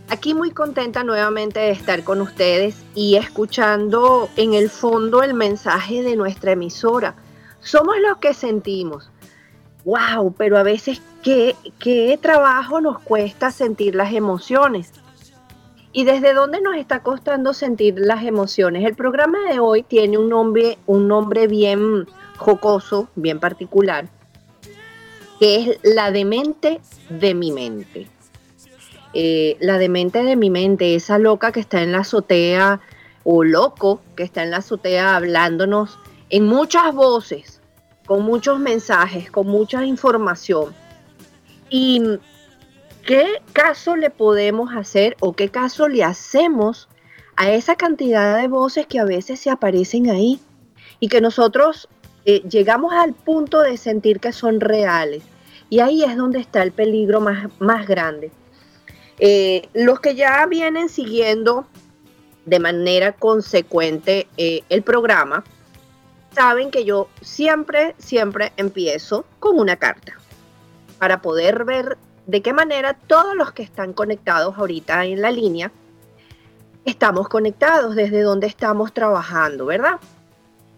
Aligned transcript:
Aquí 0.07 0.35
muy 0.35 0.51
contenta 0.51 1.03
nuevamente 1.03 1.59
de 1.59 1.71
estar 1.71 2.03
con 2.03 2.21
ustedes 2.21 2.83
y 2.93 3.15
escuchando 3.15 4.29
en 4.35 4.53
el 4.53 4.69
fondo 4.69 5.23
el 5.23 5.33
mensaje 5.33 6.03
de 6.03 6.15
nuestra 6.15 6.51
emisora. 6.51 7.15
Somos 7.59 7.95
los 8.07 8.17
que 8.17 8.35
sentimos. 8.35 9.09
¡Wow! 9.83 10.35
Pero 10.37 10.59
a 10.59 10.63
veces, 10.63 11.01
¿qué, 11.23 11.55
qué 11.79 12.19
trabajo 12.21 12.81
nos 12.81 12.99
cuesta 12.99 13.49
sentir 13.49 13.95
las 13.95 14.13
emociones? 14.13 14.91
¿Y 15.91 16.03
desde 16.03 16.33
dónde 16.33 16.61
nos 16.61 16.75
está 16.75 17.01
costando 17.01 17.53
sentir 17.53 17.95
las 17.97 18.23
emociones? 18.23 18.85
El 18.85 18.95
programa 18.95 19.39
de 19.49 19.59
hoy 19.59 19.81
tiene 19.81 20.19
un 20.19 20.29
nombre, 20.29 20.77
un 20.85 21.07
nombre 21.07 21.47
bien 21.47 22.05
jocoso, 22.37 23.07
bien 23.15 23.39
particular, 23.39 24.07
que 25.39 25.55
es 25.55 25.79
la 25.83 26.11
demente 26.11 26.79
de 27.09 27.33
mi 27.33 27.51
mente. 27.51 28.14
Eh, 29.17 29.55
la 29.61 29.77
demente 29.77 30.23
de 30.23 30.35
mi 30.35 30.49
mente, 30.49 30.93
esa 30.93 31.17
loca 31.17 31.53
que 31.53 31.61
está 31.61 31.81
en 31.81 31.93
la 31.93 31.99
azotea 31.99 32.81
o 33.23 33.45
loco 33.45 34.01
que 34.17 34.23
está 34.23 34.43
en 34.43 34.51
la 34.51 34.57
azotea 34.57 35.15
hablándonos 35.15 35.97
en 36.29 36.45
muchas 36.45 36.93
voces, 36.93 37.61
con 38.05 38.23
muchos 38.23 38.59
mensajes, 38.59 39.31
con 39.31 39.47
mucha 39.47 39.85
información. 39.85 40.75
¿Y 41.69 42.03
qué 43.05 43.41
caso 43.53 43.95
le 43.95 44.09
podemos 44.09 44.75
hacer 44.75 45.15
o 45.21 45.31
qué 45.31 45.47
caso 45.47 45.87
le 45.87 46.03
hacemos 46.03 46.89
a 47.37 47.51
esa 47.51 47.77
cantidad 47.77 48.37
de 48.37 48.49
voces 48.49 48.85
que 48.85 48.99
a 48.99 49.05
veces 49.05 49.39
se 49.39 49.49
aparecen 49.49 50.09
ahí 50.09 50.41
y 50.99 51.07
que 51.07 51.21
nosotros 51.21 51.87
eh, 52.25 52.41
llegamos 52.49 52.91
al 52.91 53.13
punto 53.13 53.61
de 53.61 53.77
sentir 53.77 54.19
que 54.19 54.33
son 54.33 54.59
reales? 54.59 55.23
Y 55.69 55.79
ahí 55.79 56.03
es 56.03 56.17
donde 56.17 56.39
está 56.39 56.61
el 56.63 56.73
peligro 56.73 57.21
más, 57.21 57.47
más 57.59 57.87
grande 57.87 58.29
eh, 59.19 59.69
los 59.73 59.99
que 59.99 60.15
ya 60.15 60.45
vienen 60.45 60.89
siguiendo 60.89 61.67
de 62.45 62.59
manera 62.59 63.13
consecuente 63.13 64.27
eh, 64.37 64.61
el 64.69 64.83
programa, 64.83 65.43
saben 66.33 66.69
que 66.69 66.85
yo 66.85 67.07
siempre, 67.21 67.95
siempre 67.97 68.53
empiezo 68.57 69.25
con 69.39 69.57
una 69.57 69.77
carta 69.77 70.13
para 70.99 71.21
poder 71.21 71.63
ver 71.65 71.97
de 72.27 72.41
qué 72.41 72.53
manera 72.53 72.93
todos 72.93 73.35
los 73.35 73.51
que 73.51 73.63
están 73.63 73.93
conectados 73.93 74.57
ahorita 74.57 75.05
en 75.05 75.21
la 75.21 75.31
línea 75.31 75.71
estamos 76.85 77.27
conectados, 77.27 77.95
desde 77.95 78.21
donde 78.21 78.47
estamos 78.47 78.93
trabajando, 78.93 79.65
¿verdad? 79.65 79.99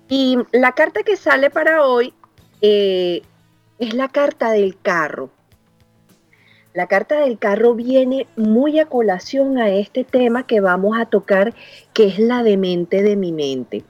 Y 0.09 0.38
la 0.52 0.72
carta 0.72 1.04
que 1.04 1.18
sale 1.18 1.50
para 1.50 1.86
hoy 1.86 2.14
eh, 2.62 3.22
es 3.78 3.94
la 3.94 4.08
carta 4.08 4.52
del 4.52 4.78
carro. 4.81 5.30
La 6.78 6.86
carta 6.86 7.22
del 7.22 7.40
carro 7.40 7.74
viene 7.74 8.28
muy 8.36 8.78
a 8.78 8.86
colación 8.86 9.58
a 9.58 9.72
este 9.72 10.04
tema 10.04 10.46
que 10.46 10.60
vamos 10.60 10.96
a 10.96 11.08
tocar, 11.08 11.56
que 11.92 12.06
es 12.06 12.20
la 12.20 12.44
demente 12.44 13.02
de 13.02 13.16
mi 13.16 13.32
mente. 13.32 13.84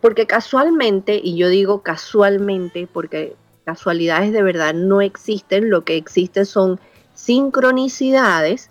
Porque 0.00 0.28
casualmente, 0.28 1.20
y 1.20 1.36
yo 1.36 1.48
digo 1.48 1.82
casualmente 1.82 2.86
porque 2.86 3.34
casualidades 3.64 4.30
de 4.32 4.40
verdad 4.44 4.72
no 4.72 5.00
existen, 5.00 5.68
lo 5.68 5.84
que 5.84 5.96
existe 5.96 6.44
son 6.44 6.78
sincronicidades, 7.14 8.70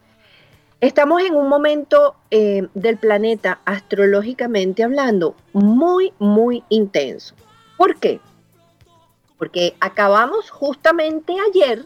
estamos 0.80 1.22
en 1.22 1.36
un 1.36 1.50
momento 1.50 2.16
eh, 2.32 2.70
del 2.74 2.96
planeta 2.96 3.60
astrológicamente 3.66 4.82
hablando 4.82 5.36
muy, 5.52 6.14
muy 6.20 6.64
intenso. 6.70 7.36
¿Por 7.76 7.98
qué? 7.98 8.22
Porque 9.38 9.76
acabamos 9.82 10.50
justamente 10.50 11.36
ayer 11.50 11.84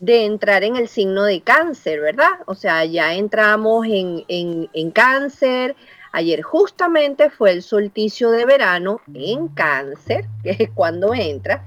de 0.00 0.24
entrar 0.24 0.64
en 0.64 0.76
el 0.76 0.88
signo 0.88 1.24
de 1.24 1.42
cáncer, 1.42 2.00
¿verdad? 2.00 2.40
O 2.46 2.54
sea, 2.54 2.84
ya 2.86 3.14
entramos 3.14 3.86
en, 3.86 4.24
en, 4.28 4.90
cáncer. 4.90 5.76
Ayer 6.12 6.40
justamente 6.40 7.28
fue 7.28 7.52
el 7.52 7.62
solsticio 7.62 8.30
de 8.30 8.46
verano 8.46 9.02
en 9.12 9.48
cáncer, 9.48 10.24
que 10.42 10.56
es 10.58 10.70
cuando 10.70 11.14
entra, 11.14 11.64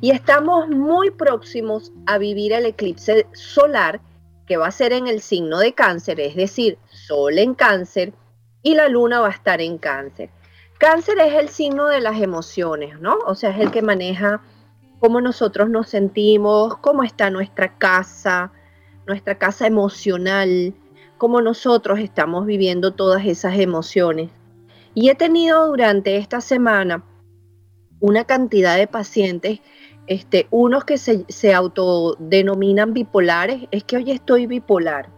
y 0.00 0.10
estamos 0.10 0.68
muy 0.68 1.12
próximos 1.12 1.92
a 2.06 2.18
vivir 2.18 2.52
el 2.52 2.66
eclipse 2.66 3.26
solar 3.32 4.00
que 4.46 4.56
va 4.56 4.66
a 4.66 4.72
ser 4.72 4.92
en 4.92 5.06
el 5.06 5.22
signo 5.22 5.58
de 5.58 5.72
cáncer, 5.72 6.20
es 6.20 6.34
decir, 6.34 6.78
sol 6.90 7.38
en 7.38 7.54
cáncer 7.54 8.12
y 8.62 8.74
la 8.74 8.88
luna 8.88 9.20
va 9.20 9.28
a 9.28 9.32
estar 9.32 9.60
en 9.60 9.78
cáncer. 9.78 10.30
Cáncer 10.78 11.18
es 11.20 11.34
el 11.34 11.48
signo 11.48 11.86
de 11.86 12.00
las 12.00 12.20
emociones, 12.20 13.00
¿no? 13.00 13.16
O 13.26 13.34
sea, 13.34 13.50
es 13.50 13.60
el 13.60 13.70
que 13.70 13.80
maneja 13.80 14.42
cómo 14.98 15.20
nosotros 15.20 15.70
nos 15.70 15.88
sentimos, 15.88 16.76
cómo 16.78 17.02
está 17.02 17.30
nuestra 17.30 17.76
casa, 17.76 18.52
nuestra 19.06 19.38
casa 19.38 19.66
emocional, 19.66 20.74
cómo 21.18 21.40
nosotros 21.40 21.98
estamos 21.98 22.46
viviendo 22.46 22.92
todas 22.92 23.24
esas 23.26 23.58
emociones. 23.58 24.30
Y 24.94 25.10
he 25.10 25.14
tenido 25.14 25.66
durante 25.66 26.16
esta 26.16 26.40
semana 26.40 27.04
una 28.00 28.24
cantidad 28.24 28.76
de 28.76 28.86
pacientes, 28.86 29.60
este, 30.06 30.46
unos 30.50 30.84
que 30.84 30.98
se, 30.98 31.24
se 31.28 31.52
autodenominan 31.52 32.92
bipolares, 32.92 33.68
es 33.70 33.84
que 33.84 33.96
hoy 33.96 34.10
estoy 34.10 34.46
bipolar, 34.46 35.08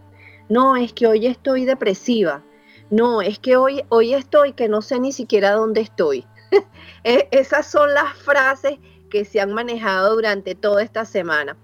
no, 0.49 0.75
es 0.75 0.93
que 0.93 1.07
hoy 1.07 1.27
estoy 1.27 1.65
depresiva, 1.65 2.43
no, 2.89 3.21
es 3.21 3.37
que 3.37 3.55
hoy, 3.55 3.83
hoy 3.89 4.13
estoy 4.13 4.53
que 4.53 4.67
no 4.67 4.81
sé 4.81 4.99
ni 4.99 5.11
siquiera 5.11 5.51
dónde 5.51 5.81
estoy. 5.81 6.25
E, 7.05 7.29
esas 7.31 7.65
son 7.65 7.93
las 7.93 8.13
frases 8.17 8.77
que 9.09 9.25
se 9.25 9.41
han 9.41 9.53
manejado 9.53 10.15
durante 10.15 10.55
toda 10.55 10.83
esta 10.83 11.05
semana. 11.05 11.57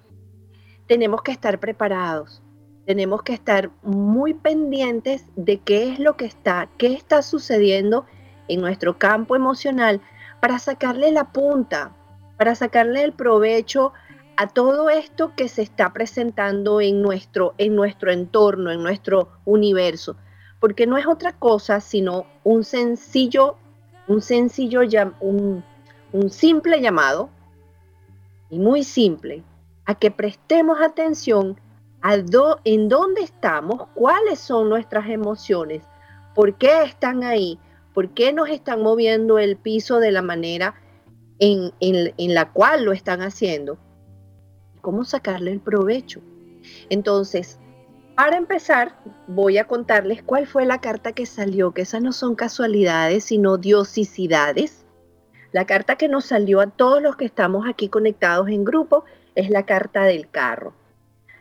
Tenemos 0.87 1.21
que 1.21 1.31
estar 1.31 1.59
preparados, 1.59 2.41
tenemos 2.85 3.23
que 3.23 3.33
estar 3.33 3.71
muy 3.81 4.33
pendientes 4.33 5.25
de 5.35 5.59
qué 5.59 5.91
es 5.91 5.99
lo 5.99 6.17
que 6.17 6.25
está, 6.25 6.69
qué 6.77 6.93
está 6.93 7.21
sucediendo 7.21 8.05
en 8.47 8.61
nuestro 8.61 8.97
campo 8.97 9.35
emocional 9.35 10.01
para 10.39 10.59
sacarle 10.59 11.11
la 11.11 11.31
punta, 11.31 11.95
para 12.37 12.53
sacarle 12.53 13.03
el 13.03 13.13
provecho 13.13 13.93
a 14.37 14.47
todo 14.47 14.89
esto 14.89 15.33
que 15.35 15.47
se 15.47 15.61
está 15.61 15.93
presentando 15.93 16.81
en 16.81 17.01
nuestro, 17.01 17.55
en 17.57 17.75
nuestro 17.75 18.11
entorno, 18.11 18.71
en 18.71 18.83
nuestro 18.83 19.29
universo. 19.45 20.17
porque 20.59 20.87
no 20.87 20.97
es 20.97 21.05
otra 21.05 21.33
cosa 21.33 21.79
sino 21.79 22.25
un 22.43 22.63
sencillo, 22.63 23.57
un 24.07 24.21
sencillo, 24.21 24.81
un, 25.19 25.63
un 26.11 26.29
simple 26.29 26.81
llamado, 26.81 27.29
y 28.55 28.59
muy 28.59 28.85
simple, 28.85 29.43
a 29.83 29.95
que 29.95 30.11
prestemos 30.11 30.79
atención 30.81 31.59
a 32.01 32.15
en 32.63 32.87
dónde 32.87 33.21
estamos, 33.21 33.89
cuáles 33.93 34.39
son 34.39 34.69
nuestras 34.69 35.09
emociones, 35.09 35.83
por 36.33 36.57
qué 36.57 36.83
están 36.83 37.25
ahí, 37.25 37.59
por 37.93 38.11
qué 38.11 38.31
nos 38.31 38.47
están 38.47 38.81
moviendo 38.81 39.39
el 39.39 39.57
piso 39.57 39.99
de 39.99 40.13
la 40.13 40.21
manera 40.21 40.75
en, 41.39 41.73
en 41.81 42.33
la 42.33 42.53
cual 42.53 42.85
lo 42.85 42.93
están 42.93 43.21
haciendo, 43.21 43.77
cómo 44.79 45.03
sacarle 45.03 45.51
el 45.51 45.59
provecho. 45.59 46.21
Entonces, 46.89 47.59
para 48.15 48.37
empezar, 48.37 48.97
voy 49.27 49.57
a 49.57 49.67
contarles 49.67 50.23
cuál 50.23 50.47
fue 50.47 50.65
la 50.65 50.79
carta 50.79 51.11
que 51.11 51.25
salió, 51.25 51.73
que 51.73 51.81
esas 51.81 52.01
no 52.01 52.13
son 52.13 52.35
casualidades, 52.35 53.25
sino 53.25 53.57
diosicidades. 53.57 54.84
La 55.55 55.63
carta 55.63 55.95
que 55.95 56.09
nos 56.09 56.25
salió 56.25 56.59
a 56.59 56.67
todos 56.67 57.01
los 57.01 57.15
que 57.15 57.23
estamos 57.23 57.65
aquí 57.65 57.87
conectados 57.87 58.49
en 58.49 58.65
grupo 58.65 59.05
es 59.35 59.49
la 59.49 59.65
carta 59.65 60.03
del 60.03 60.29
carro. 60.29 60.73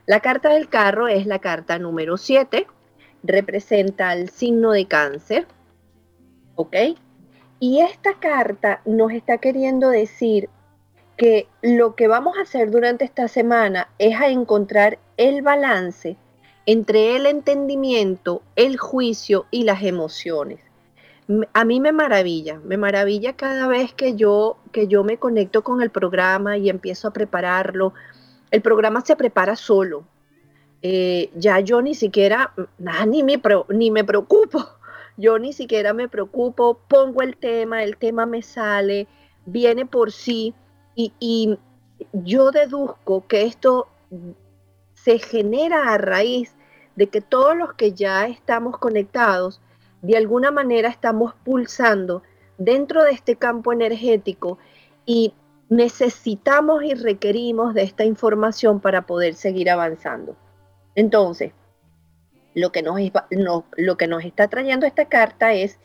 La 0.07 0.21
carta 0.21 0.51
del 0.51 0.69
carro 0.69 1.09
es 1.09 1.27
la 1.27 1.41
carta 1.41 1.81
número 1.81 2.17
7, 2.17 2.65
representa 3.25 4.13
el 4.13 4.29
signo 4.29 4.71
de 4.71 4.87
cáncer, 4.87 5.49
¿ok? 6.55 6.77
Y 7.59 7.81
esta 7.81 8.15
carta 8.21 8.83
nos 8.85 9.11
está 9.11 9.39
queriendo 9.39 9.91
decir 9.91 10.49
que 11.17 11.49
lo 11.61 11.97
que 11.97 12.07
vamos 12.07 12.39
a 12.39 12.43
hacer 12.43 12.71
durante 12.71 13.05
esta 13.05 13.27
semana 13.27 13.89
es 13.99 14.21
a 14.21 14.29
encontrar 14.29 15.01
el 15.17 15.43
balance 15.43 16.17
entre 16.67 17.17
el 17.17 17.27
entendimiento, 17.27 18.43
el 18.55 18.77
juicio 18.77 19.47
y 19.51 19.65
las 19.65 19.83
emociones. 19.83 20.61
A 21.55 21.65
mí 21.65 21.81
me 21.81 21.93
maravilla, 21.93 22.61
me 22.65 22.77
maravilla 22.77 23.35
cada 23.35 23.67
vez 23.67 23.95
que 23.95 24.15
yo, 24.15 24.59
que 24.73 24.89
yo 24.89 25.05
me 25.05 25.19
conecto 25.19 25.63
con 25.63 25.81
el 25.81 25.91
programa 25.91 26.59
y 26.59 26.69
empiezo 26.69 27.09
a 27.09 27.13
prepararlo. 27.13 27.95
El 28.51 28.61
programa 28.61 29.01
se 29.01 29.17
prepara 29.17 29.57
solo. 29.57 30.05
Eh, 30.83 31.31
ya 31.35 31.61
yo 31.61 31.81
ni 31.81 31.95
siquiera, 31.95 32.53
nada, 32.79 33.07
ni, 33.07 33.23
me, 33.23 33.41
ni 33.71 33.91
me 33.91 34.05
preocupo. 34.05 34.67
Yo 35.17 35.39
ni 35.39 35.53
siquiera 35.53 35.93
me 35.93 36.09
preocupo, 36.09 36.81
pongo 36.89 37.23
el 37.23 37.37
tema, 37.37 37.85
el 37.85 37.97
tema 37.97 38.27
me 38.27 38.43
sale, 38.43 39.07
viene 39.47 39.87
por 39.87 40.11
sí 40.11 40.55
y, 40.97 41.13
y 41.21 41.57
yo 42.13 42.51
deduzco 42.51 43.25
que 43.29 43.45
esto 43.45 43.87
se 44.95 45.21
genera 45.21 45.93
a 45.93 45.99
raíz 45.99 46.57
de 46.97 47.09
que 47.09 47.21
todos 47.21 47.57
los 47.57 47.75
que 47.75 47.93
ya 47.93 48.27
estamos 48.27 48.79
conectados, 48.79 49.61
de 50.05 50.19
alguna 50.19 50.51
manera 50.51 50.91
estamos 50.91 51.35
pulsando 51.45 52.23
dentro 52.59 53.05
de 53.05 53.13
este 53.13 53.37
campo 53.37 53.73
energético 53.73 54.59
y 55.07 55.33
necesitamos 55.71 56.85
y 56.85 56.93
requerimos 56.93 57.73
de 57.73 57.83
esta 57.85 58.05
información 58.05 58.81
para 58.81 59.07
poder 59.07 59.35
seguir 59.35 59.71
avanzando. 59.71 60.37
Entonces, 60.95 61.53
lo 62.55 62.71
que 62.71 62.83
nos, 62.83 63.01
lo 63.31 63.97
que 63.97 64.07
nos 64.07 64.25
está 64.25 64.49
trayendo 64.49 64.85
esta 64.85 65.07
carta 65.07 65.55
es 65.55 65.79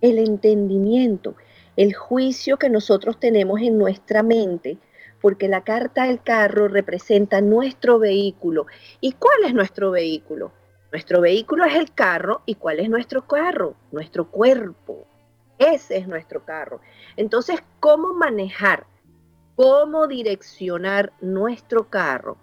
el 0.00 0.18
entendimiento, 0.18 1.34
el 1.76 1.94
juicio 1.94 2.58
que 2.58 2.70
nosotros 2.70 3.18
tenemos 3.18 3.60
en 3.60 3.76
nuestra 3.76 4.22
mente 4.22 4.78
porque 5.20 5.48
la 5.48 5.64
carta 5.64 6.06
del 6.06 6.22
carro 6.22 6.68
representa 6.68 7.40
nuestro 7.40 7.98
vehículo. 7.98 8.66
¿Y 9.00 9.12
cuál 9.12 9.44
es 9.46 9.54
nuestro 9.54 9.90
vehículo? 9.90 10.52
Nuestro 10.94 11.20
vehículo 11.20 11.64
es 11.64 11.74
el 11.74 11.92
carro 11.92 12.42
y 12.46 12.54
cuál 12.54 12.78
es 12.78 12.88
nuestro 12.88 13.26
carro? 13.26 13.74
Nuestro 13.90 14.30
cuerpo. 14.30 15.08
Ese 15.58 15.96
es 15.96 16.06
nuestro 16.06 16.44
carro. 16.44 16.80
Entonces, 17.16 17.58
¿cómo 17.80 18.14
manejar? 18.14 18.86
¿Cómo 19.56 20.06
direccionar 20.06 21.12
nuestro 21.20 21.90
carro 21.90 22.36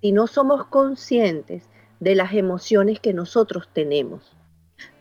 si 0.00 0.10
no 0.10 0.26
somos 0.26 0.66
conscientes 0.66 1.68
de 2.00 2.16
las 2.16 2.32
emociones 2.32 2.98
que 2.98 3.14
nosotros 3.14 3.68
tenemos? 3.72 4.36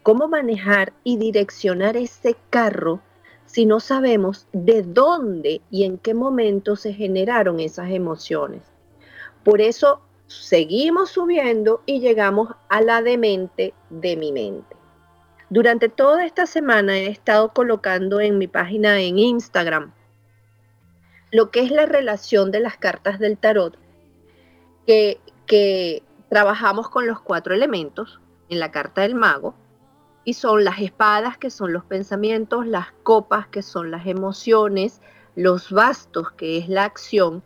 ¿Cómo 0.03 0.27
manejar 0.27 0.93
y 1.03 1.17
direccionar 1.17 1.97
ese 1.97 2.37
carro 2.51 3.01
si 3.47 3.65
no 3.65 3.79
sabemos 3.79 4.45
de 4.53 4.83
dónde 4.83 5.61
y 5.71 5.85
en 5.85 5.97
qué 5.97 6.13
momento 6.13 6.75
se 6.75 6.93
generaron 6.93 7.59
esas 7.59 7.89
emociones. 7.89 8.61
Por 9.43 9.59
eso 9.59 10.03
seguimos 10.29 11.09
subiendo 11.09 11.81
y 11.85 11.99
llegamos 11.99 12.55
a 12.69 12.81
la 12.81 13.01
demente 13.01 13.73
de 13.89 14.15
mi 14.15 14.31
mente. 14.31 14.75
Durante 15.49 15.89
toda 15.89 16.25
esta 16.25 16.45
semana 16.45 16.97
he 16.97 17.07
estado 17.07 17.49
colocando 17.49 18.21
en 18.21 18.37
mi 18.37 18.47
página 18.47 19.01
en 19.01 19.17
Instagram 19.17 19.91
lo 21.31 21.51
que 21.51 21.61
es 21.61 21.71
la 21.71 21.85
relación 21.85 22.51
de 22.51 22.59
las 22.59 22.77
cartas 22.77 23.19
del 23.19 23.37
tarot, 23.37 23.77
que, 24.85 25.19
trabajamos 26.29 26.89
con 26.89 27.07
los 27.07 27.19
cuatro 27.21 27.55
elementos 27.55 28.19
en 28.49 28.59
la 28.59 28.69
carta 28.71 29.01
del 29.01 29.15
mago, 29.15 29.55
y 30.23 30.33
son 30.33 30.63
las 30.63 30.79
espadas, 30.79 31.39
que 31.39 31.49
son 31.49 31.73
los 31.73 31.83
pensamientos, 31.85 32.67
las 32.67 32.91
copas, 33.01 33.47
que 33.47 33.63
son 33.63 33.89
las 33.89 34.05
emociones, 34.05 35.01
los 35.35 35.71
bastos, 35.71 36.31
que 36.33 36.59
es 36.59 36.69
la 36.69 36.83
acción, 36.83 37.41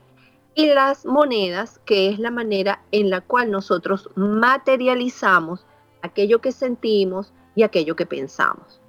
y 0.56 0.68
las 0.68 1.06
monedas, 1.06 1.80
que 1.86 2.10
es 2.10 2.20
la 2.20 2.32
manera 2.32 2.84
en 2.92 3.10
la 3.10 3.22
cual 3.22 3.52
nosotros 3.52 4.10
materializamos 4.16 5.66
aquello 6.02 6.42
que 6.42 6.52
sentimos 6.52 7.34
y 7.56 7.64
aquello 7.64 7.96
que 7.96 8.06
pensamos. 8.06 8.82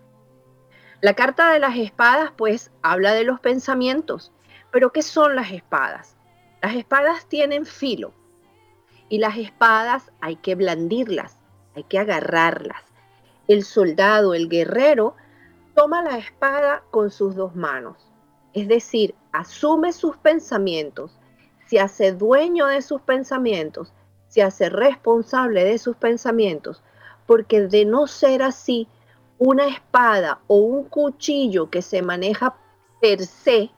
La 1.01 1.15
carta 1.15 1.53
de 1.53 1.59
las 1.59 1.77
espadas, 1.77 2.33
pues, 2.37 2.71
habla 2.83 3.13
de 3.13 3.25
los 3.25 3.41
pensamientos. 3.41 4.33
Pero, 4.71 4.93
¿qué 4.93 5.03
son 5.03 5.37
las 5.37 5.53
espadas? 5.53 6.17
Las 6.63 6.75
espadas 6.75 7.27
tienen 7.29 7.67
filo 7.67 8.13
y 9.09 9.19
las 9.19 9.37
espadas 9.37 10.11
hay 10.21 10.37
que 10.37 10.55
blandirlas, 10.55 11.39
hay 11.75 11.85
que 11.85 11.99
agarrarlas 11.99 12.95
el 13.49 13.65
soldado, 13.65 14.35
el 14.35 14.49
guerrero, 14.49 15.15
toma 15.75 16.03
la 16.03 16.19
espada 16.19 16.83
con 16.91 17.11
sus 17.11 17.35
dos 17.35 17.55
manos, 17.55 18.11
es 18.53 18.69
decir, 18.69 19.15
asume 19.33 19.93
sus 19.93 20.17
pensamientos, 20.17 21.19
se 21.67 21.81
hace 21.81 22.13
dueño 22.13 22.67
de 22.67 22.83
sus 22.83 23.01
pensamientos, 23.03 23.93
se 24.29 24.43
hace 24.43 24.69
responsable 24.69 25.65
de 25.65 25.79
sus 25.79 25.97
pensamientos, 25.97 26.83
porque 27.27 27.63
de 27.63 27.85
no 27.85 28.07
ser 28.07 28.43
así, 28.43 28.89
una 29.39 29.67
espada 29.67 30.41
o 30.47 30.57
un 30.57 30.85
cuchillo 30.85 31.71
que 31.71 31.83
se 31.83 32.03
maneja 32.03 32.57
per 33.01 33.25
se, 33.27 33.71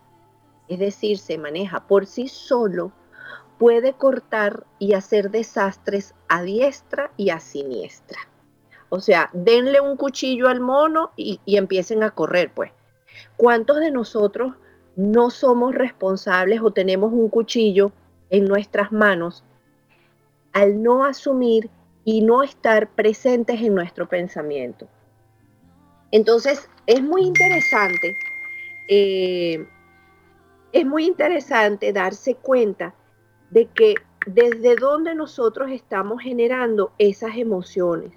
es 0.68 0.78
decir, 0.78 1.18
se 1.18 1.38
maneja 1.38 1.86
por 1.86 2.06
sí 2.06 2.28
solo, 2.28 2.92
puede 3.58 3.94
cortar 3.94 4.64
y 4.78 4.94
hacer 4.94 5.30
desastres 5.30 6.14
a 6.28 6.42
diestra 6.42 7.10
y 7.16 7.30
a 7.30 7.40
siniestra. 7.40 8.18
O 8.88 9.00
sea, 9.00 9.30
denle 9.32 9.80
un 9.80 9.96
cuchillo 9.96 10.48
al 10.48 10.60
mono 10.60 11.12
y, 11.16 11.40
empiecen 11.46 12.02
a 12.02 12.10
correr, 12.10 12.52
pues. 12.54 12.72
¿Cuántos 13.36 13.80
de 13.80 13.90
nosotros 13.90 14.54
no 14.96 15.30
somos 15.30 15.74
responsables 15.74 16.60
o 16.62 16.72
tenemos 16.72 17.12
un 17.12 17.28
cuchillo 17.28 17.92
en 18.30 18.46
nuestras 18.46 18.90
manos 18.92 19.44
al 20.52 20.82
no 20.82 21.04
asumir 21.04 21.70
y 22.04 22.22
no 22.22 22.42
estar 22.42 22.88
presentes 22.88 23.60
en 23.60 23.74
nuestro 23.74 24.08
pensamiento? 24.08 24.88
Entonces, 26.10 26.68
es 26.86 27.02
muy 27.02 27.22
interesante, 27.22 28.16
eh, 28.88 29.66
es 30.72 30.86
muy 30.86 31.04
interesante 31.04 31.92
darse 31.92 32.36
cuenta 32.36 32.94
de 33.50 33.66
que 33.66 33.94
desde 34.26 34.76
dónde 34.76 35.14
nosotros 35.14 35.70
estamos 35.70 36.22
generando 36.22 36.92
esas 36.98 37.36
emociones. 37.36 38.12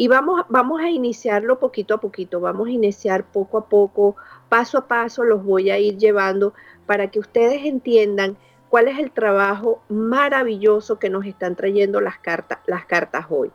Y 0.00 0.08
vamos, 0.08 0.46
vamos 0.48 0.80
a 0.80 0.88
iniciarlo 0.88 1.58
poquito 1.58 1.92
a 1.92 2.00
poquito, 2.00 2.40
vamos 2.40 2.68
a 2.68 2.70
iniciar 2.70 3.30
poco 3.30 3.58
a 3.58 3.68
poco, 3.68 4.16
paso 4.48 4.78
a 4.78 4.88
paso, 4.88 5.24
los 5.24 5.44
voy 5.44 5.70
a 5.70 5.78
ir 5.78 5.98
llevando 5.98 6.54
para 6.86 7.10
que 7.10 7.18
ustedes 7.18 7.66
entiendan 7.66 8.38
cuál 8.70 8.88
es 8.88 8.98
el 8.98 9.10
trabajo 9.10 9.82
maravilloso 9.90 10.98
que 10.98 11.10
nos 11.10 11.26
están 11.26 11.54
trayendo 11.54 12.00
las 12.00 12.18
cartas, 12.18 12.60
las 12.64 12.86
cartas 12.86 13.26
hoy. 13.28 13.52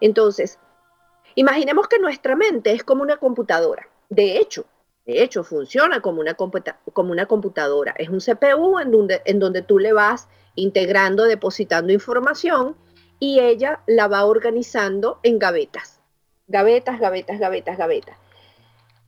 Entonces, 0.00 0.58
imaginemos 1.36 1.86
que 1.86 2.00
nuestra 2.00 2.34
mente 2.34 2.72
es 2.72 2.82
como 2.82 3.02
una 3.02 3.18
computadora. 3.18 3.86
De 4.08 4.38
hecho, 4.38 4.66
de 5.06 5.22
hecho, 5.22 5.44
funciona 5.44 6.00
como 6.00 6.20
una, 6.20 6.34
como 6.34 7.12
una 7.12 7.26
computadora. 7.26 7.94
Es 7.96 8.08
un 8.08 8.18
CPU 8.18 8.80
en 8.80 8.90
donde, 8.90 9.22
en 9.24 9.38
donde 9.38 9.62
tú 9.62 9.78
le 9.78 9.92
vas 9.92 10.26
integrando, 10.56 11.26
depositando 11.26 11.92
información 11.92 12.74
y 13.18 13.40
ella 13.40 13.80
la 13.86 14.08
va 14.08 14.24
organizando 14.24 15.18
en 15.22 15.38
gavetas. 15.38 16.00
Gavetas, 16.48 17.00
gavetas, 17.00 17.38
gavetas, 17.38 17.78
gavetas. 17.78 18.16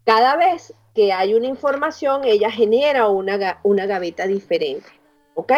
Cada 0.05 0.37
vez 0.37 0.75
que 0.95 1.13
hay 1.13 1.35
una 1.35 1.47
información, 1.47 2.25
ella 2.25 2.51
genera 2.51 3.09
una, 3.09 3.61
una 3.63 3.87
gaveta 3.87 4.27
diferente. 4.27 4.89
¿Ok? 5.35 5.53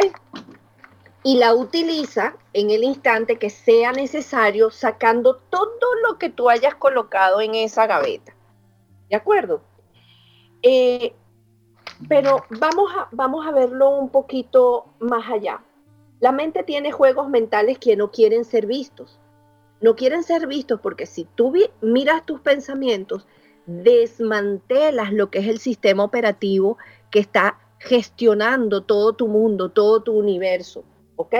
y 1.23 1.37
la 1.37 1.55
utiliza 1.55 2.35
en 2.53 2.71
el 2.71 2.83
instante 2.83 3.39
que 3.39 3.51
sea 3.51 3.93
necesario, 3.93 4.71
sacando 4.71 5.37
todo 5.37 5.95
lo 6.09 6.19
que 6.19 6.31
tú 6.31 6.49
hayas 6.49 6.75
colocado 6.75 7.41
en 7.41 7.55
esa 7.55 7.87
gaveta. 7.87 8.33
¿De 9.09 9.17
acuerdo? 9.17 9.63
Eh, 10.63 11.15
pero 12.09 12.45
vamos 12.51 12.93
a, 12.97 13.09
vamos 13.13 13.47
a 13.47 13.51
verlo 13.51 13.91
un 13.91 14.09
poquito 14.09 14.87
más 14.99 15.29
allá. 15.31 15.61
La 16.21 16.33
mente 16.33 16.63
tiene 16.63 16.93
juegos 16.93 17.29
mentales 17.29 17.79
que 17.79 17.97
no 17.97 18.11
quieren 18.11 18.45
ser 18.45 18.67
vistos. 18.67 19.19
No 19.81 19.97
quieren 19.97 20.23
ser 20.23 20.47
vistos 20.47 20.81
porque 20.81 21.07
si 21.07 21.25
tú 21.25 21.53
miras 21.81 22.27
tus 22.27 22.41
pensamientos, 22.41 23.27
desmantelas 23.67 25.13
lo 25.13 25.31
que 25.31 25.39
es 25.39 25.49
el 25.49 25.59
sistema 25.59 26.05
operativo 26.05 26.77
que 27.11 27.21
está 27.21 27.59
gestionando 27.79 28.83
todo 28.83 29.15
tu 29.15 29.27
mundo, 29.27 29.71
todo 29.71 30.03
tu 30.03 30.13
universo. 30.13 30.85
¿Ok? 31.17 31.35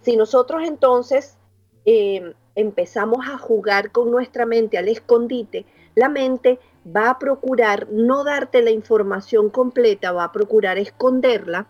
Si 0.00 0.16
nosotros 0.16 0.62
entonces 0.64 1.36
em, 1.84 2.32
empezamos 2.54 3.28
a 3.28 3.36
jugar 3.36 3.92
con 3.92 4.10
nuestra 4.10 4.46
mente 4.46 4.78
al 4.78 4.88
escondite, 4.88 5.66
la 5.94 6.08
mente 6.08 6.58
va 6.86 7.10
a 7.10 7.18
procurar 7.18 7.88
no 7.90 8.24
darte 8.24 8.62
la 8.62 8.70
información 8.70 9.50
completa, 9.50 10.12
va 10.12 10.24
a 10.24 10.32
procurar 10.32 10.78
esconderla, 10.78 11.66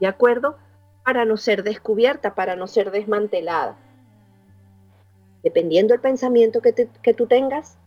¿de 0.00 0.06
acuerdo? 0.06 0.56
Para 1.04 1.24
no 1.24 1.36
ser 1.36 1.62
descubierta, 1.62 2.34
para 2.34 2.56
no 2.56 2.66
ser 2.66 2.90
desmantelada. 2.90 3.76
Dependiendo 5.42 5.92
del 5.92 6.00
pensamiento 6.00 6.60
que, 6.60 6.88
que 7.02 7.14
tú 7.14 7.26
tengas, 7.26 7.78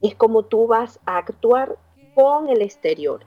es 0.00 0.14
como 0.14 0.44
tú 0.44 0.66
vas 0.66 0.98
a 1.04 1.18
actuar 1.18 1.76
con 2.14 2.48
el 2.48 2.62
exterior. 2.62 3.20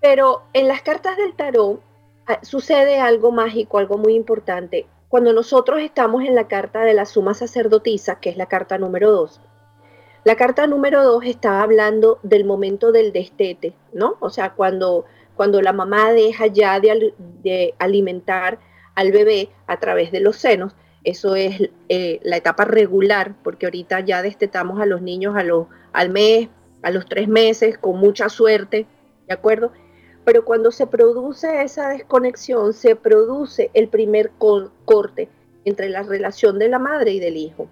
Pero 0.00 0.42
en 0.52 0.68
las 0.68 0.82
cartas 0.82 1.16
del 1.16 1.34
tarot 1.34 1.80
ah, 2.26 2.40
sucede 2.42 3.00
algo 3.00 3.32
mágico, 3.32 3.78
algo 3.78 3.98
muy 3.98 4.14
importante. 4.14 4.86
Cuando 5.08 5.32
nosotros 5.32 5.80
estamos 5.80 6.24
en 6.24 6.34
la 6.34 6.48
carta 6.48 6.80
de 6.80 6.94
la 6.94 7.06
suma 7.06 7.34
sacerdotisa, 7.34 8.20
que 8.20 8.30
es 8.30 8.36
la 8.36 8.46
carta 8.46 8.78
número 8.78 9.10
2, 9.12 9.40
la 10.26 10.34
carta 10.34 10.66
número 10.66 11.04
2 11.04 11.24
está 11.24 11.62
hablando 11.62 12.18
del 12.24 12.44
momento 12.44 12.90
del 12.90 13.12
destete, 13.12 13.74
¿no? 13.92 14.16
O 14.18 14.28
sea, 14.28 14.54
cuando, 14.54 15.04
cuando 15.36 15.60
la 15.62 15.72
mamá 15.72 16.12
deja 16.12 16.46
ya 16.46 16.80
de, 16.80 17.74
alimentar 17.78 18.58
al 18.94 19.12
bebé 19.12 19.50
a 19.66 19.78
través 19.78 20.10
de 20.10 20.20
los 20.20 20.36
senos, 20.36 20.74
eso 21.04 21.36
es 21.36 21.70
eh, 21.88 22.18
la 22.24 22.38
etapa 22.38 22.64
regular, 22.64 23.36
porque 23.44 23.66
ahorita 23.66 24.00
ya 24.00 24.22
destetamos 24.22 24.80
a 24.80 24.86
los 24.86 25.02
niños 25.02 25.36
a 25.36 25.44
los, 25.44 25.68
al 25.92 26.10
mes, 26.10 26.48
a 26.82 26.90
los 26.90 27.06
tres 27.06 27.28
meses, 27.28 27.78
con 27.78 27.98
mucha 27.98 28.28
suerte, 28.28 28.86
¿de 29.28 29.34
acuerdo? 29.34 29.72
Pero 30.24 30.44
cuando 30.44 30.72
se 30.72 30.86
produce 30.86 31.62
esa 31.62 31.90
desconexión, 31.90 32.72
se 32.72 32.96
produce 32.96 33.70
el 33.74 33.88
primer 33.88 34.32
corte 34.38 35.28
entre 35.64 35.88
la 35.88 36.02
relación 36.02 36.58
de 36.58 36.68
la 36.68 36.78
madre 36.78 37.12
y 37.12 37.20
del 37.20 37.36
hijo. 37.36 37.68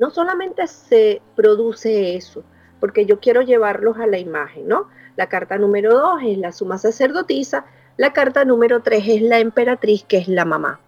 No 0.00 0.10
solamente 0.10 0.66
se 0.66 1.22
produce 1.36 2.16
eso, 2.16 2.42
porque 2.80 3.06
yo 3.06 3.20
quiero 3.20 3.42
llevarlos 3.42 3.98
a 3.98 4.06
la 4.06 4.18
imagen, 4.18 4.66
¿no? 4.66 4.88
La 5.16 5.28
carta 5.28 5.58
número 5.58 5.94
dos 5.94 6.20
es 6.24 6.38
la 6.38 6.52
suma 6.52 6.78
sacerdotisa, 6.78 7.66
la 7.96 8.12
carta 8.12 8.44
número 8.44 8.82
tres 8.82 9.04
es 9.06 9.22
la 9.22 9.38
emperatriz, 9.38 10.04
que 10.04 10.18
es 10.18 10.28
la 10.28 10.44
mamá. 10.44 10.80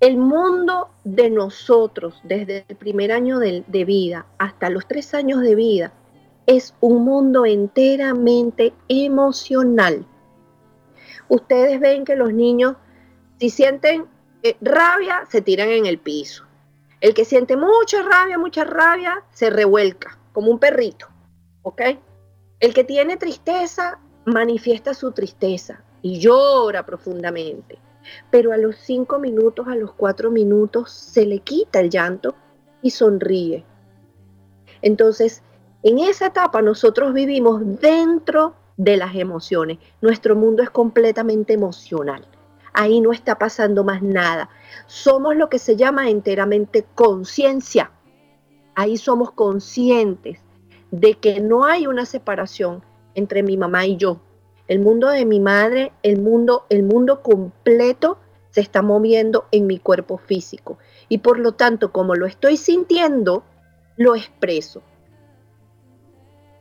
El 0.00 0.16
mundo 0.16 0.88
de 1.04 1.30
nosotros, 1.30 2.20
desde 2.24 2.64
el 2.66 2.76
primer 2.76 3.12
año 3.12 3.38
de, 3.38 3.84
vida 3.84 4.26
hasta 4.38 4.70
los 4.70 4.88
tres 4.88 5.14
años 5.14 5.42
de 5.42 5.54
vida, 5.54 5.92
es 6.46 6.74
un 6.80 7.04
mundo 7.04 7.46
enteramente 7.46 8.72
emocional. 8.88 10.06
Ustedes 11.28 11.78
ven 11.78 12.04
que 12.04 12.16
los 12.16 12.32
niños, 12.32 12.76
si 13.38 13.50
sienten 13.50 14.06
eh, 14.42 14.56
rabia, 14.60 15.24
se 15.28 15.40
tiran 15.40 15.68
en 15.68 15.86
el 15.86 15.98
piso. 15.98 16.46
El 17.00 17.14
que 17.14 17.24
siente 17.24 17.56
mucha 17.56 18.02
rabia, 18.02 18.38
mucha 18.38 18.64
rabia, 18.64 19.22
se 19.30 19.50
revuelca 19.50 20.18
como 20.32 20.50
un 20.50 20.58
perrito. 20.58 21.06
¿Ok? 21.62 21.82
El 22.62 22.72
que 22.72 22.84
tiene 22.84 23.18
tristeza, 23.18 23.98
manifiesta 24.24 24.94
su 24.94 25.12
tristeza 25.12 25.82
y 26.00 26.18
llora 26.18 26.86
profundamente 26.86 27.78
pero 28.30 28.52
a 28.52 28.56
los 28.56 28.76
cinco 28.76 29.18
minutos, 29.18 29.68
a 29.68 29.76
los 29.76 29.92
cuatro 29.92 30.30
minutos, 30.30 30.90
se 30.90 31.26
le 31.26 31.40
quita 31.40 31.80
el 31.80 31.90
llanto 31.90 32.34
y 32.82 32.90
sonríe. 32.90 33.64
Entonces, 34.80 35.42
en 35.82 35.98
esa 35.98 36.26
etapa 36.26 36.62
nosotros 36.62 37.12
vivimos 37.12 37.62
dentro 37.80 38.54
de 38.76 38.96
las 38.96 39.14
emociones. 39.14 39.78
Nuestro 40.00 40.34
mundo 40.34 40.62
es 40.62 40.70
completamente 40.70 41.52
emocional. 41.52 42.26
Ahí 42.72 43.00
no 43.00 43.12
está 43.12 43.38
pasando 43.38 43.84
más 43.84 44.02
nada. 44.02 44.48
Somos 44.86 45.36
lo 45.36 45.48
que 45.48 45.58
se 45.58 45.76
llama 45.76 46.08
enteramente 46.08 46.86
conciencia. 46.94 47.90
Ahí 48.74 48.96
somos 48.96 49.32
conscientes 49.32 50.40
de 50.92 51.14
que 51.14 51.40
no 51.40 51.64
hay 51.64 51.88
una 51.88 52.06
separación 52.06 52.84
entre 53.14 53.42
mi 53.42 53.56
mamá 53.56 53.86
y 53.86 53.96
yo, 53.96 54.20
el 54.68 54.78
mundo 54.78 55.08
de 55.08 55.24
mi 55.24 55.40
madre, 55.40 55.92
el 56.02 56.20
mundo, 56.20 56.66
el 56.68 56.84
mundo 56.84 57.22
completo 57.22 58.18
se 58.50 58.60
está 58.60 58.82
moviendo 58.82 59.46
en 59.50 59.66
mi 59.66 59.78
cuerpo 59.78 60.18
físico. 60.18 60.78
Y 61.08 61.18
por 61.18 61.38
lo 61.38 61.52
tanto, 61.52 61.92
como 61.92 62.14
lo 62.14 62.26
estoy 62.26 62.56
sintiendo, 62.56 63.42
lo 63.96 64.14
expreso. 64.14 64.82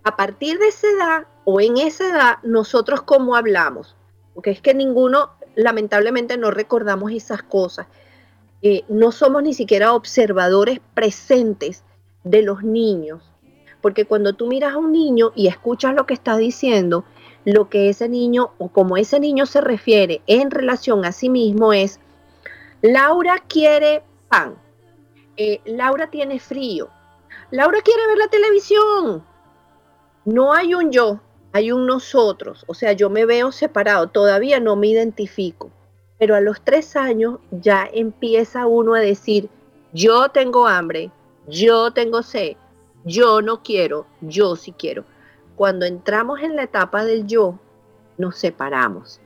A 0.03 0.15
partir 0.15 0.57
de 0.57 0.69
esa 0.69 0.87
edad 0.87 1.27
o 1.43 1.61
en 1.61 1.77
esa 1.77 2.09
edad, 2.09 2.37
nosotros 2.43 3.01
cómo 3.01 3.35
hablamos, 3.35 3.95
porque 4.33 4.51
es 4.51 4.61
que 4.61 4.73
ninguno, 4.73 5.31
lamentablemente, 5.55 6.37
no 6.37 6.51
recordamos 6.51 7.11
esas 7.11 7.43
cosas. 7.43 7.87
Eh, 8.61 8.83
no 8.87 9.11
somos 9.11 9.43
ni 9.43 9.53
siquiera 9.53 9.93
observadores 9.93 10.79
presentes 10.93 11.83
de 12.23 12.41
los 12.41 12.63
niños, 12.63 13.30
porque 13.81 14.05
cuando 14.05 14.33
tú 14.33 14.47
miras 14.47 14.73
a 14.73 14.77
un 14.77 14.91
niño 14.91 15.31
y 15.35 15.47
escuchas 15.47 15.95
lo 15.95 16.05
que 16.05 16.13
está 16.13 16.37
diciendo, 16.37 17.03
lo 17.45 17.69
que 17.69 17.89
ese 17.89 18.07
niño 18.07 18.51
o 18.57 18.69
como 18.69 18.97
ese 18.97 19.19
niño 19.19 19.45
se 19.45 19.61
refiere 19.61 20.21
en 20.27 20.51
relación 20.51 21.05
a 21.05 21.11
sí 21.11 21.29
mismo 21.29 21.73
es, 21.73 21.99
Laura 22.81 23.43
quiere 23.47 24.03
pan, 24.29 24.55
eh, 25.37 25.59
Laura 25.65 26.07
tiene 26.07 26.39
frío, 26.39 26.89
Laura 27.49 27.81
quiere 27.81 28.07
ver 28.07 28.17
la 28.17 28.27
televisión. 28.27 29.23
No 30.23 30.53
hay 30.53 30.75
un 30.75 30.91
yo, 30.91 31.19
hay 31.51 31.71
un 31.71 31.87
nosotros, 31.87 32.63
o 32.67 32.75
sea, 32.75 32.93
yo 32.93 33.09
me 33.09 33.25
veo 33.25 33.51
separado, 33.51 34.07
todavía 34.07 34.59
no 34.59 34.75
me 34.75 34.87
identifico, 34.87 35.71
pero 36.19 36.35
a 36.35 36.41
los 36.41 36.61
tres 36.61 36.95
años 36.95 37.39
ya 37.49 37.89
empieza 37.91 38.67
uno 38.67 38.93
a 38.93 38.99
decir, 38.99 39.49
yo 39.93 40.29
tengo 40.29 40.67
hambre, 40.67 41.11
yo 41.47 41.91
tengo 41.91 42.21
sed, 42.21 42.55
yo 43.03 43.41
no 43.41 43.63
quiero, 43.63 44.05
yo 44.21 44.55
sí 44.55 44.71
quiero. 44.71 45.05
Cuando 45.55 45.85
entramos 45.85 46.41
en 46.41 46.55
la 46.55 46.63
etapa 46.63 47.03
del 47.03 47.27
yo, 47.27 47.59
nos 48.17 48.37
separamos, 48.37 49.19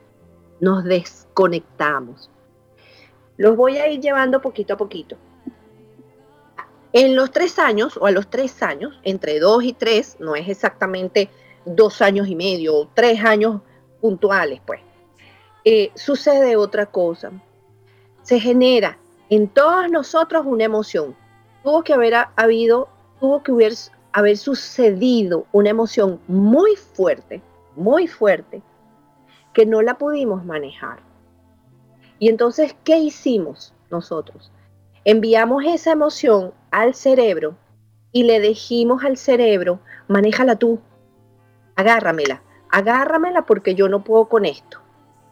nos 0.60 0.84
desconectamos. 0.84 2.30
Los 3.36 3.56
voy 3.56 3.76
a 3.78 3.88
ir 3.88 4.00
llevando 4.00 4.40
poquito 4.40 4.74
a 4.74 4.76
poquito. 4.76 5.16
En 6.92 7.14
los 7.14 7.30
tres 7.30 7.58
años, 7.58 7.98
o 7.98 8.06
a 8.06 8.10
los 8.10 8.30
tres 8.30 8.62
años, 8.62 8.98
entre 9.02 9.38
dos 9.38 9.62
y 9.64 9.74
tres, 9.74 10.16
no 10.18 10.34
es 10.34 10.48
exactamente 10.48 11.28
dos 11.66 12.00
años 12.00 12.28
y 12.28 12.34
medio 12.34 12.74
o 12.74 12.88
tres 12.94 13.22
años 13.22 13.60
puntuales, 14.00 14.60
pues, 14.64 14.80
eh, 15.64 15.90
sucede 15.94 16.56
otra 16.56 16.86
cosa. 16.86 17.32
Se 18.22 18.40
genera 18.40 18.98
en 19.28 19.48
todos 19.48 19.90
nosotros 19.90 20.44
una 20.46 20.64
emoción. 20.64 21.16
Tuvo 21.62 21.82
que 21.82 21.92
haber 21.92 22.14
habido, 22.36 22.88
tuvo 23.26 23.42
que 23.42 23.50
haber, 23.50 23.72
haber 24.12 24.36
sucedido 24.36 25.46
una 25.50 25.70
emoción 25.70 26.20
muy 26.28 26.76
fuerte, 26.76 27.42
muy 27.74 28.06
fuerte, 28.06 28.62
que 29.52 29.66
no 29.66 29.82
la 29.82 29.98
pudimos 29.98 30.44
manejar. 30.44 31.00
Y 32.20 32.28
entonces, 32.28 32.76
¿qué 32.84 32.98
hicimos 32.98 33.74
nosotros? 33.90 34.52
Enviamos 35.04 35.64
esa 35.66 35.90
emoción 35.90 36.54
al 36.70 36.94
cerebro 36.94 37.56
y 38.12 38.22
le 38.22 38.38
dijimos 38.38 39.02
al 39.02 39.16
cerebro, 39.16 39.80
manéjala 40.06 40.54
tú, 40.54 40.78
agárramela, 41.74 42.44
agárramela 42.70 43.44
porque 43.44 43.74
yo 43.74 43.88
no 43.88 44.04
puedo 44.04 44.28
con 44.28 44.44
esto. 44.44 44.78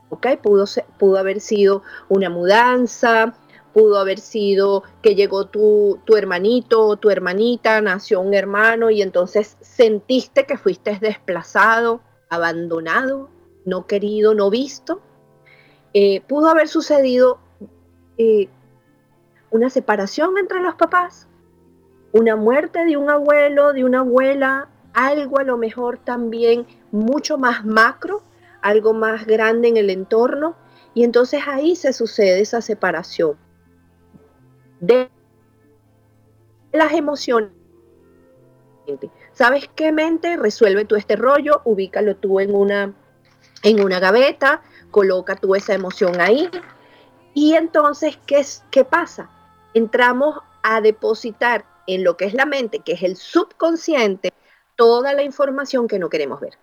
¿Ok? 0.08 0.26
Pudo, 0.42 0.64
pudo 0.98 1.18
haber 1.18 1.40
sido 1.40 1.84
una 2.08 2.28
mudanza, 2.28 3.34
pudo 3.74 3.98
haber 3.98 4.20
sido 4.20 4.84
que 5.02 5.16
llegó 5.16 5.48
tu, 5.48 5.98
tu 6.04 6.16
hermanito 6.16 6.86
o 6.86 6.96
tu 6.96 7.10
hermanita, 7.10 7.80
nació 7.80 8.20
un 8.20 8.32
hermano 8.32 8.88
y 8.88 9.02
entonces 9.02 9.56
sentiste 9.60 10.46
que 10.46 10.56
fuiste 10.56 10.96
desplazado, 11.00 12.00
abandonado, 12.30 13.28
no 13.64 13.86
querido, 13.88 14.32
no 14.32 14.48
visto. 14.48 15.02
Eh, 15.92 16.22
pudo 16.28 16.48
haber 16.48 16.68
sucedido 16.68 17.40
eh, 18.16 18.48
una 19.50 19.70
separación 19.70 20.38
entre 20.38 20.60
los 20.60 20.76
papás, 20.76 21.26
una 22.12 22.36
muerte 22.36 22.84
de 22.84 22.96
un 22.96 23.10
abuelo, 23.10 23.72
de 23.72 23.84
una 23.84 24.00
abuela, 24.00 24.68
algo 24.92 25.40
a 25.40 25.44
lo 25.44 25.58
mejor 25.58 25.98
también 25.98 26.64
mucho 26.92 27.38
más 27.38 27.64
macro, 27.64 28.22
algo 28.62 28.94
más 28.94 29.26
grande 29.26 29.68
en 29.68 29.76
el 29.76 29.90
entorno 29.90 30.56
Y 30.94 31.02
entonces 31.02 31.42
ahí 31.46 31.74
se 31.74 31.92
sucede 31.92 32.40
esa 32.40 32.62
separación 32.62 33.36
de 34.80 35.10
las 36.72 36.92
emociones. 36.92 37.50
¿Sabes 39.32 39.68
qué 39.74 39.92
mente? 39.92 40.36
Resuelve 40.36 40.84
tú 40.84 40.96
este 40.96 41.16
rollo, 41.16 41.62
ubícalo 41.64 42.16
tú 42.16 42.40
en 42.40 42.54
una, 42.54 42.92
en 43.62 43.82
una 43.82 43.98
gaveta, 43.98 44.62
coloca 44.90 45.36
tú 45.36 45.54
esa 45.54 45.74
emoción 45.74 46.20
ahí. 46.20 46.50
Y 47.32 47.54
entonces, 47.54 48.18
¿qué, 48.26 48.44
¿qué 48.70 48.84
pasa? 48.84 49.30
Entramos 49.72 50.38
a 50.62 50.80
depositar 50.80 51.64
en 51.86 52.04
lo 52.04 52.16
que 52.16 52.26
es 52.26 52.34
la 52.34 52.46
mente, 52.46 52.80
que 52.80 52.92
es 52.92 53.02
el 53.02 53.16
subconsciente, 53.16 54.32
toda 54.76 55.12
la 55.14 55.22
información 55.22 55.88
que 55.88 55.98
no 55.98 56.08
queremos 56.08 56.40
ver 56.40 56.58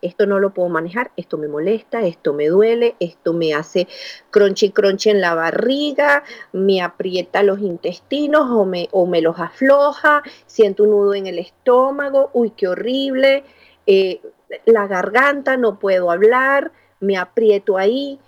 esto 0.00 0.26
no 0.26 0.40
lo 0.40 0.54
puedo 0.54 0.68
manejar, 0.68 1.12
esto 1.16 1.38
me 1.38 1.48
molesta, 1.48 2.02
esto 2.02 2.32
me 2.32 2.48
duele, 2.48 2.96
esto 3.00 3.32
me 3.32 3.54
hace 3.54 3.86
crunchy 4.30 4.70
crunchy 4.70 5.10
en 5.10 5.20
la 5.20 5.34
barriga, 5.34 6.24
me 6.52 6.82
aprieta 6.82 7.42
los 7.42 7.60
intestinos 7.60 8.50
o 8.50 8.64
me, 8.64 8.88
o 8.92 9.06
me 9.06 9.20
los 9.20 9.38
afloja, 9.38 10.22
siento 10.46 10.84
un 10.84 10.90
nudo 10.90 11.14
en 11.14 11.26
el 11.26 11.38
estómago, 11.38 12.30
uy, 12.32 12.50
qué 12.50 12.68
horrible, 12.68 13.44
eh, 13.86 14.20
la 14.64 14.86
garganta, 14.86 15.56
no 15.56 15.78
puedo 15.78 16.10
hablar, 16.10 16.72
me 17.00 17.16
aprieto 17.16 17.76
ahí. 17.76 18.18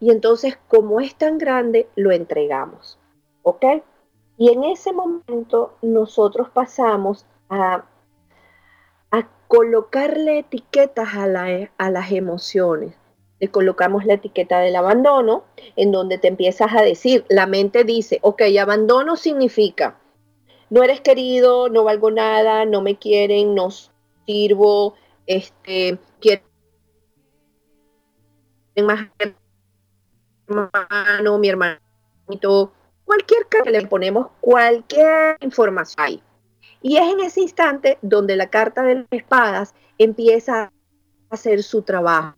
Y 0.00 0.10
entonces, 0.10 0.58
como 0.68 1.00
es 1.00 1.14
tan 1.14 1.38
grande, 1.38 1.88
lo 1.96 2.12
entregamos. 2.12 2.98
¿Ok? 3.42 3.64
Y 4.36 4.50
en 4.50 4.64
ese 4.64 4.92
momento 4.92 5.74
nosotros 5.82 6.48
pasamos 6.50 7.24
a 7.48 7.84
colocarle 9.54 10.40
etiquetas 10.40 11.14
a, 11.14 11.24
a 11.24 11.90
las 11.90 12.12
emociones. 12.12 12.94
Le 13.38 13.48
colocamos 13.48 14.04
la 14.04 14.14
etiqueta 14.14 14.58
del 14.58 14.74
abandono, 14.74 15.44
en 15.76 15.92
donde 15.92 16.18
te 16.18 16.28
empiezas 16.28 16.72
a 16.74 16.82
decir, 16.82 17.24
la 17.28 17.46
mente 17.46 17.84
dice, 17.84 18.18
ok, 18.22 18.42
abandono 18.60 19.16
significa, 19.16 19.98
no 20.70 20.82
eres 20.82 21.00
querido, 21.00 21.68
no 21.68 21.84
valgo 21.84 22.10
nada, 22.10 22.64
no 22.64 22.80
me 22.82 22.96
quieren, 22.96 23.54
no 23.54 23.68
sirvo, 24.26 24.94
este, 25.26 25.98
quieren 26.20 26.44
más 28.82 29.08
hermano, 30.48 31.38
mi 31.38 31.48
hermanito, 31.48 32.72
cualquier 33.04 33.46
que 33.46 33.70
le 33.70 33.86
ponemos 33.86 34.28
cualquier 34.40 35.36
información 35.40 36.04
ahí. 36.04 36.22
Y 36.86 36.98
es 36.98 37.10
en 37.10 37.20
ese 37.20 37.40
instante 37.40 37.96
donde 38.02 38.36
la 38.36 38.50
carta 38.50 38.82
de 38.82 38.96
las 38.96 39.06
espadas 39.10 39.74
empieza 39.96 40.64
a 40.64 40.70
hacer 41.30 41.62
su 41.62 41.80
trabajo. 41.80 42.36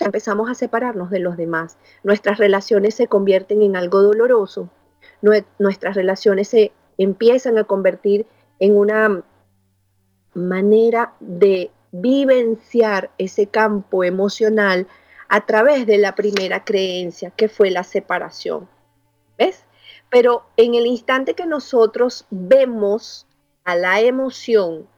empezamos 0.00 0.50
a 0.50 0.56
separarnos 0.56 1.08
de 1.08 1.20
los 1.20 1.36
demás. 1.36 1.78
Nuestras 2.02 2.38
relaciones 2.38 2.96
se 2.96 3.06
convierten 3.06 3.62
en 3.62 3.76
algo 3.76 4.02
doloroso. 4.02 4.68
Nuestras 5.60 5.94
relaciones 5.94 6.48
se 6.48 6.72
empiezan 6.98 7.56
a 7.56 7.62
convertir 7.62 8.26
en 8.58 8.76
una 8.76 9.22
manera 10.34 11.14
de 11.20 11.70
vivenciar 11.92 13.12
ese 13.16 13.46
campo 13.46 14.02
emocional 14.02 14.88
a 15.28 15.46
través 15.46 15.86
de 15.86 15.98
la 15.98 16.16
primera 16.16 16.64
creencia, 16.64 17.30
que 17.30 17.48
fue 17.48 17.70
la 17.70 17.84
separación. 17.84 18.68
¿Ves? 19.38 19.67
Pero 20.10 20.44
en 20.56 20.74
el 20.74 20.86
instante 20.86 21.34
que 21.34 21.46
nosotros 21.46 22.26
vemos 22.30 23.26
a 23.64 23.76
la 23.76 24.00
emoción, 24.00 24.88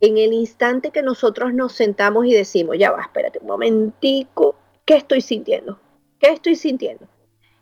en 0.00 0.18
el 0.18 0.32
instante 0.32 0.90
que 0.90 1.02
nosotros 1.02 1.52
nos 1.52 1.72
sentamos 1.72 2.26
y 2.26 2.32
decimos, 2.32 2.76
ya 2.78 2.90
va, 2.90 3.02
espérate 3.02 3.38
un 3.40 3.48
momentico, 3.48 4.56
¿qué 4.84 4.96
estoy 4.96 5.20
sintiendo? 5.20 5.78
¿Qué 6.18 6.28
estoy 6.28 6.56
sintiendo? 6.56 7.06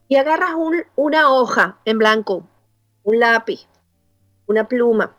Y 0.08 0.16
agarras 0.16 0.52
una 0.94 1.32
hoja 1.32 1.78
en 1.84 1.98
blanco, 1.98 2.46
un 3.02 3.18
lápiz, 3.18 3.66
una 4.46 4.68
pluma, 4.68 5.16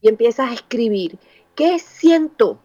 y 0.00 0.08
empiezas 0.08 0.50
a 0.50 0.54
escribir, 0.54 1.18
¿qué 1.54 1.78
siento? 1.78 2.60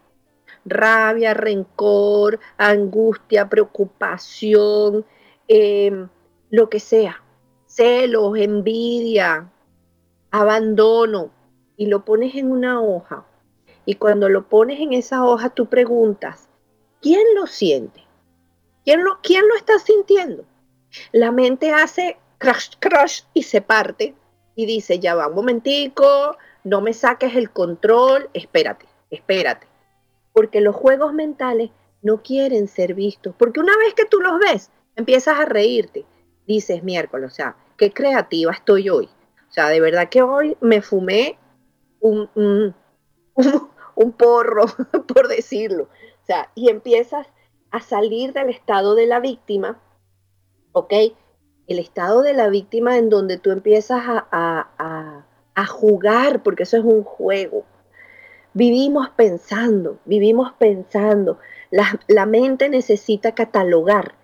Rabia, 0.66 1.34
rencor, 1.34 2.40
angustia, 2.58 3.50
preocupación, 3.50 5.06
em, 5.48 6.10
lo 6.50 6.70
que 6.70 6.80
sea 6.80 7.23
celos, 7.76 8.38
envidia, 8.38 9.50
abandono, 10.30 11.32
y 11.76 11.88
lo 11.88 12.06
pones 12.06 12.36
en 12.36 12.52
una 12.52 12.82
hoja. 12.82 13.26
Y 13.86 13.96
cuando 13.96 14.30
lo 14.30 14.48
pones 14.48 14.80
en 14.80 14.94
esa 14.94 15.26
hoja, 15.26 15.50
tú 15.50 15.66
preguntas, 15.66 16.48
¿quién 17.02 17.24
lo 17.36 17.48
siente? 17.48 18.04
¿Quién 18.86 19.04
lo, 19.04 19.20
quién 19.22 19.48
lo 19.48 19.56
está 19.56 19.80
sintiendo? 19.80 20.46
La 21.12 21.32
mente 21.32 21.72
hace 21.72 22.18
crash, 22.38 22.76
crash 22.80 23.22
y 23.34 23.44
se 23.44 23.62
parte 23.62 24.14
y 24.56 24.66
dice, 24.66 25.00
ya 25.00 25.16
va 25.16 25.28
un 25.28 25.36
momentico, 25.36 26.38
no 26.64 26.82
me 26.82 26.94
saques 26.94 27.36
el 27.36 27.50
control, 27.50 28.30
espérate, 28.34 28.86
espérate. 29.10 29.66
Porque 30.32 30.62
los 30.62 30.76
juegos 30.76 31.14
mentales 31.14 31.72
no 32.04 32.22
quieren 32.22 32.68
ser 32.68 32.94
vistos, 32.94 33.34
porque 33.38 33.60
una 33.60 33.76
vez 33.78 33.96
que 33.96 34.06
tú 34.06 34.20
los 34.20 34.38
ves, 34.40 34.70
empiezas 34.96 35.40
a 35.40 35.46
reírte, 35.46 36.06
dices 36.46 36.84
miércoles, 36.84 37.32
o 37.32 37.34
sea, 37.34 37.56
qué 37.84 37.92
creativa 37.92 38.54
estoy 38.54 38.90
hoy. 38.90 39.10
O 39.50 39.52
sea, 39.52 39.68
de 39.68 39.82
verdad 39.82 40.08
que 40.08 40.22
hoy 40.22 40.56
me 40.62 40.82
fumé 40.82 41.38
un, 42.00 42.30
un, 42.34 44.12
porro, 44.14 44.66
por 45.14 45.28
decirlo. 45.28 45.84
O 45.84 46.26
sea, 46.26 46.50
y 46.56 46.70
empiezas 46.70 47.28
a 47.72 47.82
salir 47.82 48.32
del 48.32 48.50
estado 48.50 48.96
de 48.96 49.06
la 49.06 49.20
víctima, 49.20 49.82
¿ok? 50.72 50.94
El 51.68 51.80
estado 51.80 52.22
de 52.22 52.34
la 52.34 52.48
víctima 52.48 52.98
en 52.98 53.10
donde 53.10 53.38
tú 53.38 53.52
empiezas 53.52 54.02
a, 54.06 55.26
a 55.56 55.66
jugar, 55.66 56.42
porque 56.42 56.64
eso 56.64 56.78
es 56.78 56.86
un 56.86 57.04
juego. 57.04 57.66
Vivimos 58.54 59.10
pensando, 59.10 60.00
vivimos 60.06 60.54
pensando. 60.54 61.38
La, 61.70 62.00
la 62.08 62.26
mente 62.26 62.70
necesita 62.70 63.34
catalogar 63.34 64.16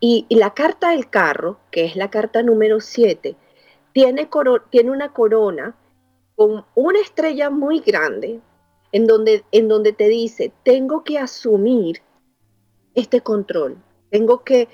y, 0.00 0.26
la 0.30 0.54
carta 0.54 0.90
del 0.90 1.10
carro, 1.10 1.60
que 1.70 1.84
es 1.84 1.94
la 1.94 2.10
carta 2.10 2.42
número 2.42 2.80
7, 2.80 3.36
tiene, 3.92 4.28
tiene 4.70 4.90
una 4.90 5.12
corona 5.12 5.76
con 6.36 6.64
una 6.74 7.00
estrella 7.00 7.50
muy 7.50 7.80
grande 7.80 8.40
en 8.92 9.06
donde, 9.06 9.44
en 9.52 9.68
donde 9.68 9.92
te 9.92 10.08
dice, 10.08 10.52
tengo 10.64 11.04
que 11.04 11.18
asumir 11.18 12.02
este 12.94 13.20
control, 13.20 13.76
tengo 14.10 14.42
que, 14.42 14.68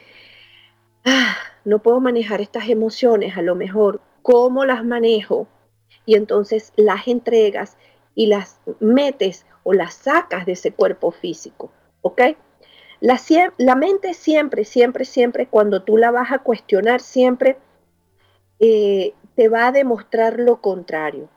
ah, 1.04 1.36
no 1.64 1.80
puedo 1.80 2.00
manejar 2.00 2.40
estas 2.40 2.68
emociones, 2.68 3.36
a 3.36 3.42
lo 3.42 3.56
mejor, 3.56 4.00
¿cómo 4.22 4.64
las 4.64 4.84
manejo? 4.84 5.48
Y 6.06 6.14
entonces 6.14 6.72
las 6.76 7.08
entregas 7.08 7.76
y 8.14 8.26
las 8.26 8.60
metes 8.78 9.44
o 9.64 9.72
las 9.72 9.94
sacas 9.94 10.46
de 10.46 10.52
ese 10.52 10.72
cuerpo 10.72 11.10
físico, 11.10 11.72
¿ok? 12.02 12.22
La, 13.00 13.74
mente 13.74 14.14
siempre, 14.14 14.64
siempre, 14.64 15.04
siempre, 15.04 15.46
cuando 15.46 15.82
tú 15.82 15.96
la 15.96 16.10
vas 16.10 16.32
a 16.32 16.38
cuestionar, 16.38 17.00
siempre 17.00 17.58
eh, 18.58 19.14
te 19.34 19.48
va 19.48 19.66
a 19.66 19.72
demostrar 19.72 20.40
lo 20.40 20.60
contrario. 20.60 21.28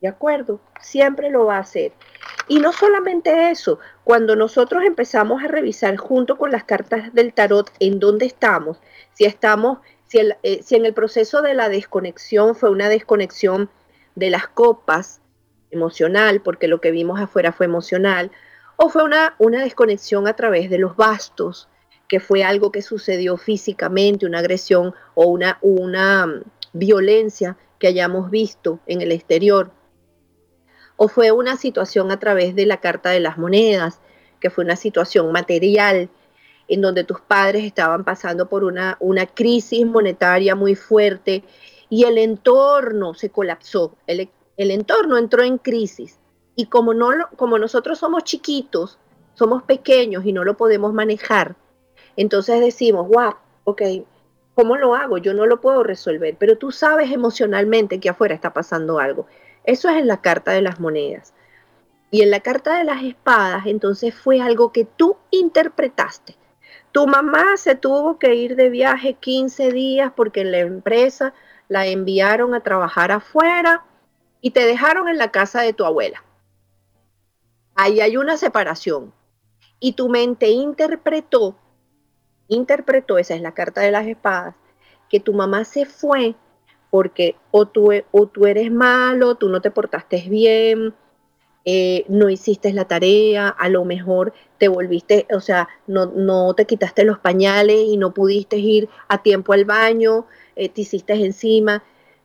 ¿De 0.00 0.08
acuerdo? 0.08 0.60
Siempre 0.80 1.30
lo 1.30 1.46
va 1.46 1.56
a 1.56 1.60
hacer. 1.60 1.92
Y 2.48 2.60
no 2.60 2.72
solamente 2.72 3.50
eso, 3.50 3.78
cuando 4.04 4.36
nosotros 4.36 4.84
empezamos 4.84 5.42
a 5.42 5.48
revisar 5.48 5.96
junto 5.96 6.36
con 6.36 6.50
las 6.50 6.64
cartas 6.64 7.12
del 7.14 7.32
tarot 7.32 7.72
en 7.80 7.98
dónde 7.98 8.26
estamos, 8.26 8.78
si 9.14 9.24
estamos, 9.24 9.78
si, 10.06 10.18
eh, 10.42 10.60
si 10.62 10.76
en 10.76 10.84
el 10.84 10.92
proceso 10.92 11.40
de 11.40 11.54
la 11.54 11.70
desconexión 11.70 12.54
fue 12.54 12.70
una 12.70 12.88
desconexión 12.88 13.70
de 14.14 14.30
las 14.30 14.46
copas 14.46 15.20
emocional, 15.70 16.40
porque 16.42 16.68
lo 16.68 16.80
que 16.80 16.90
vimos 16.90 17.18
afuera 17.20 17.52
fue 17.52 17.66
emocional, 17.66 18.30
o 18.76 18.88
fue 18.88 19.02
una, 19.04 19.34
una 19.38 19.62
desconexión 19.62 20.28
a 20.28 20.36
través 20.36 20.70
de 20.70 20.78
los 20.78 20.96
bastos, 20.96 21.68
que 22.08 22.20
fue 22.20 22.44
algo 22.44 22.70
que 22.70 22.82
sucedió 22.82 23.36
físicamente, 23.36 24.26
una 24.26 24.38
agresión 24.38 24.94
o 25.14 25.26
una, 25.26 25.58
una 25.62 26.26
mm, 26.26 26.42
violencia 26.72 27.56
que 27.78 27.88
hayamos 27.88 28.30
visto 28.30 28.80
en 28.86 29.00
el 29.00 29.12
exterior. 29.12 29.70
O 30.96 31.08
fue 31.08 31.32
una 31.32 31.56
situación 31.56 32.10
a 32.10 32.18
través 32.18 32.54
de 32.54 32.66
la 32.66 32.80
carta 32.80 33.10
de 33.10 33.20
las 33.20 33.38
monedas, 33.38 34.00
que 34.40 34.50
fue 34.50 34.64
una 34.64 34.76
situación 34.76 35.32
material 35.32 36.10
en 36.68 36.80
donde 36.80 37.04
tus 37.04 37.20
padres 37.20 37.64
estaban 37.64 38.04
pasando 38.04 38.48
por 38.48 38.64
una, 38.64 38.96
una 39.00 39.26
crisis 39.26 39.86
monetaria 39.86 40.54
muy 40.54 40.74
fuerte 40.74 41.44
y 41.88 42.04
el 42.04 42.18
entorno 42.18 43.14
se 43.14 43.30
colapsó, 43.30 43.96
el, 44.06 44.28
el 44.56 44.70
entorno 44.70 45.16
entró 45.16 45.42
en 45.44 45.58
crisis 45.58 46.18
y 46.56 46.66
como, 46.66 46.94
no 46.94 47.10
como 47.36 47.58
nosotros 47.58 47.98
somos 47.98 48.24
chiquitos, 48.24 48.98
somos 49.34 49.62
pequeños 49.62 50.24
y 50.24 50.32
no 50.32 50.42
lo 50.42 50.56
podemos 50.56 50.92
manejar, 50.92 51.54
entonces 52.16 52.60
decimos, 52.60 53.08
wow, 53.08 53.34
ok, 53.64 53.82
¿cómo 54.54 54.76
lo 54.76 54.94
hago? 54.94 55.18
Yo 55.18 55.34
no 55.34 55.46
lo 55.46 55.60
puedo 55.60 55.82
resolver, 55.82 56.36
pero 56.38 56.56
tú 56.56 56.72
sabes 56.72 57.12
emocionalmente 57.12 58.00
que 58.00 58.08
afuera 58.08 58.34
está 58.34 58.54
pasando 58.54 58.98
algo. 58.98 59.26
Eso 59.64 59.88
es 59.90 59.96
en 59.96 60.06
la 60.06 60.22
carta 60.22 60.52
de 60.52 60.62
las 60.62 60.80
monedas. 60.80 61.34
Y 62.10 62.22
en 62.22 62.30
la 62.30 62.40
carta 62.40 62.78
de 62.78 62.84
las 62.84 63.02
espadas, 63.02 63.66
entonces 63.66 64.14
fue 64.14 64.40
algo 64.40 64.72
que 64.72 64.84
tú 64.84 65.16
interpretaste. 65.30 66.36
Tu 66.92 67.06
mamá 67.06 67.56
se 67.56 67.74
tuvo 67.74 68.18
que 68.18 68.34
ir 68.34 68.56
de 68.56 68.70
viaje 68.70 69.14
15 69.14 69.72
días 69.72 70.12
porque 70.16 70.40
en 70.40 70.52
la 70.52 70.60
empresa 70.60 71.34
la 71.68 71.86
enviaron 71.86 72.54
a 72.54 72.60
trabajar 72.60 73.12
afuera 73.12 73.84
y 74.40 74.52
te 74.52 74.64
dejaron 74.64 75.08
en 75.08 75.18
la 75.18 75.30
casa 75.30 75.60
de 75.60 75.72
tu 75.72 75.84
abuela. 75.84 76.22
Ahí 77.76 78.00
hay 78.00 78.16
una 78.16 78.36
separación. 78.36 79.12
Y 79.78 79.92
tu 79.92 80.08
mente 80.08 80.48
interpretó, 80.48 81.56
interpretó, 82.48 83.18
esa 83.18 83.34
es 83.34 83.42
la 83.42 83.52
carta 83.52 83.82
de 83.82 83.90
las 83.90 84.06
espadas, 84.06 84.54
que 85.10 85.20
tu 85.20 85.34
mamá 85.34 85.64
se 85.64 85.84
fue 85.84 86.34
porque 86.90 87.36
o 87.50 87.66
tú, 87.66 87.90
o 88.10 88.26
tú 88.26 88.46
eres 88.46 88.72
malo, 88.72 89.34
tú 89.34 89.48
no 89.50 89.60
te 89.60 89.70
portaste 89.70 90.24
bien, 90.28 90.94
eh, 91.66 92.04
no 92.08 92.30
hiciste 92.30 92.72
la 92.72 92.86
tarea, 92.86 93.48
a 93.48 93.68
lo 93.68 93.84
mejor 93.84 94.32
te 94.56 94.68
volviste, 94.68 95.26
o 95.34 95.40
sea, 95.40 95.68
no, 95.86 96.06
no, 96.06 96.54
te 96.54 96.64
quitaste 96.64 97.04
los 97.04 97.18
pañales 97.18 97.76
y 97.76 97.96
no 97.96 98.14
pudiste 98.14 98.56
ir 98.56 98.88
a 99.08 99.22
tiempo 99.22 99.52
al 99.52 99.64
baño, 99.64 100.26
eh, 100.54 100.68
te 100.68 100.82
hiciste 100.82 101.12
encima, 101.12 101.82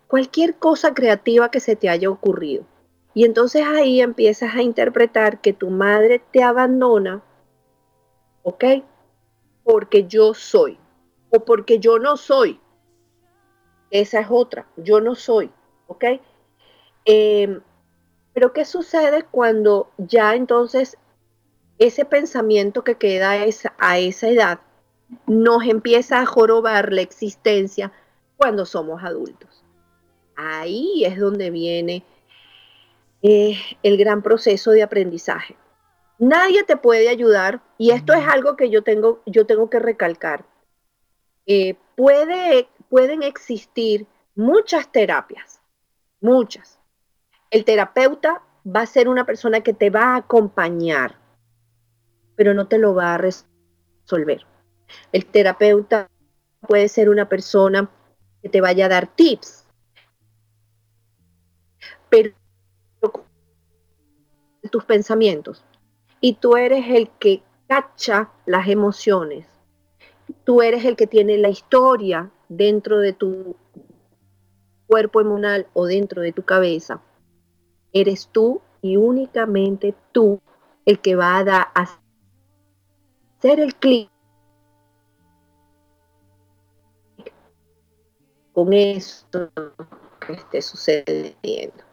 cualquier 0.08 0.56
cosa 0.56 0.94
creativa 0.94 1.50
que 1.50 1.60
se 1.60 1.76
te 1.76 1.90
haya 1.90 2.10
ocurrido. 2.10 2.66
Y 3.14 3.26
entonces 3.26 3.66
ahí 3.66 4.02
empiezas 4.02 4.56
a 4.56 4.62
interpretar 4.62 5.42
que 5.42 5.54
tu 5.54 5.70
madre 5.70 6.22
te 6.32 6.44
abandona, 6.44 7.22
¿ok? 8.44 8.64
Porque 9.64 10.08
yo 10.08 10.34
soy, 10.34 10.78
o 11.30 11.42
porque 11.42 11.80
yo 11.80 12.00
no 12.00 12.16
soy. 12.16 12.60
Esa 13.90 14.22
es 14.22 14.28
otra, 14.30 14.66
yo 14.78 15.02
no 15.02 15.16
soy, 15.16 15.52
¿ok? 15.88 16.06
Em, 17.04 17.62
pero 18.34 18.54
¿qué 18.54 18.64
sucede 18.64 19.24
cuando 19.30 19.92
ya 19.98 20.36
entonces 20.36 20.98
ese 21.80 22.06
pensamiento 22.06 22.84
que 22.84 22.96
queda 22.96 23.32
a 23.32 23.98
esa 23.98 24.30
edad 24.30 24.60
nos 25.28 25.66
empieza 25.66 26.22
a 26.22 26.26
jorobar 26.26 26.94
la 26.94 27.02
existencia 27.02 27.92
cuando 28.38 28.66
somos 28.66 29.04
adultos? 29.04 29.66
Ahí 30.38 31.04
es 31.04 31.20
donde 31.20 31.50
viene 31.50 32.06
eh, 33.22 33.58
el 33.84 33.98
gran 33.98 34.22
proceso 34.22 34.72
de 34.72 34.84
aprendizaje. 34.84 35.56
Nadie 36.18 36.64
te 36.64 36.78
puede 36.78 37.10
ayudar 37.10 37.62
y 37.78 37.92
esto 37.92 38.14
es 38.14 38.28
algo 38.28 38.56
que 38.56 38.70
yo 38.70 38.84
tengo, 38.84 39.22
yo 39.26 39.46
tengo 39.46 39.70
que 39.70 39.80
recalcar. 39.80 40.46
Eh, 41.46 41.76
puede, 41.96 42.68
pueden 42.90 43.24
existir 43.24 44.08
muchas 44.36 44.92
terapias, 44.92 45.62
muchas. 46.20 46.80
El 47.50 47.66
terapeuta 47.66 48.44
va 48.66 48.82
a 48.82 48.86
ser 48.86 49.10
una 49.10 49.26
persona 49.26 49.62
que 49.62 49.74
te 49.74 49.90
va 49.90 50.14
a 50.14 50.18
acompañar, 50.18 51.16
pero 52.36 52.54
no 52.54 52.68
te 52.68 52.78
lo 52.78 52.94
va 52.94 53.16
a 53.16 53.18
resolver. 53.18 54.46
El 55.12 55.26
terapeuta 55.26 56.10
puede 56.68 56.88
ser 56.88 57.10
una 57.10 57.28
persona 57.28 57.90
que 58.42 58.50
te 58.50 58.62
vaya 58.62 58.86
a 58.86 58.90
dar 58.90 59.08
tips, 59.08 59.66
pero 62.10 62.32
tus 64.72 64.86
pensamientos 64.86 65.64
y 66.20 66.34
tú 66.34 66.56
eres 66.56 66.86
el 66.90 67.10
que 67.10 67.44
cacha 67.68 68.32
las 68.46 68.68
emociones. 68.68 69.46
Tú 70.44 70.62
eres 70.62 70.86
el 70.86 70.96
que 70.96 71.08
tiene 71.08 71.38
la 71.38 71.50
historia 71.50 72.32
dentro 72.50 73.00
de 73.00 73.14
tu 73.14 73.56
cuerpo 74.88 75.22
emocional 75.22 75.68
o 75.74 75.86
dentro 75.86 76.22
de 76.22 76.32
tu 76.32 76.44
cabeza. 76.44 77.02
Eres 77.94 78.30
tú 78.32 78.62
y 78.82 78.98
únicamente 78.98 79.96
tú 80.12 80.42
el 80.86 81.00
que 81.00 81.16
va 81.16 81.38
a, 81.38 81.44
dar, 81.44 81.68
a 81.76 82.00
hacer 83.38 83.60
el 83.60 83.76
clic 83.76 84.10
con 88.54 88.74
esto 88.74 89.50
que 90.26 90.34
esté 90.34 90.62
sucediendo. 90.62 91.91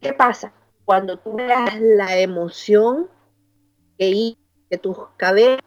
¿Qué 0.00 0.12
pasa? 0.12 0.52
Cuando 0.84 1.18
tú 1.18 1.34
veas 1.34 1.80
la 1.80 2.18
emoción 2.18 3.08
que, 3.98 4.36
que 4.68 4.78
tus 4.78 4.96
cabezas, 5.16 5.60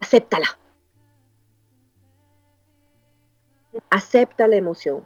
acéptala. 0.00 0.46
Acepta 3.90 4.46
la 4.48 4.56
emoción. 4.56 5.04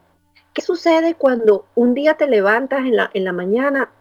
¿Qué 0.53 0.63
sucede 0.63 1.15
cuando 1.15 1.67
un 1.77 1.95
día 1.95 2.15
te 2.17 2.27
levantas 2.27 2.81
en 2.81 2.97
la, 2.97 3.11
en 3.15 3.25
la 3.25 3.33
mañana 3.33 3.93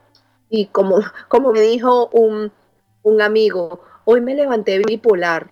y 0.50 0.68
como, 0.68 1.00
como 1.28 1.52
me 1.52 1.62
dijo 1.62 2.10
un, 2.10 2.52
un 3.04 3.22
amigo, 3.22 3.82
hoy 4.06 4.22
me 4.22 4.34
levanté 4.34 4.80
bipolar? 4.80 5.52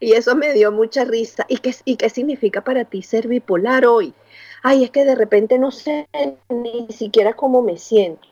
Y 0.00 0.12
eso 0.12 0.34
me 0.34 0.52
dio 0.52 0.72
mucha 0.72 1.04
risa. 1.04 1.44
¿Y 1.48 1.58
qué, 1.58 1.74
¿Y 1.84 1.96
qué 1.96 2.08
significa 2.08 2.62
para 2.62 2.84
ti 2.84 3.02
ser 3.02 3.28
bipolar 3.28 3.86
hoy? 3.86 4.14
ay, 4.62 4.84
es 4.84 4.90
que 4.90 5.04
de 5.04 5.14
repente 5.14 5.58
no 5.58 5.70
sé 5.70 6.08
ni 6.48 6.88
siquiera 6.90 7.34
cómo 7.34 7.62
me 7.62 7.76
siento. 7.78 8.28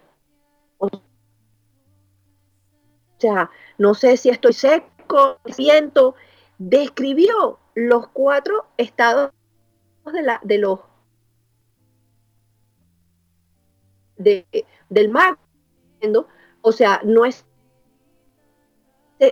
O 0.78 0.88
sea, 3.18 3.50
no 3.78 3.94
sé 3.94 4.16
si 4.16 4.28
estoy 4.28 4.52
seco, 4.52 5.38
siento. 5.46 6.14
Describió 6.58 7.58
los 7.74 8.08
cuatro 8.08 8.66
estados 8.76 9.32
de, 10.12 10.22
la, 10.22 10.40
de 10.42 10.58
los 10.58 10.80
de, 14.16 14.46
del 14.88 15.08
mar. 15.08 15.38
O 16.60 16.72
sea, 16.72 17.00
no 17.04 17.24
es, 17.24 17.44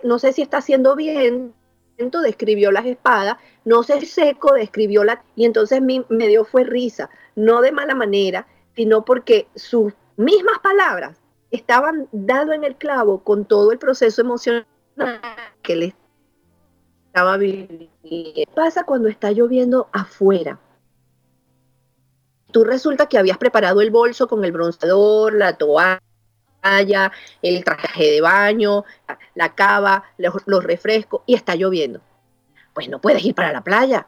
no 0.02 0.18
sé 0.18 0.32
si 0.32 0.42
está 0.42 0.58
haciendo 0.58 0.96
bien, 0.96 1.54
describió 1.96 2.70
las 2.70 2.86
espadas, 2.86 3.36
no 3.64 3.82
sé 3.82 4.04
seco 4.06 4.54
describió 4.54 5.04
la... 5.04 5.24
Y 5.34 5.44
entonces 5.44 5.80
me 5.82 6.28
dio 6.28 6.44
fue 6.44 6.64
risa, 6.64 7.10
no 7.34 7.60
de 7.60 7.72
mala 7.72 7.94
manera, 7.94 8.46
sino 8.74 9.04
porque 9.04 9.48
sus 9.54 9.92
mismas 10.16 10.58
palabras 10.60 11.20
estaban 11.50 12.08
dado 12.12 12.52
en 12.52 12.64
el 12.64 12.76
clavo 12.76 13.22
con 13.22 13.44
todo 13.44 13.72
el 13.72 13.78
proceso 13.78 14.20
emocional 14.20 14.66
que 15.62 15.76
le 15.76 15.94
estaba 17.06 17.36
viviendo. 17.36 17.88
¿Qué 18.02 18.44
pasa 18.54 18.84
cuando 18.84 19.08
está 19.08 19.30
lloviendo 19.32 19.88
afuera? 19.92 20.60
Tú 22.52 22.64
resulta 22.64 23.06
que 23.06 23.18
habías 23.18 23.38
preparado 23.38 23.80
el 23.80 23.90
bolso 23.90 24.28
con 24.28 24.44
el 24.44 24.52
bronceador, 24.52 25.34
la 25.34 25.56
toalla, 25.56 26.00
el 27.42 27.64
traje 27.64 28.10
de 28.10 28.20
baño, 28.20 28.84
la 29.34 29.54
cava, 29.54 30.04
los, 30.18 30.64
refrescos 30.64 31.22
y 31.26 31.34
está 31.34 31.54
lloviendo. 31.54 32.00
Pues 32.74 32.88
no 32.88 33.00
puedes 33.00 33.24
ir 33.24 33.34
para 33.34 33.52
la 33.52 33.62
playa. 33.62 34.06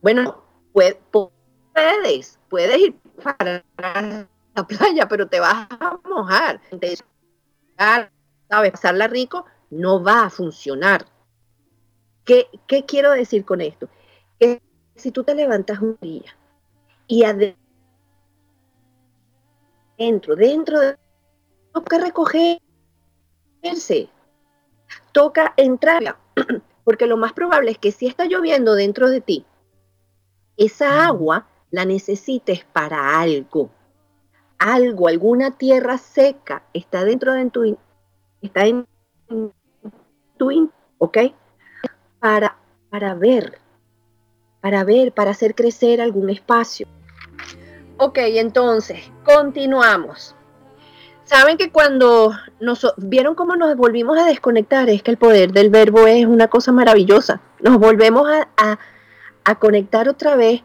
Bueno, 0.00 0.42
puedes, 0.72 0.96
puedes 2.48 2.78
ir 2.78 2.94
para 3.22 3.64
la 4.54 4.66
playa, 4.66 5.08
pero 5.08 5.28
te 5.28 5.40
vas 5.40 5.66
a 5.70 5.98
mojar. 6.08 6.60
¿Sabes? 7.78 8.72
Pasarla 8.72 9.08
rico 9.08 9.46
no 9.70 10.02
va 10.02 10.24
a 10.24 10.30
funcionar. 10.30 11.06
¿Qué, 12.24 12.46
¿Qué 12.66 12.84
quiero 12.84 13.10
decir 13.12 13.44
con 13.44 13.60
esto? 13.60 13.88
Que 14.38 14.60
si 14.94 15.10
tú 15.10 15.24
te 15.24 15.34
levantas 15.34 15.80
un 15.80 15.98
día 16.00 16.36
y 17.06 17.24
adentro, 17.24 17.56
dentro 20.36 20.80
de 20.80 20.98
toca 21.72 21.98
recogerse, 21.98 22.60
toca 25.12 25.54
entrar, 25.56 26.18
porque 26.84 27.06
lo 27.06 27.16
más 27.16 27.32
probable 27.32 27.70
es 27.70 27.78
que 27.78 27.92
si 27.92 28.06
está 28.06 28.26
lloviendo 28.26 28.74
dentro 28.74 29.08
de 29.08 29.20
ti, 29.20 29.46
esa 30.56 31.06
agua 31.06 31.46
la 31.70 31.84
necesites 31.84 32.64
para 32.64 33.20
algo. 33.20 33.70
Algo, 34.58 35.08
alguna 35.08 35.50
tierra 35.50 35.98
seca 35.98 36.62
está 36.72 37.04
dentro 37.04 37.32
de 37.32 37.50
tu, 37.50 37.76
está 38.42 38.66
en 38.66 38.86
tu, 40.36 40.70
¿ok? 40.98 41.18
Para, 42.20 42.56
para 42.90 43.14
ver, 43.14 43.58
para 44.60 44.84
ver, 44.84 45.12
para 45.12 45.32
hacer 45.32 45.56
crecer 45.56 46.00
algún 46.00 46.30
espacio. 46.30 46.86
Ok, 47.96 48.18
entonces, 48.18 49.10
continuamos. 49.24 50.36
Saben 51.32 51.56
que 51.56 51.70
cuando 51.70 52.34
nos 52.60 52.86
vieron 52.98 53.34
cómo 53.34 53.56
nos 53.56 53.74
volvimos 53.74 54.18
a 54.18 54.26
desconectar, 54.26 54.90
es 54.90 55.02
que 55.02 55.12
el 55.12 55.16
poder 55.16 55.52
del 55.52 55.70
verbo 55.70 56.06
es 56.06 56.26
una 56.26 56.48
cosa 56.48 56.72
maravillosa. 56.72 57.40
Nos 57.60 57.78
volvemos 57.78 58.28
a, 58.58 58.78
conectar 59.58 60.10
otra 60.10 60.36
vez 60.36 60.60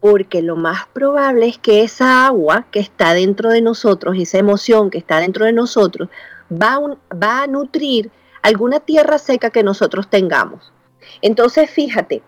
porque 0.00 0.40
lo 0.40 0.56
más 0.56 0.86
probable 0.94 1.48
es 1.48 1.58
que 1.58 1.82
esa 1.82 2.26
agua 2.26 2.64
que 2.70 2.80
está 2.80 3.12
dentro 3.12 3.50
de 3.50 3.60
nosotros, 3.60 4.16
esa 4.18 4.38
emoción 4.38 4.88
que 4.88 4.96
está 4.96 5.20
dentro 5.20 5.44
de 5.44 5.52
nosotros, 5.52 6.08
va, 6.50 6.78
va 7.12 7.42
a 7.42 7.46
nutrir 7.46 8.10
alguna 8.40 8.80
tierra 8.80 9.18
seca 9.18 9.50
que 9.50 9.62
nosotros 9.62 10.08
tengamos. 10.08 10.72
Entonces, 11.20 11.70
fíjate, 11.70 12.22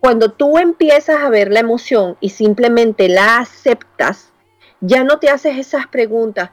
cuando 0.00 0.32
tú 0.32 0.58
empiezas 0.58 1.22
a 1.22 1.28
ver 1.28 1.52
la 1.52 1.60
emoción 1.60 2.16
y 2.18 2.30
simplemente 2.30 3.08
la 3.08 3.38
aceptas, 3.38 4.32
ya 4.80 5.04
no 5.04 5.20
te 5.20 5.30
haces 5.30 5.58
esas 5.58 5.86
preguntas, 5.86 6.50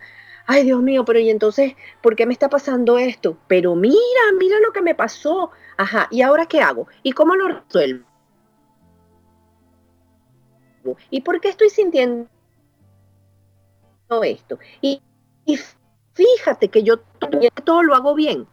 ay 0.51 0.63
Dios 0.65 0.81
mío, 0.81 1.05
pero 1.05 1.19
y 1.19 1.29
entonces, 1.29 1.75
¿por 2.01 2.15
qué 2.15 2.25
me 2.25 2.33
está 2.33 2.49
pasando 2.49 2.97
esto? 2.97 3.37
Pero 3.47 3.73
mira, 3.73 3.95
mira 4.37 4.59
lo 4.59 4.73
que 4.73 4.81
me 4.81 4.93
pasó. 4.93 5.51
Ajá, 5.77 6.07
¿y 6.11 6.21
ahora 6.21 6.45
qué 6.45 6.61
hago? 6.61 6.87
¿Y 7.03 7.13
cómo 7.13 7.35
lo 7.35 7.47
resuelvo? 7.47 8.05
¿Y 11.09 11.21
por 11.21 11.39
qué 11.39 11.49
estoy 11.49 11.69
sintiendo 11.69 12.27
esto? 14.23 14.59
Y, 14.81 15.01
y 15.45 15.57
fíjate 16.13 16.67
que 16.67 16.83
yo 16.83 16.97
todo 17.63 17.83
lo 17.83 17.95
hago 17.95 18.13
bien. 18.13 18.45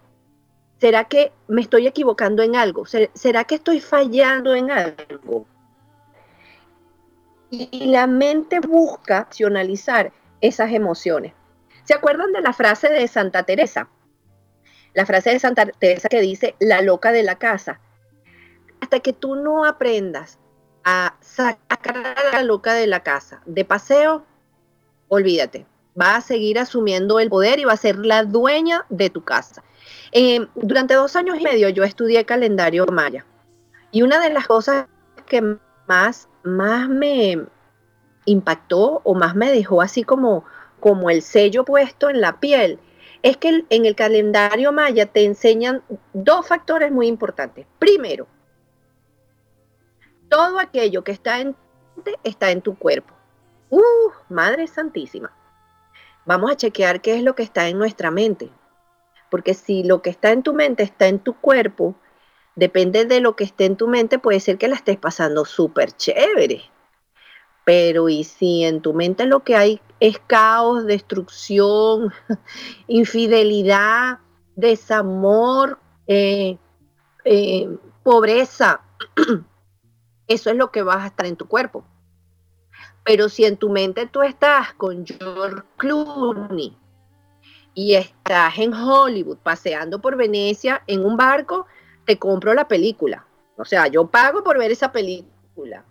¿Será 0.79 1.05
que 1.05 1.33
me 1.49 1.63
estoy 1.63 1.89
equivocando 1.89 2.45
en 2.45 2.55
algo? 2.55 2.85
¿Será 2.87 3.43
que 3.43 3.57
estoy 3.57 3.81
fallando 3.81 4.55
en 4.55 4.71
algo? 4.71 5.47
Y 7.51 7.87
la 7.87 8.07
mente 8.07 8.61
busca 8.61 9.25
racionalizar 9.25 10.13
esas 10.41 10.71
emociones. 10.73 11.33
¿Se 11.89 11.95
acuerdan 11.95 12.35
de 12.35 12.43
la 12.43 12.53
frase 12.53 12.91
de 12.91 13.09
Santa 13.09 13.45
Teresa? 13.45 13.89
La 14.93 15.07
frase 15.07 15.31
de 15.31 15.39
Santa 15.39 15.65
Teresa 15.65 16.11
que 16.11 16.21
dice, 16.21 16.55
la 16.61 16.83
loca 16.83 17.13
de 17.13 17.23
la 17.23 17.39
casa. 17.39 17.81
Hasta 18.83 19.01
que 19.01 19.15
tú 19.15 19.37
no 19.37 19.65
aprendas 19.65 20.39
a 20.85 21.17
sacar 21.23 21.97
a 21.97 22.33
la 22.35 22.43
loca 22.43 22.75
de 22.75 22.87
la 22.87 23.03
casa 23.03 23.41
de 23.47 23.65
paseo, 23.65 24.27
olvídate, 25.09 25.65
va 25.99 26.17
a 26.17 26.21
seguir 26.21 26.59
asumiendo 26.59 27.21
el 27.21 27.31
poder 27.31 27.59
y 27.59 27.65
va 27.65 27.73
a 27.73 27.79
ser 27.79 27.97
la 27.97 28.23
dueña 28.23 28.85
de 28.91 29.09
tu 29.09 29.25
casa. 29.25 29.65
Eh, 30.13 30.47
durante 30.57 30.93
dos 30.93 31.17
años 31.17 31.41
y 31.41 31.43
medio 31.43 31.71
yo 31.71 31.85
estudié 31.85 32.27
calendario 32.27 32.85
maya 32.85 33.25
y 33.93 34.03
una 34.03 34.21
de 34.21 34.29
las 34.29 34.47
cosas 34.47 34.89
que 35.25 35.57
más, 35.87 36.29
más 36.43 36.87
me 36.91 37.47
impactó 38.27 39.01
o 39.05 39.15
más 39.15 39.35
me 39.35 39.51
dejó 39.51 39.81
así 39.81 40.05
como, 40.05 40.45
como 40.81 41.11
el 41.11 41.23
sello 41.23 41.65
puesto 41.65 42.09
en 42.09 42.21
la 42.21 42.41
piel 42.41 42.79
es 43.23 43.37
que 43.37 43.65
en 43.69 43.87
el 43.87 43.95
calendario 43.95 44.73
maya 44.73 45.07
te 45.07 45.25
enseñan 45.25 45.83
dos 46.13 46.47
factores 46.47 46.93
muy 46.93 47.09
importantes. 47.09 47.67
Primero, 47.79 48.27
todo 50.29 50.59
aquello 50.59 51.03
que 51.03 51.13
está 51.13 51.41
en 51.41 51.57
está 52.23 52.51
en 52.51 52.63
tu 52.63 52.77
cuerpo. 52.77 53.15
¡Uh! 53.71 54.13
Madre 54.29 54.67
Santísima. 54.67 55.33
Vamos 56.25 56.51
a 56.51 56.57
chequear 56.57 57.01
qué 57.01 57.17
es 57.17 57.23
lo 57.23 57.35
que 57.35 57.43
está 57.43 57.69
en 57.69 57.79
nuestra 57.79 58.11
mente. 58.11 58.51
Porque 59.31 59.55
si 59.55 59.83
lo 59.83 60.01
que 60.03 60.11
está 60.11 60.31
en 60.31 60.43
tu 60.43 60.55
mente 60.55 60.83
está 60.83 61.09
en 61.09 61.19
tu 61.19 61.35
cuerpo, 61.35 61.97
depende 62.55 63.05
de 63.05 63.21
lo 63.21 63.37
que 63.37 63.45
esté 63.45 63.65
en 63.67 63.77
tu 63.77 63.89
mente, 63.89 64.19
puede 64.19 64.41
ser 64.41 64.59
que 64.59 64.69
la 64.69 64.77
estés 64.77 64.97
pasando 64.97 65.45
súper 65.45 65.93
chévere. 65.93 66.63
Pero 67.65 68.09
y 68.09 68.25
si 68.25 68.65
en 68.65 68.81
tu 68.81 68.95
mente 68.95 69.27
lo 69.27 69.41
que 69.41 69.57
hay 69.57 69.81
es 70.01 70.19
caos, 70.27 70.87
destrucción, 70.87 72.13
infidelidad, 72.87 74.19
desamor, 74.57 75.79
eh, 76.07 76.59
eh, 77.25 77.69
pobreza, 78.03 78.81
eso 80.27 80.51
es 80.51 80.57
lo 80.57 80.71
que 80.71 80.83
vas 80.83 81.05
a 81.05 81.07
estar 81.09 81.27
en 81.27 81.37
tu 81.37 81.47
cuerpo. 81.47 81.85
Pero 83.05 83.29
si 83.29 83.45
en 83.45 83.57
tu 83.57 83.71
mente 83.71 84.07
tú 84.07 84.23
estás 84.23 84.75
con 84.75 85.07
George 85.07 85.63
Clooney, 85.77 86.77
y 87.79 87.95
estás 87.95 88.59
en 88.59 88.75
Hollywood 88.75 89.37
paseando 89.37 90.01
por 90.01 90.17
Venecia 90.17 90.83
en 90.89 91.05
un 91.05 91.17
barco, 91.17 91.69
te 92.07 92.19
compro 92.19 92.53
la 92.53 92.67
película. 92.67 93.25
O 93.57 93.65
sea, 93.65 93.87
yo 93.87 94.09
pago 94.09 94.43
por 94.43 94.59
ver 94.59 94.73
esa 94.73 94.91
película. 94.91 95.85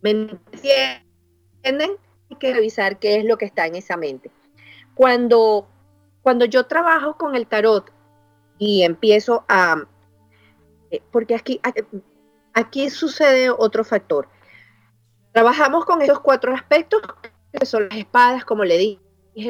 ¿Me 0.00 0.10
entienden? 0.10 1.96
Que 2.38 2.52
revisar 2.52 2.98
qué 2.98 3.16
es 3.16 3.24
lo 3.24 3.38
que 3.38 3.44
está 3.44 3.66
en 3.66 3.76
esa 3.76 3.96
mente. 3.96 4.30
Cuando, 4.94 5.66
cuando 6.22 6.44
yo 6.44 6.66
trabajo 6.66 7.16
con 7.16 7.34
el 7.34 7.46
tarot 7.46 7.90
y 8.58 8.82
empiezo 8.82 9.44
a... 9.48 9.84
Eh, 10.90 11.02
porque 11.10 11.34
aquí, 11.34 11.60
aquí 12.52 12.90
sucede 12.90 13.50
otro 13.50 13.84
factor. 13.84 14.28
Trabajamos 15.32 15.84
con 15.84 16.00
esos 16.00 16.20
cuatro 16.20 16.54
aspectos, 16.54 17.02
que 17.52 17.66
son 17.66 17.88
las 17.88 17.98
espadas, 17.98 18.44
como 18.44 18.64
le 18.64 18.78
dije, 18.78 19.00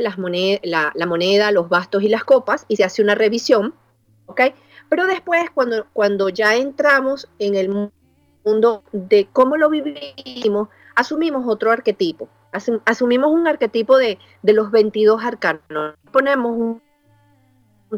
las 0.00 0.16
la, 0.62 0.92
la, 0.94 1.06
moneda, 1.06 1.50
los 1.50 1.68
bastos 1.68 2.02
y 2.02 2.08
las 2.08 2.24
copas 2.24 2.64
y 2.68 2.76
se 2.76 2.84
hace 2.84 3.02
una 3.02 3.14
revisión, 3.14 3.74
¿ok? 4.26 4.40
Pero 4.88 5.06
después, 5.06 5.50
cuando, 5.50 5.86
cuando 5.92 6.28
ya 6.28 6.56
entramos 6.56 7.28
en 7.38 7.54
el 7.54 7.90
mundo 8.44 8.84
de 8.92 9.28
cómo 9.32 9.56
lo 9.56 9.68
vivimos, 9.70 10.68
asumimos 10.94 11.44
otro 11.46 11.70
arquetipo. 11.70 12.28
Asumimos 12.84 13.32
un 13.32 13.46
arquetipo 13.46 13.96
de, 13.96 14.18
de, 14.42 14.52
los 14.52 14.70
22 14.70 15.22
arcanos. 15.24 15.94
Ponemos 16.12 16.52
un, 16.52 16.82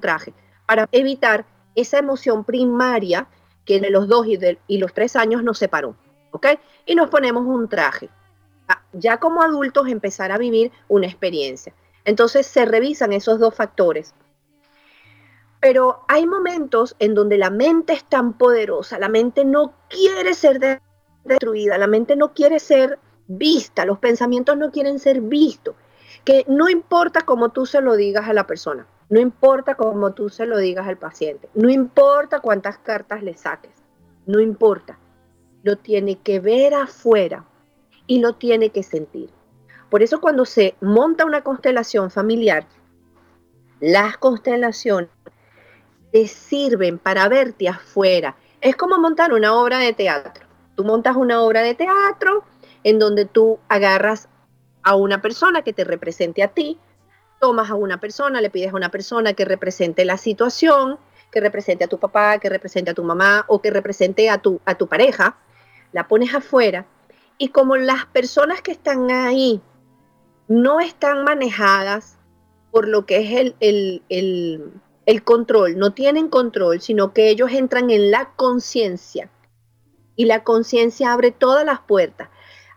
traje 0.00 0.34
para 0.66 0.86
evitar 0.92 1.46
esa 1.74 1.98
emoción 1.98 2.44
primaria 2.44 3.28
que 3.64 3.76
en 3.76 3.90
los 3.92 4.08
dos 4.08 4.26
y, 4.26 4.36
de, 4.36 4.58
y 4.66 4.78
los 4.78 4.92
tres 4.92 5.16
años 5.16 5.42
nos 5.42 5.58
separó. 5.58 5.96
Y 6.84 6.94
nos 6.94 7.08
ponemos 7.08 7.46
un 7.46 7.68
traje 7.68 8.10
ya 8.92 9.18
como 9.18 9.42
adultos 9.42 9.88
empezar 9.88 10.32
a 10.32 10.38
vivir 10.38 10.72
una 10.88 11.06
experiencia. 11.06 11.72
Entonces 12.04 12.46
se 12.46 12.64
revisan 12.64 13.12
esos 13.12 13.38
dos 13.38 13.54
factores. 13.54 14.14
Pero 15.60 16.04
hay 16.08 16.26
momentos 16.26 16.94
en 16.98 17.14
donde 17.14 17.38
la 17.38 17.50
mente 17.50 17.92
es 17.92 18.04
tan 18.04 18.34
poderosa, 18.34 18.98
la 18.98 19.08
mente 19.08 19.44
no 19.44 19.74
quiere 19.88 20.34
ser 20.34 20.80
destruida, 21.24 21.78
la 21.78 21.86
mente 21.86 22.14
no 22.14 22.34
quiere 22.34 22.60
ser 22.60 22.98
vista, 23.28 23.84
los 23.84 23.98
pensamientos 23.98 24.56
no 24.56 24.70
quieren 24.70 24.98
ser 24.98 25.20
vistos, 25.20 25.74
que 26.24 26.44
no 26.48 26.68
importa 26.68 27.22
cómo 27.22 27.50
tú 27.50 27.66
se 27.66 27.80
lo 27.80 27.96
digas 27.96 28.28
a 28.28 28.32
la 28.32 28.46
persona, 28.46 28.86
no 29.08 29.20
importa 29.20 29.74
cómo 29.74 30.12
tú 30.12 30.28
se 30.28 30.46
lo 30.46 30.58
digas 30.58 30.86
al 30.86 30.96
paciente, 30.96 31.48
no 31.54 31.70
importa 31.70 32.40
cuántas 32.40 32.78
cartas 32.78 33.22
le 33.22 33.36
saques, 33.36 33.72
no 34.26 34.40
importa, 34.40 34.98
lo 35.62 35.76
tiene 35.76 36.18
que 36.18 36.40
ver 36.40 36.74
afuera 36.74 37.44
y 38.06 38.20
lo 38.20 38.34
tiene 38.34 38.70
que 38.70 38.82
sentir. 38.82 39.30
Por 39.90 40.02
eso 40.02 40.20
cuando 40.20 40.44
se 40.44 40.74
monta 40.80 41.24
una 41.24 41.42
constelación 41.42 42.10
familiar, 42.10 42.66
las 43.80 44.16
constelaciones 44.16 45.10
te 46.12 46.26
sirven 46.26 46.98
para 46.98 47.28
verte 47.28 47.68
afuera. 47.68 48.36
Es 48.60 48.74
como 48.76 48.98
montar 48.98 49.32
una 49.32 49.54
obra 49.54 49.78
de 49.78 49.92
teatro. 49.92 50.46
Tú 50.74 50.84
montas 50.84 51.16
una 51.16 51.42
obra 51.42 51.62
de 51.62 51.74
teatro 51.74 52.44
en 52.84 52.98
donde 52.98 53.24
tú 53.24 53.58
agarras 53.68 54.28
a 54.82 54.94
una 54.96 55.20
persona 55.20 55.62
que 55.62 55.72
te 55.72 55.84
represente 55.84 56.42
a 56.42 56.48
ti, 56.48 56.78
tomas 57.40 57.70
a 57.70 57.74
una 57.74 58.00
persona, 58.00 58.40
le 58.40 58.50
pides 58.50 58.72
a 58.72 58.76
una 58.76 58.90
persona 58.90 59.32
que 59.34 59.44
represente 59.44 60.04
la 60.04 60.16
situación, 60.16 60.98
que 61.30 61.40
represente 61.40 61.84
a 61.84 61.88
tu 61.88 61.98
papá, 61.98 62.38
que 62.38 62.48
represente 62.48 62.90
a 62.90 62.94
tu 62.94 63.02
mamá 63.04 63.44
o 63.48 63.60
que 63.60 63.70
represente 63.70 64.30
a 64.30 64.38
tu, 64.38 64.60
a 64.64 64.76
tu 64.76 64.86
pareja, 64.86 65.36
la 65.92 66.08
pones 66.08 66.34
afuera 66.34 66.86
y 67.38 67.48
como 67.48 67.76
las 67.76 68.06
personas 68.06 68.62
que 68.62 68.72
están 68.72 69.10
ahí 69.10 69.60
no 70.48 70.80
están 70.80 71.24
manejadas 71.24 72.18
por 72.70 72.88
lo 72.88 73.06
que 73.06 73.18
es 73.18 73.54
el, 73.60 74.02
el, 74.08 75.24
control, 75.24 75.78
no 75.78 75.92
tienen 75.92 76.28
control, 76.28 76.80
sino 76.80 77.12
que 77.12 77.30
ellos 77.30 77.50
entran 77.52 77.90
en 77.90 78.10
la 78.10 78.32
conciencia. 78.36 79.30
Y 80.14 80.26
la 80.26 80.44
conciencia 80.44 81.12
abre 81.12 81.30
todas 81.30 81.64
las 81.64 81.80
puertas. 81.80 82.28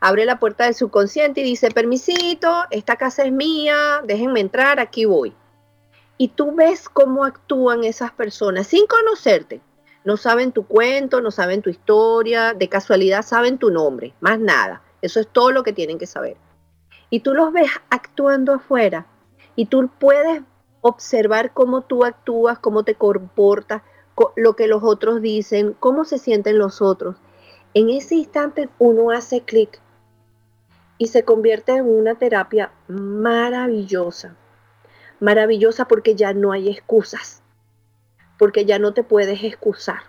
Abre 0.01 0.25
la 0.25 0.39
puerta 0.39 0.65
del 0.65 0.75
subconsciente 0.75 1.41
y 1.41 1.43
dice, 1.43 1.71
permisito, 1.71 2.63
esta 2.71 2.95
casa 2.95 3.23
es 3.23 3.31
mía, 3.31 4.01
déjenme 4.05 4.39
entrar, 4.39 4.79
aquí 4.79 5.05
voy. 5.05 5.35
Y 6.17 6.29
tú 6.29 6.55
ves 6.55 6.89
cómo 6.89 7.25
actúan 7.25 7.83
esas 7.83 8.11
personas 8.11 8.67
sin 8.67 8.85
conocerte 8.87 9.61
no 10.09 10.17
saben 10.17 10.51
tu 10.51 10.65
cuento, 10.65 11.21
no 11.21 11.31
saben 11.31 11.61
tu 11.61 11.69
historia, 11.69 12.53
de 12.53 12.69
casualidad 12.69 13.21
saben 13.21 13.57
tu 13.57 13.69
nombre, 13.69 14.13
más 14.21 14.39
nada. 14.39 14.81
Eso 15.01 15.19
es 15.19 15.27
todo 15.27 15.51
lo 15.51 15.63
que 15.63 15.73
tienen 15.73 15.97
que 15.97 16.07
saber. 16.07 16.37
Y 17.09 17.19
tú 17.19 17.33
los 17.33 17.51
ves 17.51 17.69
actuando 17.89 18.53
afuera 18.53 19.07
y 19.55 19.65
tú 19.65 19.89
puedes 19.99 20.41
observar 20.81 21.53
cómo 21.53 21.81
tú 21.81 22.05
actúas, 22.05 22.59
cómo 22.59 22.83
te 22.83 22.95
comportas, 22.95 23.81
lo 24.35 24.55
que 24.55 24.67
los 24.67 24.83
otros 24.83 25.21
dicen, 25.21 25.75
cómo 25.79 26.05
se 26.05 26.17
sienten 26.17 26.57
los 26.57 26.81
otros. 26.81 27.17
En 27.73 27.89
ese 27.89 28.15
instante 28.15 28.69
uno 28.79 29.11
hace 29.11 29.41
clic 29.41 29.79
y 30.99 31.07
se 31.07 31.23
convierte 31.23 31.71
en 31.71 31.87
una 31.87 32.13
terapia 32.13 32.71
maravillosa. 32.87 34.35
Maravillosa 35.19 35.85
porque 35.85 36.13
ya 36.13 36.33
no 36.33 36.51
hay 36.51 36.69
excusas 36.69 37.41
porque 38.39 38.65
ya 38.65 38.79
no 38.79 38.93
te 38.93 39.03
puedes 39.03 39.43
excusar, 39.43 39.99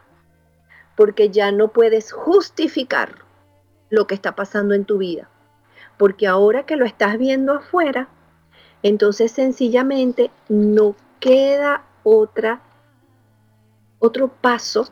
porque 0.97 1.29
ya 1.31 1.51
no 1.51 1.69
puedes 1.69 2.13
justificar 2.13 3.17
lo 3.91 4.07
que 4.07 4.15
está 4.15 4.37
pasando 4.37 4.73
en 4.73 4.85
tu 4.85 4.99
vida, 4.99 5.29
porque 5.99 6.29
ahora 6.29 6.65
que 6.65 6.77
lo 6.77 6.87
estás 6.87 7.19
viendo 7.19 7.53
afuera, 7.53 8.09
entonces 8.85 9.33
sencillamente 9.33 10.31
no 10.49 10.95
queda 11.19 11.85
otra 12.05 12.63
otro 13.99 14.29
paso 14.29 14.89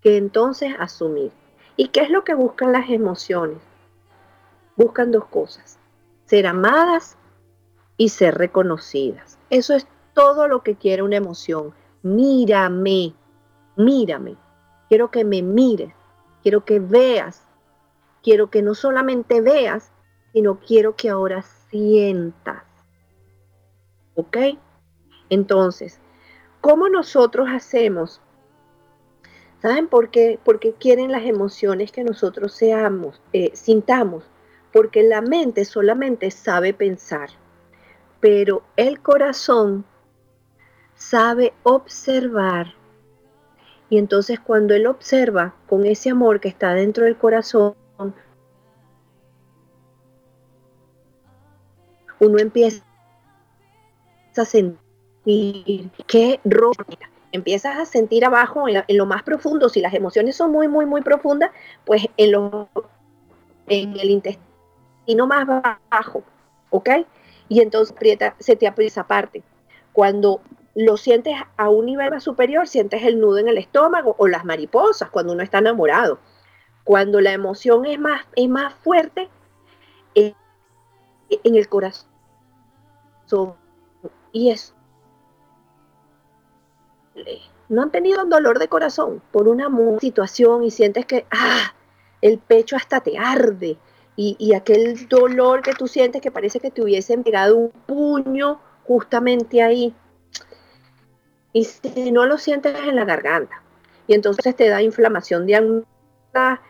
que 0.00 0.16
entonces 0.16 0.74
asumir. 0.80 1.30
¿Y 1.76 1.88
qué 1.88 2.00
es 2.00 2.10
lo 2.10 2.24
que 2.24 2.34
buscan 2.34 2.72
las 2.72 2.90
emociones? 2.90 3.58
Buscan 4.78 5.10
dos 5.10 5.26
cosas, 5.26 5.76
ser 6.24 6.46
amadas 6.46 7.18
y 7.96 8.10
ser 8.10 8.38
reconocidas. 8.38 9.36
Eso 9.50 9.74
es 9.74 9.88
todo 10.14 10.46
lo 10.46 10.62
que 10.62 10.76
quiere 10.76 11.02
una 11.02 11.16
emoción. 11.16 11.74
Mírame, 12.02 13.12
mírame. 13.76 14.36
Quiero 14.88 15.10
que 15.10 15.24
me 15.24 15.42
mires, 15.42 15.92
quiero 16.44 16.64
que 16.64 16.78
veas, 16.78 17.44
quiero 18.22 18.50
que 18.50 18.62
no 18.62 18.76
solamente 18.76 19.40
veas, 19.40 19.90
sino 20.32 20.60
quiero 20.60 20.94
que 20.94 21.10
ahora 21.10 21.42
sientas. 21.42 22.62
¿Ok? 24.14 24.36
Entonces, 25.28 25.98
¿cómo 26.60 26.88
nosotros 26.88 27.48
hacemos? 27.50 28.20
¿Saben 29.60 29.88
por 29.88 30.10
qué? 30.10 30.38
Porque 30.44 30.72
quieren 30.72 31.10
las 31.10 31.24
emociones 31.24 31.90
que 31.90 32.04
nosotros 32.04 32.54
seamos, 32.54 33.20
eh, 33.32 33.50
sintamos. 33.54 34.22
Porque 34.78 35.02
la 35.02 35.22
mente 35.22 35.64
solamente 35.64 36.30
sabe 36.30 36.72
pensar, 36.72 37.30
pero 38.20 38.62
el 38.76 39.00
corazón 39.00 39.84
sabe 40.94 41.52
observar. 41.64 42.74
Y 43.90 43.98
entonces 43.98 44.38
cuando 44.38 44.74
él 44.74 44.86
observa 44.86 45.56
con 45.68 45.84
ese 45.84 46.10
amor 46.10 46.38
que 46.38 46.46
está 46.46 46.74
dentro 46.74 47.06
del 47.06 47.16
corazón, 47.16 47.74
uno 52.20 52.38
empieza 52.38 52.84
a 54.36 54.44
sentir 54.44 55.90
que 56.06 56.38
ropa, 56.44 56.86
empiezas 57.32 57.78
a 57.78 57.84
sentir 57.84 58.24
abajo 58.24 58.68
en, 58.68 58.84
lo 58.96 59.06
más 59.06 59.24
profundo, 59.24 59.70
si 59.70 59.80
las 59.80 59.94
emociones 59.94 60.36
son 60.36 60.52
muy, 60.52 60.68
muy, 60.68 60.86
muy 60.86 61.00
profundas, 61.00 61.50
pues 61.84 62.06
en, 62.16 62.30
lo, 62.30 62.68
en 63.66 63.98
el 63.98 64.10
intestino 64.10 64.47
más 65.16 65.46
bajo, 65.90 66.22
¿ok? 66.70 66.90
Y 67.48 67.60
entonces 67.60 67.94
se 68.38 68.56
te 68.56 68.66
aprieta 68.66 68.92
esa 68.92 69.06
parte. 69.06 69.42
Cuando 69.92 70.40
lo 70.74 70.96
sientes 70.96 71.34
a 71.56 71.68
un 71.70 71.86
nivel 71.86 72.10
más 72.10 72.22
superior, 72.22 72.68
sientes 72.68 73.02
el 73.02 73.18
nudo 73.20 73.38
en 73.38 73.48
el 73.48 73.58
estómago 73.58 74.14
o 74.18 74.28
las 74.28 74.44
mariposas 74.44 75.10
cuando 75.10 75.32
uno 75.32 75.42
está 75.42 75.58
enamorado. 75.58 76.18
Cuando 76.84 77.20
la 77.20 77.32
emoción 77.32 77.84
es 77.84 77.98
más, 77.98 78.22
es 78.36 78.48
más 78.48 78.74
fuerte, 78.74 79.28
eh, 80.14 80.34
en 81.30 81.54
el 81.56 81.68
corazón. 81.68 82.08
Y 84.32 84.50
eso. 84.50 84.74
No 87.68 87.82
han 87.82 87.90
tenido 87.90 88.24
dolor 88.24 88.58
de 88.58 88.68
corazón 88.68 89.20
por 89.32 89.48
una 89.48 89.68
situación 90.00 90.62
y 90.62 90.70
sientes 90.70 91.04
que 91.06 91.26
ah, 91.30 91.74
el 92.22 92.38
pecho 92.38 92.76
hasta 92.76 93.00
te 93.00 93.18
arde. 93.18 93.76
Y, 94.20 94.52
aquel 94.52 95.06
dolor 95.06 95.62
que 95.62 95.74
tú 95.74 95.86
sientes 95.86 96.20
que 96.20 96.32
parece 96.32 96.58
que 96.58 96.72
te 96.72 96.82
hubiesen 96.82 97.22
pegado 97.22 97.56
un 97.56 97.70
puño 97.70 98.60
justamente 98.82 99.62
ahí. 99.62 99.94
Y 101.52 101.64
si 101.64 102.10
no 102.10 102.26
lo 102.26 102.36
sientes 102.36 102.76
en 102.80 102.96
la 102.96 103.04
garganta. 103.04 103.62
Y 104.08 104.14
entonces 104.14 104.56
te 104.56 104.68
da 104.68 104.82
inflamación 104.82 105.46
de 105.46 105.54
angustia, 105.54 106.60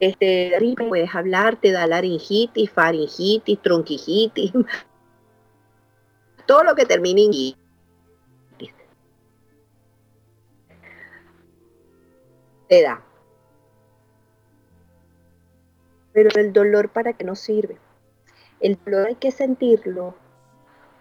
este, 0.00 0.52
puedes 0.88 1.14
hablar, 1.14 1.56
te 1.56 1.70
da 1.70 1.86
laringitis, 1.86 2.70
faringitis, 2.70 3.60
tronquitis, 3.60 4.52
todo 6.46 6.64
lo 6.64 6.74
que 6.74 6.86
termine 6.86 7.24
en. 7.24 7.56
Te 12.68 12.82
da. 12.82 13.07
Pero 16.18 16.30
el 16.40 16.52
dolor 16.52 16.88
para 16.88 17.12
qué 17.12 17.22
nos 17.22 17.38
sirve. 17.38 17.78
El 18.58 18.76
dolor 18.84 19.06
hay 19.06 19.14
que 19.14 19.30
sentirlo 19.30 20.16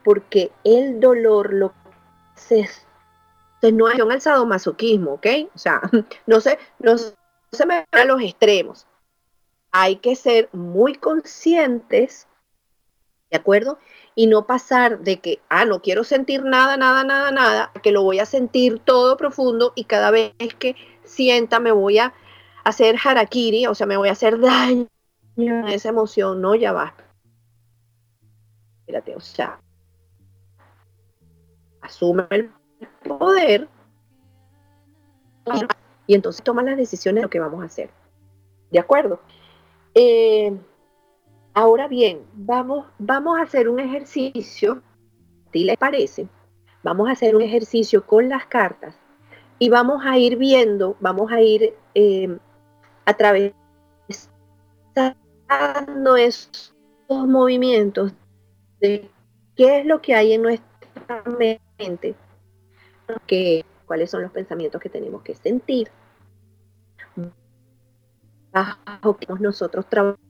porque 0.03 0.51
el 0.63 0.99
dolor 0.99 1.55
lo 1.55 1.73
se, 2.35 2.69
se 3.59 3.71
no 3.71 3.89
es 3.89 3.99
un 3.99 4.21
sadomasoquismo, 4.21 5.13
¿ok? 5.13 5.25
O 5.55 5.57
sea, 5.57 5.81
no 6.27 6.39
sé, 6.39 6.59
no 6.77 6.97
se 6.99 7.65
me 7.65 7.83
van 7.91 8.01
a 8.03 8.05
los 8.05 8.21
extremos. 8.21 8.85
Hay 9.71 9.95
que 9.95 10.15
ser 10.15 10.49
muy 10.53 10.93
conscientes, 10.93 12.27
¿de 13.31 13.37
acuerdo? 13.37 13.79
Y 14.13 14.27
no 14.27 14.45
pasar 14.45 14.99
de 14.99 15.19
que, 15.19 15.39
ah, 15.49 15.65
no 15.65 15.81
quiero 15.81 16.03
sentir 16.03 16.43
nada, 16.43 16.77
nada, 16.77 17.03
nada, 17.03 17.31
nada, 17.31 17.71
que 17.81 17.91
lo 17.91 18.03
voy 18.03 18.19
a 18.19 18.27
sentir 18.27 18.77
todo 18.77 19.17
profundo 19.17 19.73
y 19.73 19.85
cada 19.85 20.11
vez 20.11 20.31
que 20.59 20.75
sienta 21.03 21.59
me 21.59 21.71
voy 21.71 21.97
a 21.97 22.13
hacer 22.63 22.97
harakiri, 23.03 23.65
o 23.65 23.73
sea, 23.73 23.87
me 23.87 23.97
voy 23.97 24.09
a 24.09 24.11
hacer 24.11 24.39
daño 24.39 24.87
esa 25.37 25.89
emoción, 25.89 26.41
no, 26.41 26.55
ya 26.55 26.73
va. 26.73 26.93
Espérate, 28.79 29.15
o 29.15 29.19
sea, 29.19 29.59
asume 31.81 32.25
el 32.29 32.49
poder 33.03 33.67
y 36.07 36.15
entonces 36.15 36.43
toma 36.43 36.63
las 36.63 36.77
decisiones 36.77 37.21
de 37.21 37.23
lo 37.23 37.29
que 37.29 37.39
vamos 37.39 37.61
a 37.61 37.65
hacer. 37.65 37.89
¿De 38.71 38.79
acuerdo? 38.79 39.19
Eh, 39.93 40.55
ahora 41.53 41.87
bien, 41.87 42.23
vamos, 42.33 42.87
vamos 42.97 43.39
a 43.39 43.43
hacer 43.43 43.69
un 43.69 43.79
ejercicio, 43.79 44.81
si 45.51 45.63
les 45.63 45.77
parece, 45.77 46.27
vamos 46.83 47.09
a 47.09 47.11
hacer 47.11 47.35
un 47.35 47.41
ejercicio 47.41 48.05
con 48.05 48.29
las 48.29 48.45
cartas 48.45 48.95
y 49.59 49.69
vamos 49.69 50.05
a 50.05 50.17
ir 50.17 50.37
viendo, 50.37 50.95
vamos 50.99 51.31
a 51.31 51.41
ir 51.41 51.73
eh, 51.95 52.37
atravesando 55.47 56.17
esos 56.17 56.73
movimientos 57.09 58.13
de 58.79 59.09
qué 59.55 59.79
es 59.79 59.85
lo 59.85 60.01
que 60.01 60.15
hay 60.15 60.33
en 60.33 60.41
nuestra 60.41 61.23
mente, 61.77 62.15
que 63.25 63.65
cuáles 63.85 64.11
son 64.11 64.21
los 64.21 64.31
pensamientos 64.31 64.81
que 64.81 64.89
tenemos 64.89 65.21
que 65.23 65.35
sentir, 65.35 65.89
bajo 68.51 69.17
que 69.17 69.27
nosotros 69.39 69.87
trabajamos, 69.87 70.21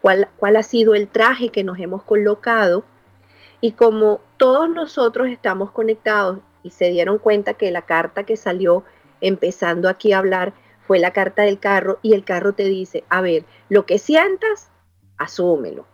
cuál, 0.00 0.28
cuál 0.36 0.56
ha 0.56 0.62
sido 0.62 0.94
el 0.94 1.08
traje 1.08 1.50
que 1.50 1.64
nos 1.64 1.78
hemos 1.78 2.02
colocado 2.02 2.84
y 3.60 3.72
como 3.72 4.20
todos 4.38 4.68
nosotros 4.68 5.28
estamos 5.28 5.70
conectados 5.70 6.38
y 6.62 6.70
se 6.70 6.90
dieron 6.90 7.18
cuenta 7.18 7.54
que 7.54 7.70
la 7.70 7.82
carta 7.82 8.24
que 8.24 8.36
salió 8.36 8.84
empezando 9.20 9.88
aquí 9.88 10.12
a 10.12 10.18
hablar 10.18 10.52
fue 10.92 10.98
la 10.98 11.14
carta 11.14 11.44
del 11.44 11.58
carro 11.58 11.98
y 12.02 12.12
el 12.12 12.22
carro 12.22 12.52
te 12.52 12.64
dice, 12.64 13.02
a 13.08 13.22
ver, 13.22 13.46
lo 13.70 13.86
que 13.86 13.98
sientas, 13.98 14.70
asúmelo. 15.16 15.86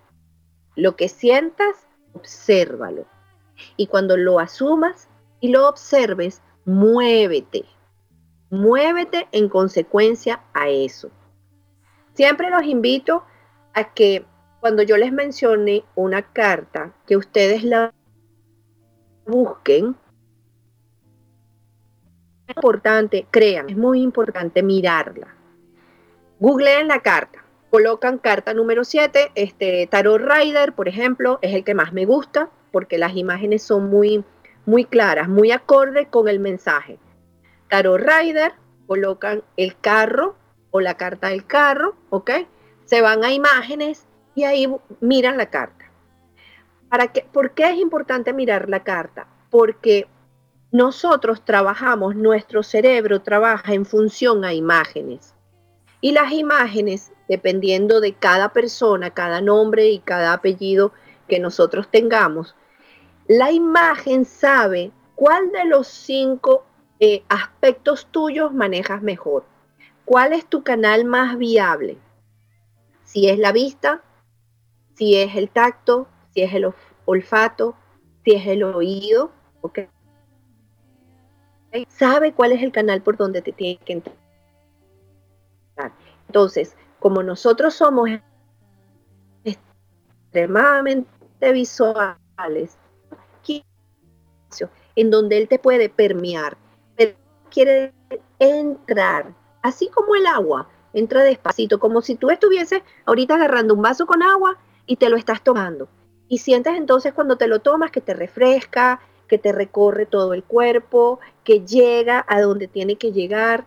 Lo 0.74 0.96
que 0.96 1.08
sientas, 1.08 1.86
obsérvalo. 2.14 3.06
Y 3.76 3.86
cuando 3.86 4.16
lo 4.16 4.40
asumas 4.40 5.08
y 5.38 5.50
lo 5.50 5.68
observes, 5.68 6.42
muévete. 6.64 7.64
Muévete 8.50 9.28
en 9.30 9.48
consecuencia 9.48 10.42
a 10.52 10.68
eso. 10.68 11.12
Siempre 12.14 12.50
los 12.50 12.64
invito 12.64 13.22
a 13.74 13.94
que 13.94 14.26
cuando 14.58 14.82
yo 14.82 14.96
les 14.96 15.12
mencione 15.12 15.84
una 15.94 16.32
carta, 16.32 16.92
que 17.06 17.16
ustedes 17.16 17.62
la 17.62 17.94
busquen. 19.28 19.94
Importante, 22.48 23.26
crean, 23.30 23.68
es 23.68 23.76
muy 23.76 24.02
importante 24.02 24.62
mirarla. 24.62 25.28
Googleen 26.40 26.88
la 26.88 27.00
carta, 27.00 27.44
colocan 27.70 28.18
carta 28.18 28.54
número 28.54 28.84
7, 28.84 29.32
este 29.34 29.86
Tarot 29.86 30.20
Rider, 30.20 30.72
por 30.72 30.88
ejemplo, 30.88 31.38
es 31.42 31.54
el 31.54 31.64
que 31.64 31.74
más 31.74 31.92
me 31.92 32.06
gusta 32.06 32.50
porque 32.72 32.98
las 32.98 33.16
imágenes 33.16 33.62
son 33.62 33.90
muy 33.90 34.24
muy 34.68 34.84
claras, 34.84 35.30
muy 35.30 35.50
acorde 35.50 36.08
con 36.08 36.28
el 36.28 36.40
mensaje. 36.40 36.98
Tarot 37.68 37.98
Rider, 37.98 38.52
colocan 38.86 39.42
el 39.56 39.78
carro 39.80 40.36
o 40.70 40.80
la 40.80 40.98
carta 40.98 41.28
del 41.28 41.46
carro, 41.46 41.96
¿ok? 42.10 42.30
Se 42.84 43.00
van 43.00 43.24
a 43.24 43.32
imágenes 43.32 44.06
y 44.34 44.44
ahí 44.44 44.70
miran 45.00 45.38
la 45.38 45.46
carta. 45.48 45.90
¿Para 46.90 47.08
qué? 47.08 47.26
¿Por 47.32 47.52
qué 47.52 47.70
es 47.70 47.78
importante 47.78 48.34
mirar 48.34 48.68
la 48.68 48.84
carta? 48.84 49.26
Porque 49.48 50.06
nosotros 50.70 51.44
trabajamos, 51.44 52.14
nuestro 52.14 52.62
cerebro 52.62 53.22
trabaja 53.22 53.72
en 53.72 53.86
función 53.86 54.44
a 54.44 54.52
imágenes. 54.52 55.34
Y 56.00 56.12
las 56.12 56.32
imágenes, 56.32 57.12
dependiendo 57.28 58.00
de 58.00 58.12
cada 58.12 58.52
persona, 58.52 59.10
cada 59.10 59.40
nombre 59.40 59.88
y 59.88 59.98
cada 59.98 60.32
apellido 60.32 60.92
que 61.26 61.40
nosotros 61.40 61.88
tengamos, 61.90 62.54
la 63.26 63.50
imagen 63.50 64.24
sabe 64.24 64.92
cuál 65.14 65.50
de 65.52 65.64
los 65.64 65.88
cinco 65.88 66.64
eh, 67.00 67.22
aspectos 67.28 68.06
tuyos 68.10 68.52
manejas 68.52 69.02
mejor. 69.02 69.44
¿Cuál 70.04 70.32
es 70.32 70.46
tu 70.46 70.62
canal 70.62 71.04
más 71.04 71.36
viable? 71.36 71.98
Si 73.04 73.28
es 73.28 73.38
la 73.38 73.52
vista, 73.52 74.02
si 74.94 75.16
es 75.16 75.36
el 75.36 75.50
tacto, 75.50 76.08
si 76.32 76.42
es 76.42 76.54
el 76.54 76.72
olfato, 77.04 77.74
si 78.24 78.32
es 78.32 78.46
el 78.46 78.62
oído, 78.64 79.30
¿ok? 79.60 79.80
Sabe 81.88 82.32
cuál 82.32 82.52
es 82.52 82.62
el 82.62 82.72
canal 82.72 83.02
por 83.02 83.16
donde 83.16 83.42
te 83.42 83.52
tiene 83.52 83.78
que 83.84 83.94
entrar. 83.94 84.16
Entonces, 86.26 86.76
como 86.98 87.22
nosotros 87.22 87.74
somos 87.74 88.08
extremadamente 89.44 91.52
visuales 91.52 92.78
en 94.98 95.12
donde 95.12 95.38
él 95.38 95.46
te 95.46 95.60
puede 95.60 95.88
permear, 95.88 96.56
pero 96.96 97.14
quiere 97.52 97.92
entrar, 98.40 99.32
así 99.62 99.88
como 99.88 100.16
el 100.16 100.26
agua, 100.26 100.68
entra 100.92 101.22
despacito, 101.22 101.78
como 101.78 102.02
si 102.02 102.16
tú 102.16 102.30
estuvieses 102.30 102.82
ahorita 103.06 103.36
agarrando 103.36 103.74
un 103.74 103.82
vaso 103.82 104.06
con 104.06 104.24
agua 104.24 104.58
y 104.86 104.96
te 104.96 105.08
lo 105.08 105.16
estás 105.16 105.44
tomando. 105.44 105.88
Y 106.26 106.38
sientes 106.38 106.76
entonces 106.76 107.14
cuando 107.14 107.36
te 107.36 107.46
lo 107.46 107.60
tomas 107.60 107.92
que 107.92 108.00
te 108.00 108.12
refresca, 108.12 109.00
que 109.28 109.38
te 109.38 109.52
recorre 109.52 110.06
todo 110.06 110.34
el 110.34 110.42
cuerpo, 110.42 111.20
que 111.44 111.60
llega 111.60 112.24
a 112.26 112.40
donde 112.40 112.66
tiene 112.66 112.96
que 112.96 113.12
llegar. 113.12 113.66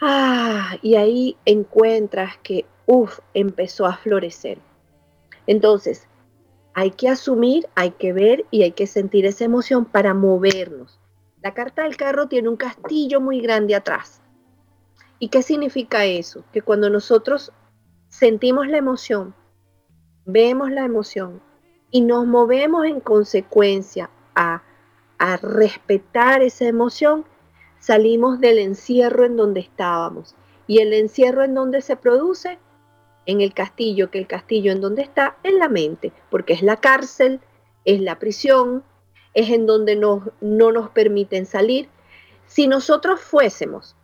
Ah, 0.00 0.76
y 0.82 0.94
ahí 0.94 1.36
encuentras 1.44 2.36
que, 2.38 2.66
uff, 2.86 3.18
empezó 3.34 3.86
a 3.86 3.96
florecer. 3.96 4.58
Entonces, 5.46 6.06
hay 6.74 6.92
que 6.92 7.08
asumir, 7.08 7.68
hay 7.74 7.90
que 7.92 8.12
ver 8.12 8.44
y 8.50 8.62
hay 8.62 8.72
que 8.72 8.86
sentir 8.86 9.26
esa 9.26 9.44
emoción 9.44 9.84
para 9.84 10.14
movernos. 10.14 11.00
La 11.42 11.54
carta 11.54 11.82
del 11.82 11.96
carro 11.96 12.28
tiene 12.28 12.48
un 12.48 12.56
castillo 12.56 13.20
muy 13.20 13.40
grande 13.40 13.74
atrás. 13.74 14.20
¿Y 15.18 15.28
qué 15.28 15.42
significa 15.42 16.04
eso? 16.04 16.44
Que 16.52 16.62
cuando 16.62 16.90
nosotros 16.90 17.52
sentimos 18.08 18.68
la 18.68 18.78
emoción, 18.78 19.34
vemos 20.24 20.70
la 20.70 20.84
emoción 20.84 21.40
y 21.90 22.02
nos 22.02 22.26
movemos 22.26 22.84
en 22.86 23.00
consecuencia 23.00 24.10
a, 24.38 24.62
respetar 25.42 26.42
esa 26.42 26.66
emoción, 26.66 27.24
salimos 27.80 28.40
del 28.40 28.58
encierro 28.58 29.24
en 29.24 29.36
donde 29.36 29.60
estábamos. 29.60 30.36
Y 30.68 30.78
el 30.78 30.92
encierro 30.92 31.42
en 31.42 31.54
donde 31.54 31.80
se 31.80 31.96
produce, 31.96 32.58
en 33.26 33.40
el 33.40 33.52
castillo, 33.52 34.10
que 34.10 34.18
el 34.18 34.28
castillo 34.28 34.70
en 34.70 34.80
donde 34.80 35.02
está, 35.02 35.36
en 35.42 35.58
la 35.58 35.68
mente, 35.68 36.12
porque 36.30 36.52
es 36.52 36.62
la 36.62 36.76
cárcel, 36.76 37.40
es 37.84 38.00
la 38.00 38.18
prisión, 38.18 38.84
es 39.34 39.50
en 39.50 39.66
donde 39.66 39.96
no 39.96 40.22
nos 40.40 40.90
permiten 40.90 41.46
salir. 41.46 41.88
Si 42.46 42.68
nosotros 42.68 43.20
fuésemos 43.20 43.96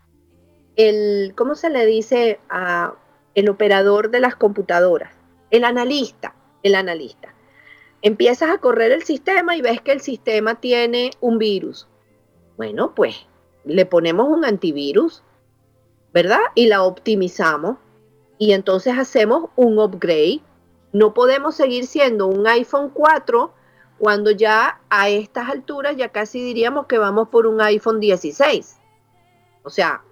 el, 0.76 1.34
¿cómo 1.36 1.54
se 1.54 1.70
le 1.70 1.86
dice 1.86 2.40
a 2.48 2.94
el 3.34 3.48
operador 3.48 4.10
de 4.10 4.20
las 4.20 4.34
computadoras? 4.34 5.12
El 5.50 5.64
analista, 5.64 6.34
el 6.62 6.74
analista. 6.74 7.33
Empiezas 8.04 8.50
a 8.50 8.58
correr 8.58 8.92
el 8.92 9.02
sistema 9.02 9.56
y 9.56 9.62
ves 9.62 9.80
que 9.80 9.90
el 9.90 10.02
sistema 10.02 10.56
tiene 10.60 11.12
un 11.22 11.38
virus. 11.38 11.88
Bueno, 12.58 12.94
pues 12.94 13.16
le 13.64 13.86
ponemos 13.86 14.28
un 14.28 14.44
antivirus, 14.44 15.22
¿verdad? 16.12 16.40
Y 16.54 16.66
la 16.66 16.82
optimizamos 16.82 17.78
y 18.36 18.52
entonces 18.52 18.98
hacemos 18.98 19.48
un 19.56 19.78
upgrade. 19.78 20.42
No 20.92 21.14
podemos 21.14 21.54
seguir 21.54 21.86
siendo 21.86 22.26
un 22.26 22.46
iPhone 22.46 22.90
4 22.90 23.54
cuando 23.98 24.30
ya 24.32 24.82
a 24.90 25.08
estas 25.08 25.48
alturas 25.48 25.96
ya 25.96 26.10
casi 26.10 26.44
diríamos 26.44 26.84
que 26.84 26.98
vamos 26.98 27.30
por 27.30 27.46
un 27.46 27.62
iPhone 27.62 28.00
16. 28.00 28.80
O 29.62 29.70
sea, 29.70 30.04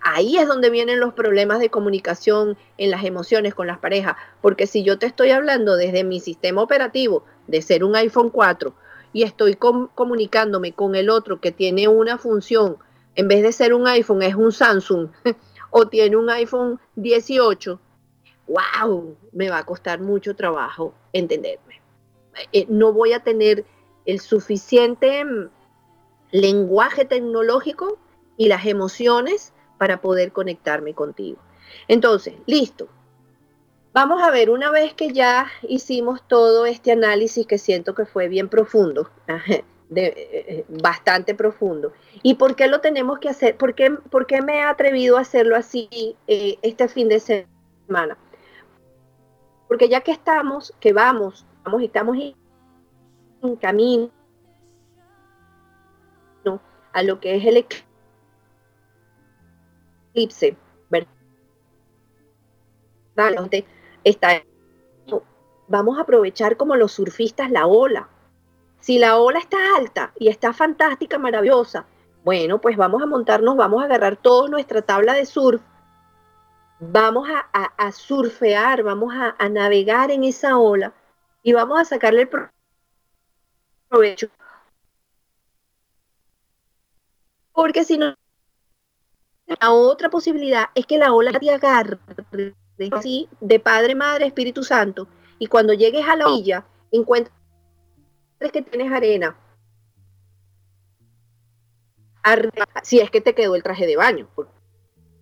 ahí 0.00 0.36
es 0.36 0.46
donde 0.46 0.70
vienen 0.70 1.00
los 1.00 1.14
problemas 1.14 1.58
de 1.58 1.70
comunicación 1.70 2.56
en 2.78 2.90
las 2.90 3.04
emociones 3.04 3.54
con 3.54 3.66
las 3.66 3.78
parejas, 3.78 4.16
porque 4.40 4.66
si 4.66 4.82
yo 4.82 4.98
te 4.98 5.06
estoy 5.06 5.30
hablando 5.30 5.76
desde 5.76 6.04
mi 6.04 6.20
sistema 6.20 6.62
operativo 6.62 7.24
de 7.46 7.62
ser 7.62 7.84
un 7.84 7.96
iPhone 7.96 8.30
4 8.30 8.74
y 9.12 9.22
estoy 9.22 9.54
comunicándome 9.56 10.72
con 10.72 10.94
el 10.94 11.10
otro 11.10 11.40
que 11.40 11.52
tiene 11.52 11.88
una 11.88 12.18
función, 12.18 12.78
en 13.14 13.28
vez 13.28 13.42
de 13.42 13.52
ser 13.52 13.74
un 13.74 13.86
iPhone 13.86 14.22
es 14.22 14.34
un 14.34 14.52
Samsung 14.52 15.08
o 15.70 15.86
tiene 15.88 16.16
un 16.16 16.30
iPhone 16.30 16.80
18, 16.96 17.80
wow, 18.48 19.16
me 19.32 19.50
va 19.50 19.58
a 19.58 19.66
costar 19.66 20.00
mucho 20.00 20.34
trabajo 20.34 20.94
entenderme. 21.12 21.80
Eh, 22.52 22.66
no 22.68 22.92
voy 22.92 23.12
a 23.12 23.20
tener 23.20 23.64
el 24.06 24.20
suficiente 24.20 25.24
mm, 25.24 25.48
lenguaje 26.32 27.04
tecnológico 27.04 27.98
y 28.36 28.48
las 28.48 28.66
emociones 28.66 29.53
para 29.78 30.00
poder 30.00 30.32
conectarme 30.32 30.94
contigo. 30.94 31.38
Entonces, 31.88 32.34
listo. 32.46 32.88
Vamos 33.92 34.22
a 34.22 34.30
ver, 34.30 34.50
una 34.50 34.70
vez 34.70 34.92
que 34.94 35.12
ya 35.12 35.46
hicimos 35.62 36.26
todo 36.26 36.66
este 36.66 36.90
análisis 36.90 37.46
que 37.46 37.58
siento 37.58 37.94
que 37.94 38.06
fue 38.06 38.28
bien 38.28 38.48
profundo, 38.48 39.08
de, 39.88 40.06
eh, 40.16 40.64
bastante 40.68 41.34
profundo. 41.34 41.92
¿Y 42.22 42.34
por 42.34 42.56
qué 42.56 42.66
lo 42.66 42.80
tenemos 42.80 43.20
que 43.20 43.28
hacer? 43.28 43.56
¿Por 43.56 43.74
qué, 43.74 43.92
por 43.92 44.26
qué 44.26 44.42
me 44.42 44.58
he 44.58 44.62
atrevido 44.62 45.16
a 45.16 45.20
hacerlo 45.20 45.54
así 45.54 46.16
eh, 46.26 46.58
este 46.62 46.88
fin 46.88 47.08
de 47.08 47.20
semana? 47.20 48.18
Porque 49.68 49.88
ya 49.88 50.00
que 50.00 50.10
estamos, 50.10 50.74
que 50.80 50.92
vamos, 50.92 51.46
vamos, 51.62 51.82
estamos 51.82 52.16
en 53.42 53.56
camino 53.56 54.10
a 56.92 57.02
lo 57.02 57.20
que 57.20 57.36
es 57.36 57.44
el 57.44 57.56
eclipse, 60.14 60.56
¿verdad? 60.88 61.08
Está, 64.04 64.42
vamos 65.68 65.98
a 65.98 66.02
aprovechar 66.02 66.56
como 66.56 66.76
los 66.76 66.92
surfistas 66.92 67.50
la 67.50 67.66
ola. 67.66 68.08
Si 68.80 68.98
la 68.98 69.18
ola 69.18 69.38
está 69.38 69.56
alta 69.76 70.12
y 70.18 70.28
está 70.28 70.52
fantástica, 70.52 71.18
maravillosa, 71.18 71.86
bueno, 72.22 72.60
pues 72.60 72.76
vamos 72.76 73.02
a 73.02 73.06
montarnos, 73.06 73.56
vamos 73.56 73.82
a 73.82 73.86
agarrar 73.86 74.16
toda 74.16 74.48
nuestra 74.48 74.82
tabla 74.82 75.14
de 75.14 75.26
surf, 75.26 75.62
vamos 76.80 77.28
a, 77.30 77.92
surfear, 77.92 78.82
vamos 78.82 79.12
a, 79.14 79.34
a, 79.38 79.48
navegar 79.48 80.10
en 80.10 80.24
esa 80.24 80.58
ola 80.58 80.92
y 81.42 81.52
vamos 81.52 81.80
a 81.80 81.84
sacarle 81.84 82.22
el 82.22 82.50
provecho. 83.88 84.28
Porque 87.52 87.84
si 87.84 87.96
no, 87.96 88.14
la 89.46 89.72
otra 89.72 90.10
posibilidad 90.10 90.66
es 90.74 90.86
que 90.86 90.98
la 90.98 91.12
ola 91.12 91.38
te 91.38 91.50
agarre 91.50 91.98
así, 92.92 93.28
de 93.40 93.60
Padre, 93.60 93.94
Madre, 93.94 94.26
Espíritu 94.26 94.62
Santo, 94.64 95.06
y 95.38 95.46
cuando 95.46 95.72
llegues 95.72 96.06
a 96.08 96.16
la 96.16 96.28
orilla, 96.28 96.64
encuentres 96.90 97.34
que 98.52 98.62
tienes 98.62 98.92
arena. 98.92 99.36
si 102.82 103.00
es 103.00 103.10
que 103.10 103.20
te 103.20 103.34
quedó 103.34 103.54
el 103.54 103.62
traje 103.62 103.86
de 103.86 103.96
baño, 103.96 104.28
porque 104.34 104.50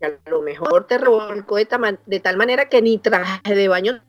a 0.02 0.30
lo 0.30 0.42
mejor 0.42 0.86
te 0.86 0.98
revolcó 0.98 1.56
de, 1.56 2.20
tal 2.20 2.36
manera 2.36 2.68
que 2.68 2.82
ni 2.82 2.98
traje 2.98 3.54
de 3.54 3.68
baño 3.68 4.02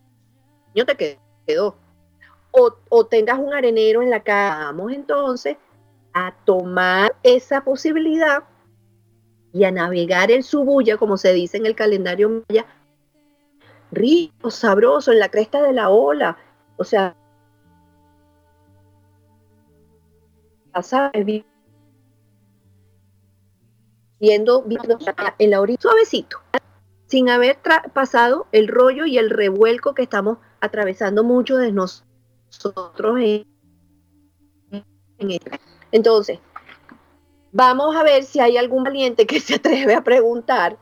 te 0.73 1.19
quedó. 1.45 1.75
O, 2.51 2.75
o 2.89 3.05
tengas 3.05 3.39
un 3.39 3.53
arenero 3.53 4.03
en 4.03 4.11
la 4.11 4.21
cama. 4.21 4.65
Vamos 4.65 4.91
entonces 4.91 5.57
a 6.13 6.35
tomar 6.45 7.15
esa 7.23 7.63
posibilidad 7.63 8.43
y 9.53 9.63
a 9.65 9.71
navegar 9.71 10.31
en 10.31 10.41
su 10.43 10.63
bulla, 10.63 10.97
como 10.97 11.15
se 11.15 11.31
dice 11.31 11.57
en 11.57 11.67
el 11.67 11.75
calendario 11.75 12.43
maya, 12.49 12.65
rico, 13.91 14.49
sabroso, 14.49 15.11
en 15.11 15.19
la 15.19 15.29
cresta 15.29 15.61
de 15.61 15.73
la 15.73 15.89
ola. 15.89 16.37
O 16.77 16.83
sea. 16.83 17.15
Viendo, 24.19 24.63
viendo 24.63 24.97
en 25.37 25.51
la 25.51 25.61
orilla 25.61 25.77
suavecito, 25.79 26.39
sin 27.05 27.29
haber 27.29 27.59
pasado 27.93 28.47
el 28.51 28.67
rollo 28.67 29.05
y 29.05 29.19
el 29.19 29.29
revuelco 29.29 29.93
que 29.93 30.01
estamos 30.01 30.39
atravesando 30.61 31.23
muchos 31.23 31.59
de 31.59 31.71
nosotros 31.71 33.19
en, 33.19 33.45
en 35.19 35.39
Entonces, 35.91 36.39
Vamos 37.55 37.95
a 37.95 38.01
ver 38.01 38.23
si 38.23 38.39
hay 38.39 38.57
algún 38.57 38.83
valiente 38.83 39.27
que 39.27 39.39
se 39.39 39.55
atreve 39.55 39.93
a 39.93 40.03
preguntar 40.03 40.75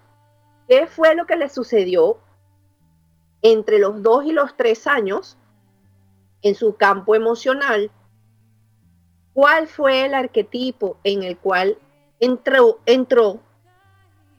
qué 0.69 0.87
fue 0.87 1.15
lo 1.15 1.25
que 1.25 1.35
le 1.35 1.49
sucedió 1.49 2.17
entre 3.41 3.77
los 3.77 4.01
dos 4.01 4.23
y 4.23 4.31
los 4.31 4.55
tres 4.55 4.87
años 4.87 5.37
en 6.41 6.55
su 6.55 6.77
campo 6.77 7.13
emocional. 7.13 7.91
¿Cuál 9.33 9.67
fue 9.67 10.05
el 10.05 10.13
arquetipo 10.13 10.95
en 11.03 11.23
el 11.23 11.37
cual 11.37 11.77
entró, 12.21 12.79
entró 12.85 13.41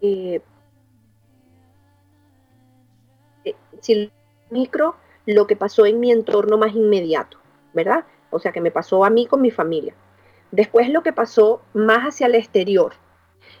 eh, 0.00 0.40
eh, 3.44 4.10
micro 4.50 4.96
lo 5.26 5.46
que 5.46 5.56
pasó 5.56 5.86
en 5.86 6.00
mi 6.00 6.12
entorno 6.12 6.56
más 6.58 6.74
inmediato, 6.74 7.38
¿verdad? 7.72 8.04
O 8.30 8.38
sea, 8.38 8.52
que 8.52 8.60
me 8.60 8.70
pasó 8.70 9.04
a 9.04 9.10
mí 9.10 9.26
con 9.26 9.40
mi 9.40 9.50
familia. 9.50 9.94
Después 10.50 10.88
lo 10.90 11.02
que 11.02 11.12
pasó 11.12 11.62
más 11.72 12.02
hacia 12.02 12.26
el 12.26 12.34
exterior. 12.34 12.92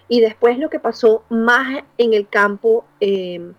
Y 0.08 0.20
después 0.20 0.58
lo 0.58 0.70
que 0.70 0.80
pasó 0.80 1.24
más 1.28 1.82
en 1.98 2.14
el 2.14 2.28
campo 2.28 2.84
eh, 3.00 3.52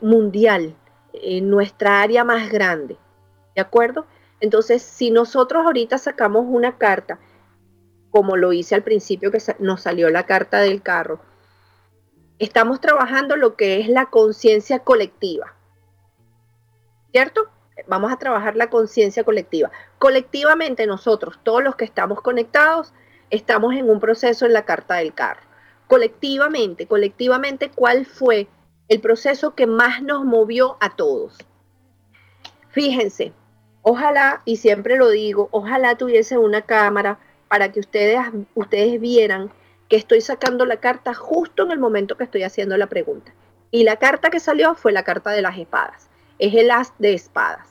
mundial, 0.00 0.74
en 1.12 1.50
nuestra 1.50 2.02
área 2.02 2.24
más 2.24 2.50
grande. 2.50 2.96
¿De 3.54 3.60
acuerdo? 3.60 4.06
Entonces, 4.40 4.82
si 4.82 5.10
nosotros 5.10 5.64
ahorita 5.64 5.98
sacamos 5.98 6.44
una 6.46 6.76
carta 6.76 7.18
como 8.14 8.36
lo 8.36 8.52
hice 8.52 8.76
al 8.76 8.84
principio 8.84 9.32
que 9.32 9.42
nos 9.58 9.80
salió 9.80 10.08
la 10.08 10.24
carta 10.24 10.60
del 10.60 10.82
carro. 10.82 11.18
Estamos 12.38 12.80
trabajando 12.80 13.34
lo 13.34 13.56
que 13.56 13.80
es 13.80 13.88
la 13.88 14.06
conciencia 14.06 14.78
colectiva. 14.78 15.56
¿Cierto? 17.10 17.48
Vamos 17.88 18.12
a 18.12 18.16
trabajar 18.16 18.54
la 18.54 18.70
conciencia 18.70 19.24
colectiva. 19.24 19.72
Colectivamente 19.98 20.86
nosotros, 20.86 21.40
todos 21.42 21.64
los 21.64 21.74
que 21.74 21.84
estamos 21.84 22.20
conectados, 22.20 22.94
estamos 23.30 23.74
en 23.74 23.90
un 23.90 23.98
proceso 23.98 24.46
en 24.46 24.52
la 24.52 24.64
carta 24.64 24.94
del 24.94 25.12
carro. 25.12 25.42
Colectivamente, 25.88 26.86
colectivamente, 26.86 27.72
¿cuál 27.72 28.06
fue 28.06 28.46
el 28.86 29.00
proceso 29.00 29.56
que 29.56 29.66
más 29.66 30.04
nos 30.04 30.24
movió 30.24 30.76
a 30.78 30.94
todos? 30.94 31.36
Fíjense, 32.68 33.32
ojalá, 33.84 34.40
y 34.44 34.56
siempre 34.56 34.96
lo 34.96 35.10
digo, 35.10 35.48
ojalá 35.52 35.96
tuviese 35.96 36.38
una 36.38 36.62
cámara 36.62 37.18
para 37.48 37.70
que 37.70 37.80
ustedes, 37.80 38.18
ustedes 38.54 39.00
vieran 39.00 39.52
que 39.88 39.96
estoy 39.96 40.22
sacando 40.22 40.64
la 40.64 40.78
carta 40.78 41.14
justo 41.14 41.62
en 41.62 41.70
el 41.70 41.78
momento 41.78 42.16
que 42.16 42.24
estoy 42.24 42.42
haciendo 42.42 42.76
la 42.76 42.88
pregunta. 42.88 43.32
Y 43.70 43.84
la 43.84 43.96
carta 43.96 44.30
que 44.30 44.40
salió 44.40 44.74
fue 44.74 44.90
la 44.90 45.04
carta 45.04 45.30
de 45.30 45.42
las 45.42 45.58
espadas. 45.58 46.08
Es 46.38 46.54
el 46.54 46.70
as 46.70 46.94
de 46.98 47.12
espadas. 47.12 47.68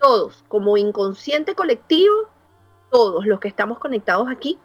Todos, 0.00 0.44
como 0.48 0.78
inconsciente 0.78 1.54
colectivo, 1.54 2.14
todos 2.90 3.26
los 3.26 3.38
que 3.38 3.48
estamos 3.48 3.78
conectados 3.78 4.28
aquí, 4.30 4.58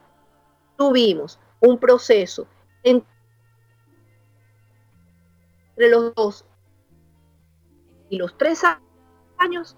tuvimos 0.77 1.39
un 1.59 1.77
proceso 1.77 2.47
entre 2.83 3.05
los 5.75 6.15
dos 6.15 6.45
y 8.09 8.17
los 8.17 8.37
tres 8.37 8.63
años 9.37 9.75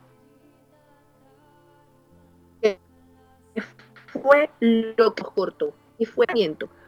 fue 4.25 4.49
lo 4.59 5.13
que 5.13 5.23
cortó 5.23 5.73
y 5.99 6.05
fue 6.05 6.25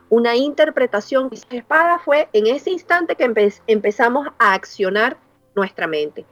una 0.09 0.35
interpretación 0.35 1.29
de 1.29 1.57
espada 1.57 1.99
fue 1.99 2.29
en 2.33 2.47
ese 2.47 2.71
instante 2.71 3.15
que 3.15 3.31
empezamos 3.67 4.27
a 4.39 4.53
accionar 4.53 5.17
nuestra 5.55 5.85
mente. 5.85 6.25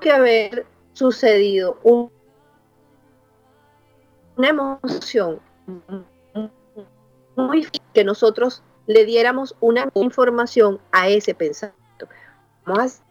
Que 0.00 0.10
haber 0.10 0.64
sucedido 0.94 1.78
una 1.82 2.08
emoción 4.48 5.40
muy 7.36 7.68
que 7.92 8.04
nosotros 8.04 8.62
le 8.86 9.04
diéramos 9.04 9.54
una 9.60 9.90
información 9.94 10.80
a 10.90 11.08
ese 11.08 11.34
pensamiento. 11.34 12.08
Vamos 12.64 13.02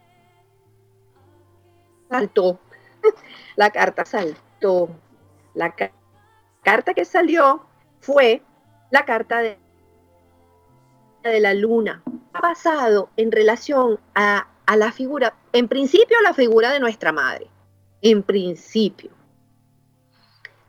saltó, 2.10 2.60
la 3.56 3.70
carta 3.70 4.04
saltó, 4.04 4.90
la 5.54 5.76
carta 5.76 5.99
carta 6.64 6.94
que 6.94 7.06
salió 7.06 7.66
fue 8.00 8.42
la 8.92 9.06
carta 9.06 9.40
de, 9.40 9.58
la 11.24 11.54
luna, 11.54 12.02
basado 12.32 13.10
en 13.18 13.32
relación 13.32 14.00
a, 14.16 14.48
la 14.76 14.92
figura, 14.92 15.36
en 15.54 15.68
principio 15.68 16.18
la 16.24 16.34
figura 16.34 16.72
de 16.72 16.80
nuestra 16.80 17.12
madre, 17.12 17.48
en 18.02 18.24
principio. 18.24 19.12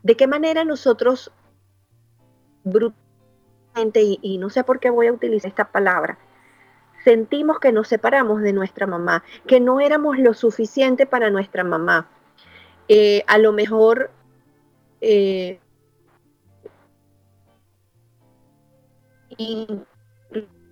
¿De 0.03 0.15
qué 0.15 0.27
manera 0.27 0.65
nosotros 0.65 1.31
brutalmente, 2.63 4.01
y, 4.01 4.19
y, 4.21 4.37
no 4.37 4.49
sé 4.49 4.63
por 4.63 4.79
qué 4.79 4.89
voy 4.89 5.07
a 5.07 5.13
utilizar 5.13 5.49
esta 5.49 5.71
palabra, 5.71 6.19
sentimos 7.03 7.59
que 7.59 7.71
nos 7.71 7.87
separamos 7.87 8.41
de 8.41 8.53
nuestra 8.53 8.87
mamá, 8.87 9.23
que 9.47 9.59
no 9.59 9.79
éramos 9.79 10.19
lo 10.19 10.33
suficiente 10.33 11.05
para 11.05 11.29
nuestra 11.29 11.63
mamá? 11.63 12.09
Eh, 12.87 13.23
a 13.27 13.37
lo 13.37 13.53
mejor 13.53 14.11
eh, 14.99 15.59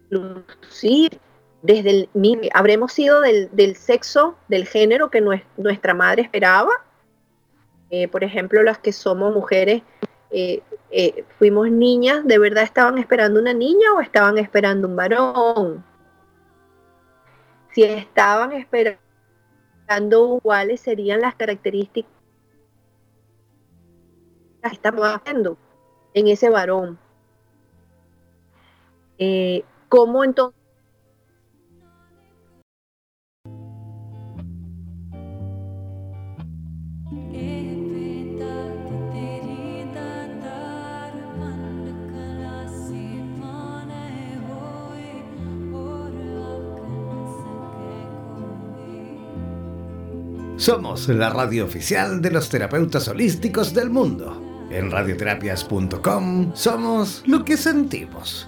inclusive 0.10 1.20
desde 1.62 1.90
el, 1.90 2.10
habremos 2.54 2.94
sido 2.94 3.22
del, 3.22 3.76
sexo, 3.76 4.38
del 4.48 4.66
género 4.66 5.10
que 5.10 5.22
nuestra 5.22 5.94
madre 5.94 6.22
esperaba. 6.22 6.72
Eh, 7.90 8.08
por 8.08 8.24
ejemplo, 8.24 8.62
las 8.64 8.78
que 8.78 8.94
somos 8.94 9.34
mujeres, 9.34 9.82
eh, 10.32 10.62
eh, 10.92 11.26
fuimos 11.38 11.72
niñas, 11.72 12.26
¿de 12.26 12.38
verdad 12.38 12.64
estaban 12.64 12.98
esperando 12.98 13.40
una 13.40 13.54
niña 13.54 13.92
o 13.96 14.02
estaban 14.02 14.38
esperando 14.38 14.88
un 14.88 14.96
varón? 14.96 15.84
Si 17.74 17.84
estaban 17.84 18.52
esperando 18.54 20.40
cuáles 20.42 20.82
serían 20.82 21.22
las 21.22 21.36
características 21.36 22.12
que 24.62 24.68
estamos 24.70 25.08
haciendo 25.08 25.58
en 26.14 26.28
ese 26.28 26.50
varón. 26.50 27.00
Eh, 29.20 29.64
¿Cómo 29.90 30.24
entonces? 30.24 30.60
Somos 50.60 51.08
la 51.08 51.30
radio 51.30 51.64
oficial 51.64 52.22
de 52.22 52.32
los 52.32 52.50
terapeutas 52.50 53.08
holísticos 53.08 53.74
del 53.74 53.90
mundo. 53.90 54.68
En 54.70 54.92
radioterapias.com 54.92 56.52
somos 56.54 57.24
lo 57.26 57.46
que 57.46 57.56
sentimos. 57.56 58.48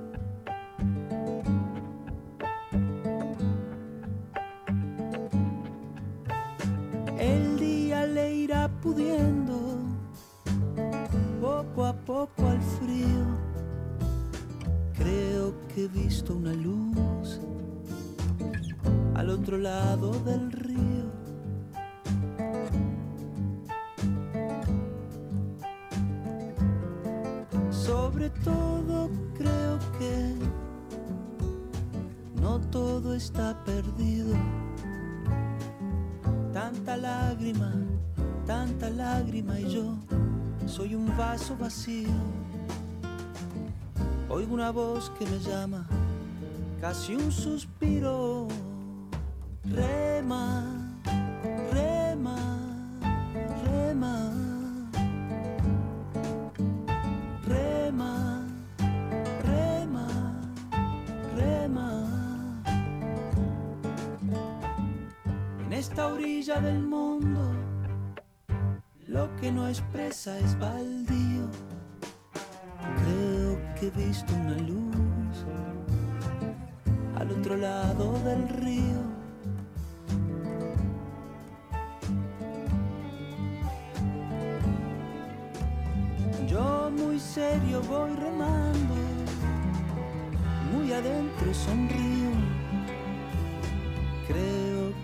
visto 16.11 16.35
una 16.35 16.51
luz 16.51 17.39
al 19.15 19.29
otro 19.29 19.57
lado 19.57 20.11
del 20.25 20.51
río. 20.51 21.05
Sobre 27.69 28.29
todo 28.43 29.09
creo 29.37 29.79
que 29.97 30.35
no 32.41 32.59
todo 32.59 33.13
está 33.15 33.63
perdido. 33.63 34.35
Tanta 36.51 36.97
lágrima, 36.97 37.71
tanta 38.45 38.89
lágrima 38.89 39.61
y 39.61 39.69
yo 39.75 39.95
soy 40.65 40.93
un 40.93 41.15
vaso 41.15 41.55
vacío. 41.57 42.11
Oigo 44.27 44.53
una 44.53 44.71
voz 44.71 45.09
que 45.19 45.25
me 45.25 45.39
llama, 45.39 45.85
casi 46.81 47.13
un 47.13 47.31
suspiro. 47.31 48.70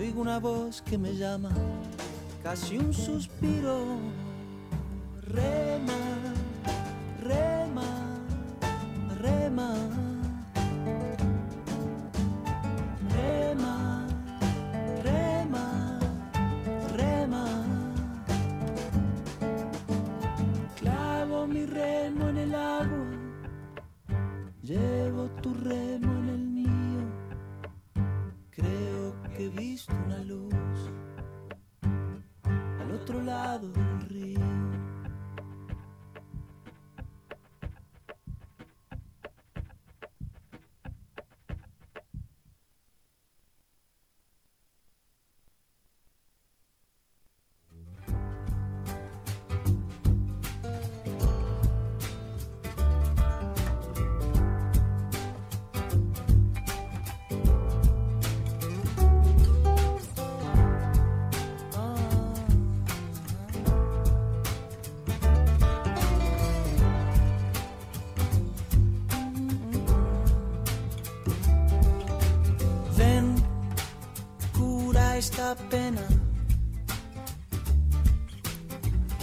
Oigo 0.00 0.22
una 0.22 0.38
voz 0.38 0.80
que 0.80 0.96
me 0.96 1.14
llama, 1.14 1.50
casi 2.42 2.78
un 2.78 2.90
suspiro. 2.94 3.98
Rema, 5.20 6.19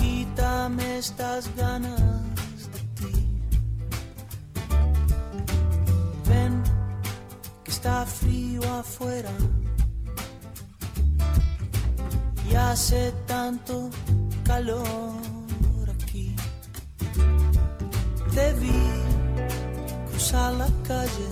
Quítame 0.08 1.00
estas 1.00 1.54
ganas 1.58 2.00
de 2.74 2.82
ti. 2.98 3.16
Ven, 6.30 6.64
que 7.64 7.72
está 7.72 8.06
frío 8.06 8.62
afuera. 8.74 9.34
Y 12.50 12.56
hace 12.56 13.12
tanto 13.26 13.90
calor 14.46 15.86
aquí. 15.96 16.34
Debí 18.34 18.82
cruzar 20.10 20.54
la 20.54 20.70
calle. 20.88 21.28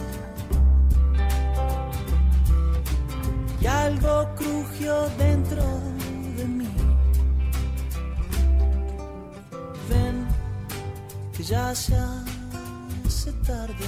y 3.62 3.68
algo 3.68 4.30
crujió 4.36 5.10
dentro 5.18 5.64
ya 11.48 11.76
se 11.76 11.96
hace 13.06 13.32
tarde 13.46 13.86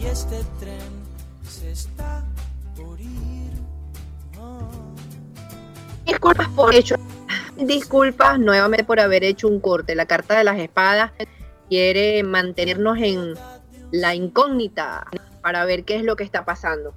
y 0.00 0.06
este 0.06 0.42
tren 0.58 0.80
se 1.48 1.70
está 1.70 2.24
por 2.74 3.00
ir. 3.00 3.52
Disculpas 6.04 6.48
por 6.48 6.74
hecho. 6.74 6.96
Disculpas 7.56 8.40
nuevamente 8.40 8.84
por 8.84 8.98
haber 8.98 9.22
hecho 9.22 9.46
un 9.46 9.60
corte. 9.60 9.94
La 9.94 10.06
carta 10.06 10.36
de 10.36 10.44
las 10.44 10.58
espadas 10.58 11.12
quiere 11.68 12.24
mantenernos 12.24 12.98
en 12.98 13.34
la 13.92 14.14
incógnita 14.16 15.06
para 15.42 15.64
ver 15.64 15.84
qué 15.84 15.96
es 15.96 16.02
lo 16.02 16.16
que 16.16 16.24
está 16.24 16.44
pasando. 16.44 16.92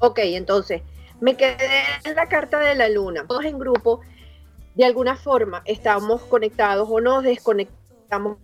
Ok, 0.00 0.18
entonces, 0.22 0.82
me 1.20 1.36
quedé 1.36 1.82
en 2.04 2.14
la 2.14 2.28
carta 2.28 2.58
de 2.58 2.74
la 2.74 2.90
luna. 2.90 3.24
Todos 3.26 3.44
en 3.46 3.58
grupo, 3.58 4.00
de 4.74 4.84
alguna 4.84 5.16
forma, 5.16 5.62
estamos 5.64 6.22
conectados 6.22 6.88
o 6.90 7.00
nos 7.00 7.22
desconectamos 7.22 8.38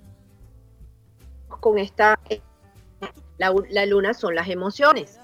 con 1.49 1.78
esta... 1.78 2.18
La, 3.39 3.87
luna 3.87 4.12
son 4.12 4.35
las 4.35 4.49
emociones. 4.49 5.18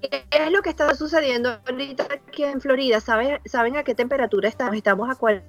¿Qué 0.00 0.24
es 0.30 0.50
lo 0.50 0.62
que 0.62 0.70
está 0.70 0.92
sucediendo 0.94 1.60
ahorita 1.64 2.08
aquí 2.10 2.42
en 2.42 2.60
Florida? 2.60 3.00
¿Saben, 3.00 3.38
¿Saben 3.44 3.76
a 3.76 3.84
qué 3.84 3.94
temperatura 3.94 4.48
estamos? 4.48 4.74
Estamos 4.74 5.08
a 5.08 5.14
40 5.14 5.46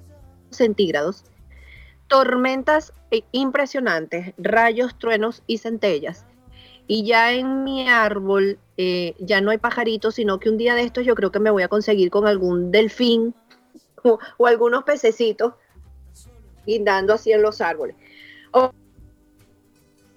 centígrados. 0.50 1.24
Tormentas 2.06 2.92
impresionantes, 3.32 4.32
rayos, 4.38 4.96
truenos 4.98 5.42
y 5.46 5.58
centellas. 5.58 6.24
Y 6.86 7.04
ya 7.04 7.32
en 7.32 7.64
mi 7.64 7.88
árbol 7.88 8.58
eh, 8.76 9.14
ya 9.18 9.40
no 9.40 9.50
hay 9.50 9.58
pajaritos, 9.58 10.16
sino 10.16 10.38
que 10.38 10.50
un 10.50 10.58
día 10.58 10.74
de 10.74 10.82
estos 10.82 11.04
yo 11.04 11.14
creo 11.14 11.32
que 11.32 11.40
me 11.40 11.50
voy 11.50 11.62
a 11.62 11.68
conseguir 11.68 12.10
con 12.10 12.26
algún 12.26 12.70
delfín 12.70 13.34
o, 14.04 14.46
algunos 14.46 14.84
pececitos 14.84 15.54
guindando 16.66 17.14
así 17.14 17.32
en 17.32 17.42
los 17.42 17.60
árboles. 17.60 17.96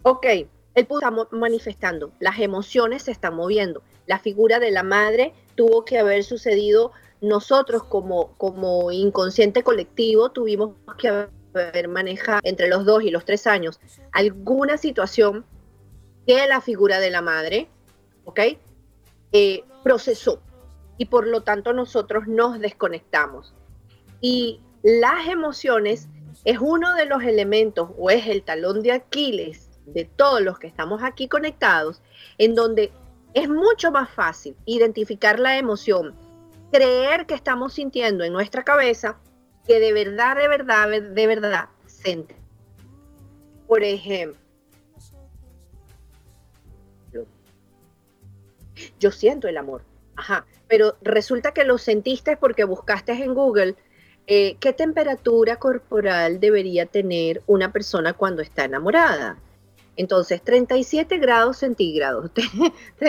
ok, 0.04 0.26
el 0.26 0.88
está 0.90 1.12
manifestando, 1.32 2.12
las 2.20 2.40
emociones 2.40 3.04
se 3.04 3.12
están 3.12 3.36
moviendo, 3.36 3.82
la 4.06 4.20
figura 4.20 4.60
de 4.60 4.72
la 4.72 4.84
madre 4.84 5.34
tuvo 5.56 5.86
que 5.86 5.98
haber 5.98 6.24
sucedido 6.24 6.92
nosotros 7.22 7.84
como, 7.84 8.34
como 8.38 8.92
inconsciente 8.92 9.64
colectivo 9.64 10.30
tuvimos 10.30 10.76
que 10.98 11.08
haber 11.08 11.88
manejado 11.88 12.42
entre 12.44 12.68
los 12.68 12.86
dos 12.86 13.04
y 13.04 13.10
los 13.10 13.26
tres 13.26 13.48
años 13.48 13.80
alguna 14.12 14.78
situación 14.78 15.46
que 16.28 16.46
la 16.48 16.62
figura 16.62 17.00
de 17.00 17.12
la 17.12 17.22
madre, 17.22 17.70
¿ok? 18.26 18.40
Eh, 19.32 19.64
procesó 19.84 20.42
y 20.98 21.06
por 21.06 21.28
lo 21.28 21.42
tanto 21.42 21.74
nosotros 21.74 22.28
nos 22.28 22.60
desconectamos. 22.60 23.54
Y 24.28 24.60
las 24.82 25.28
emociones 25.28 26.10
es 26.46 26.58
uno 26.60 26.96
de 26.96 27.06
los 27.06 27.22
elementos 27.22 27.92
o 27.96 28.10
es 28.10 28.26
el 28.26 28.42
talón 28.42 28.82
de 28.82 28.92
Aquiles 28.92 29.70
de 29.86 30.06
todos 30.06 30.42
los 30.42 30.58
que 30.58 30.66
estamos 30.66 31.04
aquí 31.04 31.28
conectados, 31.28 32.02
en 32.40 32.56
donde 32.56 32.92
es 33.36 33.48
mucho 33.48 33.92
más 33.92 34.10
fácil 34.10 34.58
identificar 34.66 35.40
la 35.40 35.60
emoción, 35.60 36.16
creer 36.72 37.28
que 37.28 37.36
estamos 37.36 37.74
sintiendo 37.74 38.24
en 38.24 38.34
nuestra 38.34 38.64
cabeza, 38.64 39.20
que 39.68 39.80
de 39.80 39.94
verdad, 39.94 40.38
de 40.38 40.48
verdad, 40.48 40.90
de 40.90 41.28
verdad 41.28 41.70
sentir. 41.86 42.38
Por 43.68 43.84
ejemplo, 43.84 44.40
yo 49.00 49.12
siento 49.12 49.48
el 49.48 49.58
amor, 49.58 49.84
ajá, 50.16 50.48
pero 50.68 50.98
resulta 51.04 51.54
que 51.54 51.64
lo 51.64 51.78
sentiste 51.78 52.38
porque 52.38 52.64
buscaste 52.64 53.12
en 53.12 53.36
Google 53.36 53.76
eh, 54.28 54.58
qué 54.60 54.74
temperatura 54.74 55.58
corporal 55.58 56.40
debería 56.40 56.88
tener 56.88 57.44
una 57.46 57.72
persona 57.72 58.14
cuando 58.14 58.42
está 58.42 58.66
enamorada. 58.66 59.38
Entonces, 59.98 60.42
37 60.42 61.20
grados 61.20 61.58
centígrados, 61.58 62.32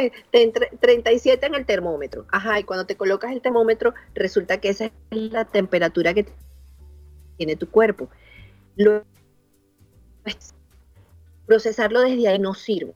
37 0.80 1.46
en 1.46 1.54
el 1.54 1.66
termómetro. 1.66 2.26
Ajá, 2.30 2.60
y 2.60 2.64
cuando 2.64 2.86
te 2.86 2.96
colocas 2.96 3.32
el 3.32 3.40
termómetro, 3.40 3.94
resulta 4.14 4.60
que 4.60 4.68
esa 4.68 4.86
es 4.86 4.92
la 5.10 5.44
temperatura 5.44 6.14
que 6.14 6.26
tiene 7.36 7.56
tu 7.56 7.68
cuerpo. 7.70 8.08
procesarlo 11.46 12.00
desde 12.00 12.28
ahí 12.28 12.38
no 12.38 12.54
sirve. 12.54 12.94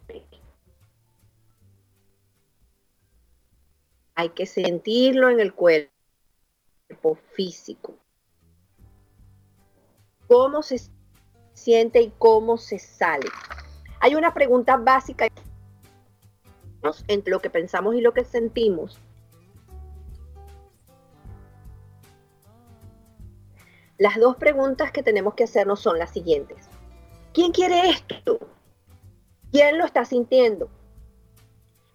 Hay 4.15 4.29
que 4.31 4.47
sentirlo 4.47 5.31
en 5.31 5.41
el 5.41 5.55
cuerpo 5.55 5.91
físico. 7.33 8.00
¿Cómo 10.31 10.63
se 10.63 10.81
siente 11.55 12.01
y 12.01 12.13
cómo 12.17 12.57
se 12.57 12.79
sale? 12.79 13.27
Hay 13.99 14.15
una 14.15 14.33
pregunta 14.33 14.77
básica 14.77 15.27
entre 17.09 17.31
lo 17.33 17.41
que 17.41 17.51
pensamos 17.51 17.97
y 17.97 18.01
lo 18.01 18.15
que 18.15 18.23
sentimos. 18.25 19.01
Las 23.99 24.21
dos 24.21 24.37
preguntas 24.37 24.93
que 24.93 25.03
tenemos 25.03 25.35
que 25.35 25.43
hacernos 25.43 25.81
son 25.81 25.99
las 25.99 26.13
siguientes. 26.13 26.69
¿Quién 27.35 27.51
quiere 27.51 27.91
esto? 27.91 28.39
¿Quién 29.51 29.79
lo 29.79 29.85
está 29.85 30.05
sintiendo? 30.05 30.71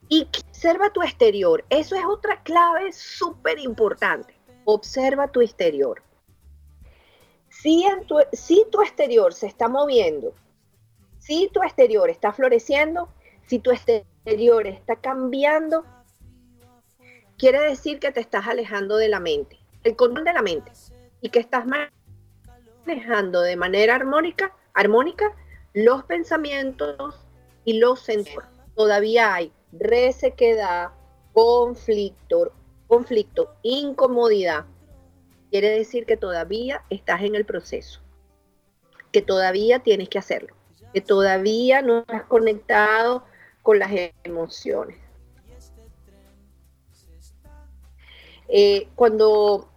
Y 0.09 0.27
observa 0.49 0.89
tu 0.89 1.01
exterior. 1.03 1.63
Eso 1.69 1.95
es 1.95 2.03
otra 2.03 2.43
clave 2.43 2.91
súper 2.91 3.59
importante. 3.59 4.37
Observa 4.65 5.29
tu 5.29 5.39
exterior. 5.39 6.03
Si, 7.65 7.83
si 8.31 8.65
tu 8.71 8.81
exterior 8.81 9.33
se 9.33 9.47
está 9.47 9.67
moviendo 9.67 10.35
si 11.25 11.49
tu 11.51 11.63
exterior 11.63 12.07
está 12.11 12.31
floreciendo, 12.31 13.09
si 13.47 13.57
tu 13.57 13.71
exterior 13.71 14.67
está 14.67 14.97
cambiando, 14.97 15.83
quiere 17.39 17.61
decir 17.61 17.99
que 17.99 18.11
te 18.11 18.19
estás 18.19 18.45
alejando 18.45 18.97
de 18.97 19.09
la 19.09 19.19
mente, 19.19 19.57
el 19.83 19.95
control 19.95 20.23
de 20.23 20.33
la 20.33 20.43
mente, 20.43 20.71
y 21.21 21.29
que 21.29 21.39
estás 21.39 21.65
manejando 22.85 23.41
de 23.41 23.55
manera 23.55 23.95
armónica, 23.95 24.55
armónica 24.75 25.35
los 25.73 26.03
pensamientos 26.03 27.15
y 27.63 27.79
los 27.79 28.01
sentidos. 28.01 28.45
Todavía 28.75 29.33
hay 29.33 29.51
resequedad, 29.71 30.91
conflicto, 31.33 32.51
conflicto, 32.85 33.55
incomodidad. 33.63 34.65
Quiere 35.55 35.69
decir 35.69 36.05
que 36.05 36.17
todavía 36.17 36.83
estás 36.89 37.21
en 37.21 37.33
el 37.33 37.45
proceso, 37.45 38.01
que 39.13 39.21
todavía 39.21 39.79
tienes 39.79 40.09
que 40.09 40.19
hacerlo 40.19 40.53
que 40.93 40.99
todavía 40.99 41.81
no 41.81 42.03
has 42.09 42.23
conectado 42.23 43.23
con 43.63 43.79
las 43.79 43.89
emociones. 44.25 44.97
Eh, 48.49 48.89
cuando 48.95 49.69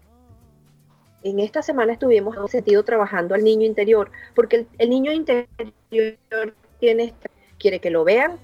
en 1.22 1.38
esta 1.38 1.62
semana 1.62 1.92
estuvimos 1.92 2.36
en 2.36 2.48
sentido 2.48 2.84
trabajando 2.84 3.36
al 3.36 3.44
niño 3.44 3.64
interior, 3.64 4.10
porque 4.34 4.66
el, 4.78 4.90
niño 4.90 5.12
interior 5.12 6.56
tiene, 6.80 7.14
quiere 7.56 7.78
que 7.78 7.90
lo 7.90 8.02
vean, 8.02 8.40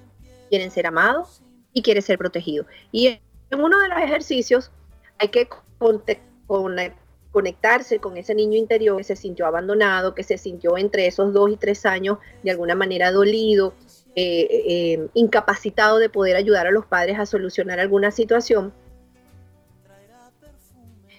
quieren 0.50 0.70
ser 0.70 0.86
amados 0.86 1.42
y 1.72 1.82
quiere 1.82 2.00
ser 2.00 2.16
protegido. 2.16 2.64
Y 2.92 3.08
en 3.50 3.60
uno 3.60 3.76
de 3.80 3.88
los 3.88 3.98
ejercicios 3.98 4.70
hay 5.18 5.28
que 5.30 5.48
conectar 5.78 7.03
conectarse 7.34 7.98
con 7.98 8.16
ese 8.16 8.32
niño 8.32 8.56
interior 8.56 8.96
que 8.96 9.02
se 9.02 9.16
sintió 9.16 9.44
abandonado, 9.44 10.14
que 10.14 10.22
se 10.22 10.38
sintió 10.38 10.78
entre 10.78 11.08
esos 11.08 11.32
dos 11.32 11.50
y 11.50 11.56
tres 11.56 11.84
años 11.84 12.18
de 12.44 12.52
alguna 12.52 12.76
manera 12.76 13.10
dolido, 13.10 13.74
eh, 14.14 14.46
eh, 14.50 15.08
incapacitado 15.14 15.98
de 15.98 16.08
poder 16.08 16.36
ayudar 16.36 16.68
a 16.68 16.70
los 16.70 16.86
padres 16.86 17.18
a 17.18 17.26
solucionar 17.26 17.80
alguna 17.80 18.12
situación. 18.12 18.72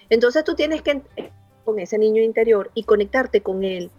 Entonces 0.08 0.42
tú 0.42 0.54
tienes 0.54 0.80
que 0.80 1.02
con 1.66 1.78
ese 1.80 1.98
niño 1.98 2.22
interior 2.22 2.70
y 2.72 2.84
conectarte 2.84 3.42
con 3.42 3.62
él 3.62 3.90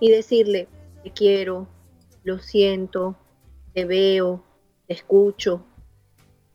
y 0.00 0.10
decirle, 0.10 0.68
te 1.02 1.10
quiero, 1.10 1.68
lo 2.24 2.38
siento, 2.38 3.14
te 3.74 3.84
veo, 3.84 4.42
te 4.86 4.94
escucho. 4.94 5.66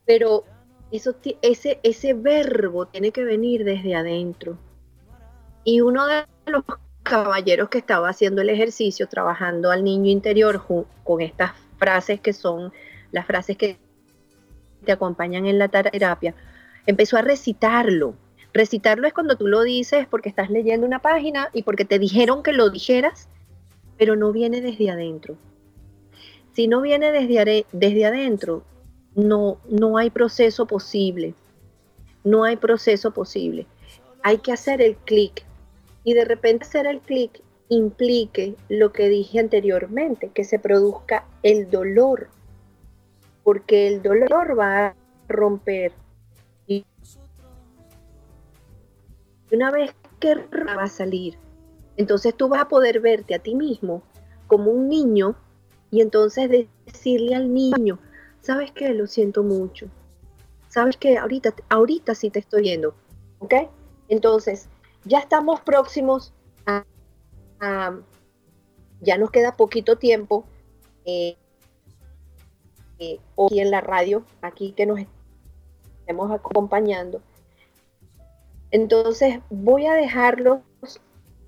Pero 0.04 0.42
eso, 0.90 1.14
ese, 1.40 1.78
ese 1.84 2.14
verbo 2.14 2.86
tiene 2.86 3.12
que 3.12 3.22
venir 3.22 3.62
desde 3.62 3.94
adentro. 3.94 4.58
Y 5.64 5.80
uno 5.80 6.06
de 6.06 6.24
los 6.46 6.62
caballeros 7.02 7.68
que 7.68 7.78
estaba 7.78 8.08
haciendo 8.08 8.42
el 8.42 8.50
ejercicio, 8.50 9.08
trabajando 9.08 9.70
al 9.70 9.84
niño 9.84 10.10
interior 10.10 10.62
con 11.04 11.20
estas 11.20 11.52
frases 11.78 12.20
que 12.20 12.32
son 12.32 12.72
las 13.12 13.26
frases 13.26 13.56
que 13.56 13.78
te 14.84 14.92
acompañan 14.92 15.46
en 15.46 15.58
la 15.58 15.68
terapia, 15.68 16.34
empezó 16.86 17.16
a 17.16 17.22
recitarlo. 17.22 18.14
Recitarlo 18.52 19.06
es 19.06 19.12
cuando 19.12 19.36
tú 19.36 19.46
lo 19.46 19.62
dices 19.62 20.06
porque 20.08 20.28
estás 20.28 20.50
leyendo 20.50 20.86
una 20.86 21.00
página 21.00 21.50
y 21.52 21.62
porque 21.62 21.84
te 21.84 21.98
dijeron 21.98 22.42
que 22.42 22.52
lo 22.52 22.70
dijeras, 22.70 23.28
pero 23.96 24.16
no 24.16 24.32
viene 24.32 24.60
desde 24.60 24.90
adentro. 24.90 25.36
Si 26.52 26.68
no 26.68 26.80
viene 26.80 27.10
desde, 27.10 27.66
desde 27.72 28.04
adentro, 28.06 28.62
no, 29.14 29.58
no 29.68 29.98
hay 29.98 30.10
proceso 30.10 30.66
posible. 30.66 31.34
No 32.22 32.44
hay 32.44 32.56
proceso 32.56 33.10
posible. 33.10 33.66
Hay 34.22 34.38
que 34.38 34.52
hacer 34.52 34.80
el 34.80 34.96
clic 34.96 35.44
y 36.04 36.14
de 36.14 36.24
repente 36.24 36.64
hacer 36.64 36.86
el 36.86 37.00
clic 37.00 37.42
implique 37.68 38.54
lo 38.68 38.92
que 38.92 39.08
dije 39.08 39.40
anteriormente, 39.40 40.28
que 40.28 40.44
se 40.44 40.58
produzca 40.58 41.26
el 41.42 41.70
dolor, 41.70 42.28
porque 43.42 43.88
el 43.88 44.02
dolor 44.02 44.58
va 44.58 44.86
a 44.86 44.96
romper. 45.28 45.92
Y 46.66 46.84
una 49.50 49.70
vez 49.70 49.94
que 50.20 50.34
va 50.34 50.82
a 50.82 50.88
salir, 50.88 51.38
entonces 51.96 52.34
tú 52.34 52.48
vas 52.48 52.62
a 52.62 52.68
poder 52.68 53.00
verte 53.00 53.34
a 53.34 53.38
ti 53.38 53.54
mismo 53.54 54.02
como 54.46 54.70
un 54.70 54.88
niño 54.88 55.36
y 55.90 56.00
entonces 56.00 56.68
decirle 56.86 57.34
al 57.34 57.52
niño, 57.52 57.98
¿sabes 58.40 58.72
qué? 58.72 58.92
Lo 58.92 59.06
siento 59.06 59.42
mucho. 59.42 59.86
¿Sabes 60.68 60.96
qué? 60.96 61.16
Ahorita, 61.18 61.54
ahorita 61.68 62.14
sí 62.14 62.30
te 62.30 62.40
estoy 62.40 62.62
viendo. 62.62 62.94
¿Ok? 63.38 63.54
Entonces, 64.08 64.68
ya 65.04 65.18
estamos 65.18 65.60
próximos 65.60 66.32
a, 66.66 66.84
ya 69.00 69.18
nos 69.18 69.30
queda 69.30 69.56
poquito 69.56 69.96
tiempo 69.96 70.44
eh, 71.04 71.36
eh, 72.98 73.18
aquí 73.38 73.60
en 73.60 73.70
la 73.70 73.80
radio, 73.80 74.24
aquí 74.42 74.72
que 74.72 74.86
nos 74.86 75.00
estemos 76.00 76.30
acompañando. 76.30 77.22
Entonces 78.70 79.40
voy 79.50 79.86
a 79.86 79.94
dejarlos 79.94 80.60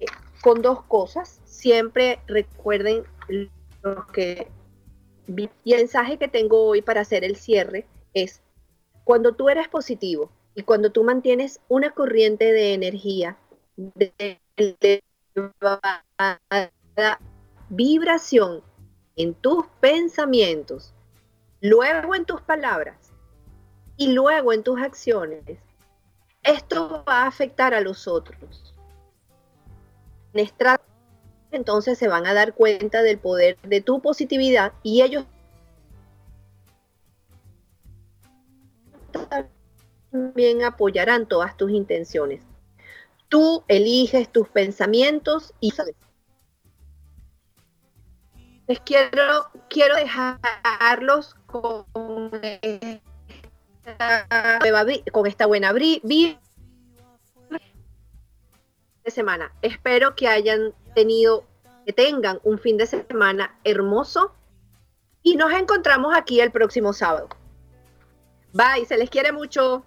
eh, 0.01 0.07
con 0.43 0.63
dos 0.63 0.83
cosas. 0.85 1.41
Siempre 1.45 2.21
recuerden 2.27 3.05
lo 3.83 4.07
que 4.09 4.49
y 5.29 5.73
el 5.73 5.79
mensaje 5.81 6.19
que 6.19 6.29
tengo 6.29 6.65
hoy 6.67 6.83
para 6.83 7.01
hacer 7.01 7.25
el 7.25 7.37
cierre 7.37 7.85
es 8.15 8.43
cuando 9.03 9.35
tú 9.35 9.49
eres 9.49 9.67
positivo 9.69 10.31
y 10.55 10.63
cuando 10.63 10.93
tú 10.93 11.03
mantienes 11.03 11.61
una 11.69 11.91
corriente 11.91 12.53
de 12.53 12.75
energía 12.75 13.37
de 13.77 14.41
vibración 17.69 18.63
en 19.17 19.35
tus 19.35 19.67
pensamientos, 19.81 20.95
luego 21.61 22.15
en 22.15 22.25
tus 22.25 22.41
palabras 22.41 23.13
y 23.97 24.13
luego 24.13 24.53
en 24.53 24.63
tus 24.63 24.81
acciones, 24.81 25.43
esto 26.43 27.05
va 27.09 27.23
a 27.23 27.27
afectar 27.27 27.75
a 27.75 27.81
los 27.81 28.07
otros. 28.07 28.75
Entonces 31.51 31.99
se 31.99 32.09
van 32.09 32.27
a 32.27 32.35
dar 32.35 32.55
cuenta 32.55 33.03
del 33.03 33.19
poder 33.19 33.59
de 33.63 33.81
tu 33.81 34.01
positividad 34.01 34.73
y 34.83 35.03
ellos 35.03 35.25
también 40.11 40.63
apoyarán 40.63 41.27
todas 41.27 41.57
tus 41.57 41.71
intenciones. 41.71 42.43
Tú 43.29 43.65
eliges 43.69 44.31
tus 44.31 44.49
pensamientos 44.49 45.53
y 45.61 45.71
sabes. 45.73 45.95
Les 48.69 48.81
quiero, 48.81 49.51
quiero 49.69 49.95
dejarlos 49.97 51.35
con 51.47 51.87
con 55.13 55.27
esta 55.27 55.47
buena 55.47 55.73
vida 55.73 56.39
de 59.05 59.11
semana. 59.11 59.53
Espero 59.63 60.17
que 60.17 60.29
hayan 60.29 60.75
tenido, 60.95 61.45
que 61.85 61.93
tengan 61.93 62.41
un 62.43 62.59
fin 62.59 62.77
de 62.77 62.87
semana 62.87 63.57
hermoso 63.63 64.35
y 65.23 65.37
nos 65.37 65.53
encontramos 65.53 66.17
aquí 66.17 66.41
el 66.41 66.51
próximo 66.51 66.93
sábado. 66.93 67.29
Bye, 68.53 68.85
se 68.87 68.97
les 68.97 69.11
quiere 69.11 69.33
mucho. 69.33 69.85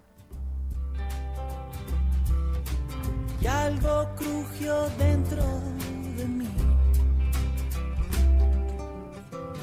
Y 3.42 3.48
algo 3.48 4.08
crujió 4.18 4.90
dentro 4.98 5.44
de 6.18 6.26
mí. 6.26 6.50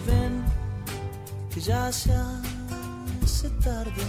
Ven, 0.07 0.45
que 1.53 1.61
ya 1.61 1.93
se 1.93 2.13
hace 2.13 3.51
tarde. 3.63 4.03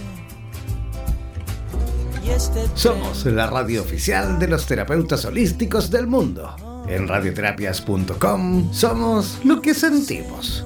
Este 2.28 2.68
Somos 2.74 3.24
la 3.24 3.46
radio 3.46 3.80
oficial 3.80 4.38
de 4.38 4.48
los 4.48 4.66
terapeutas 4.66 5.24
holísticos 5.24 5.90
del 5.90 6.06
mundo. 6.06 6.84
En 6.86 7.08
radioterapias.com 7.08 8.72
somos 8.72 9.38
lo 9.44 9.62
que 9.62 9.72
sentimos. 9.72 10.64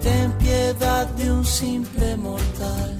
Ten 0.00 0.32
piedad 0.38 1.06
de 1.08 1.32
un 1.32 1.44
simple 1.44 2.16
mortal. 2.16 2.99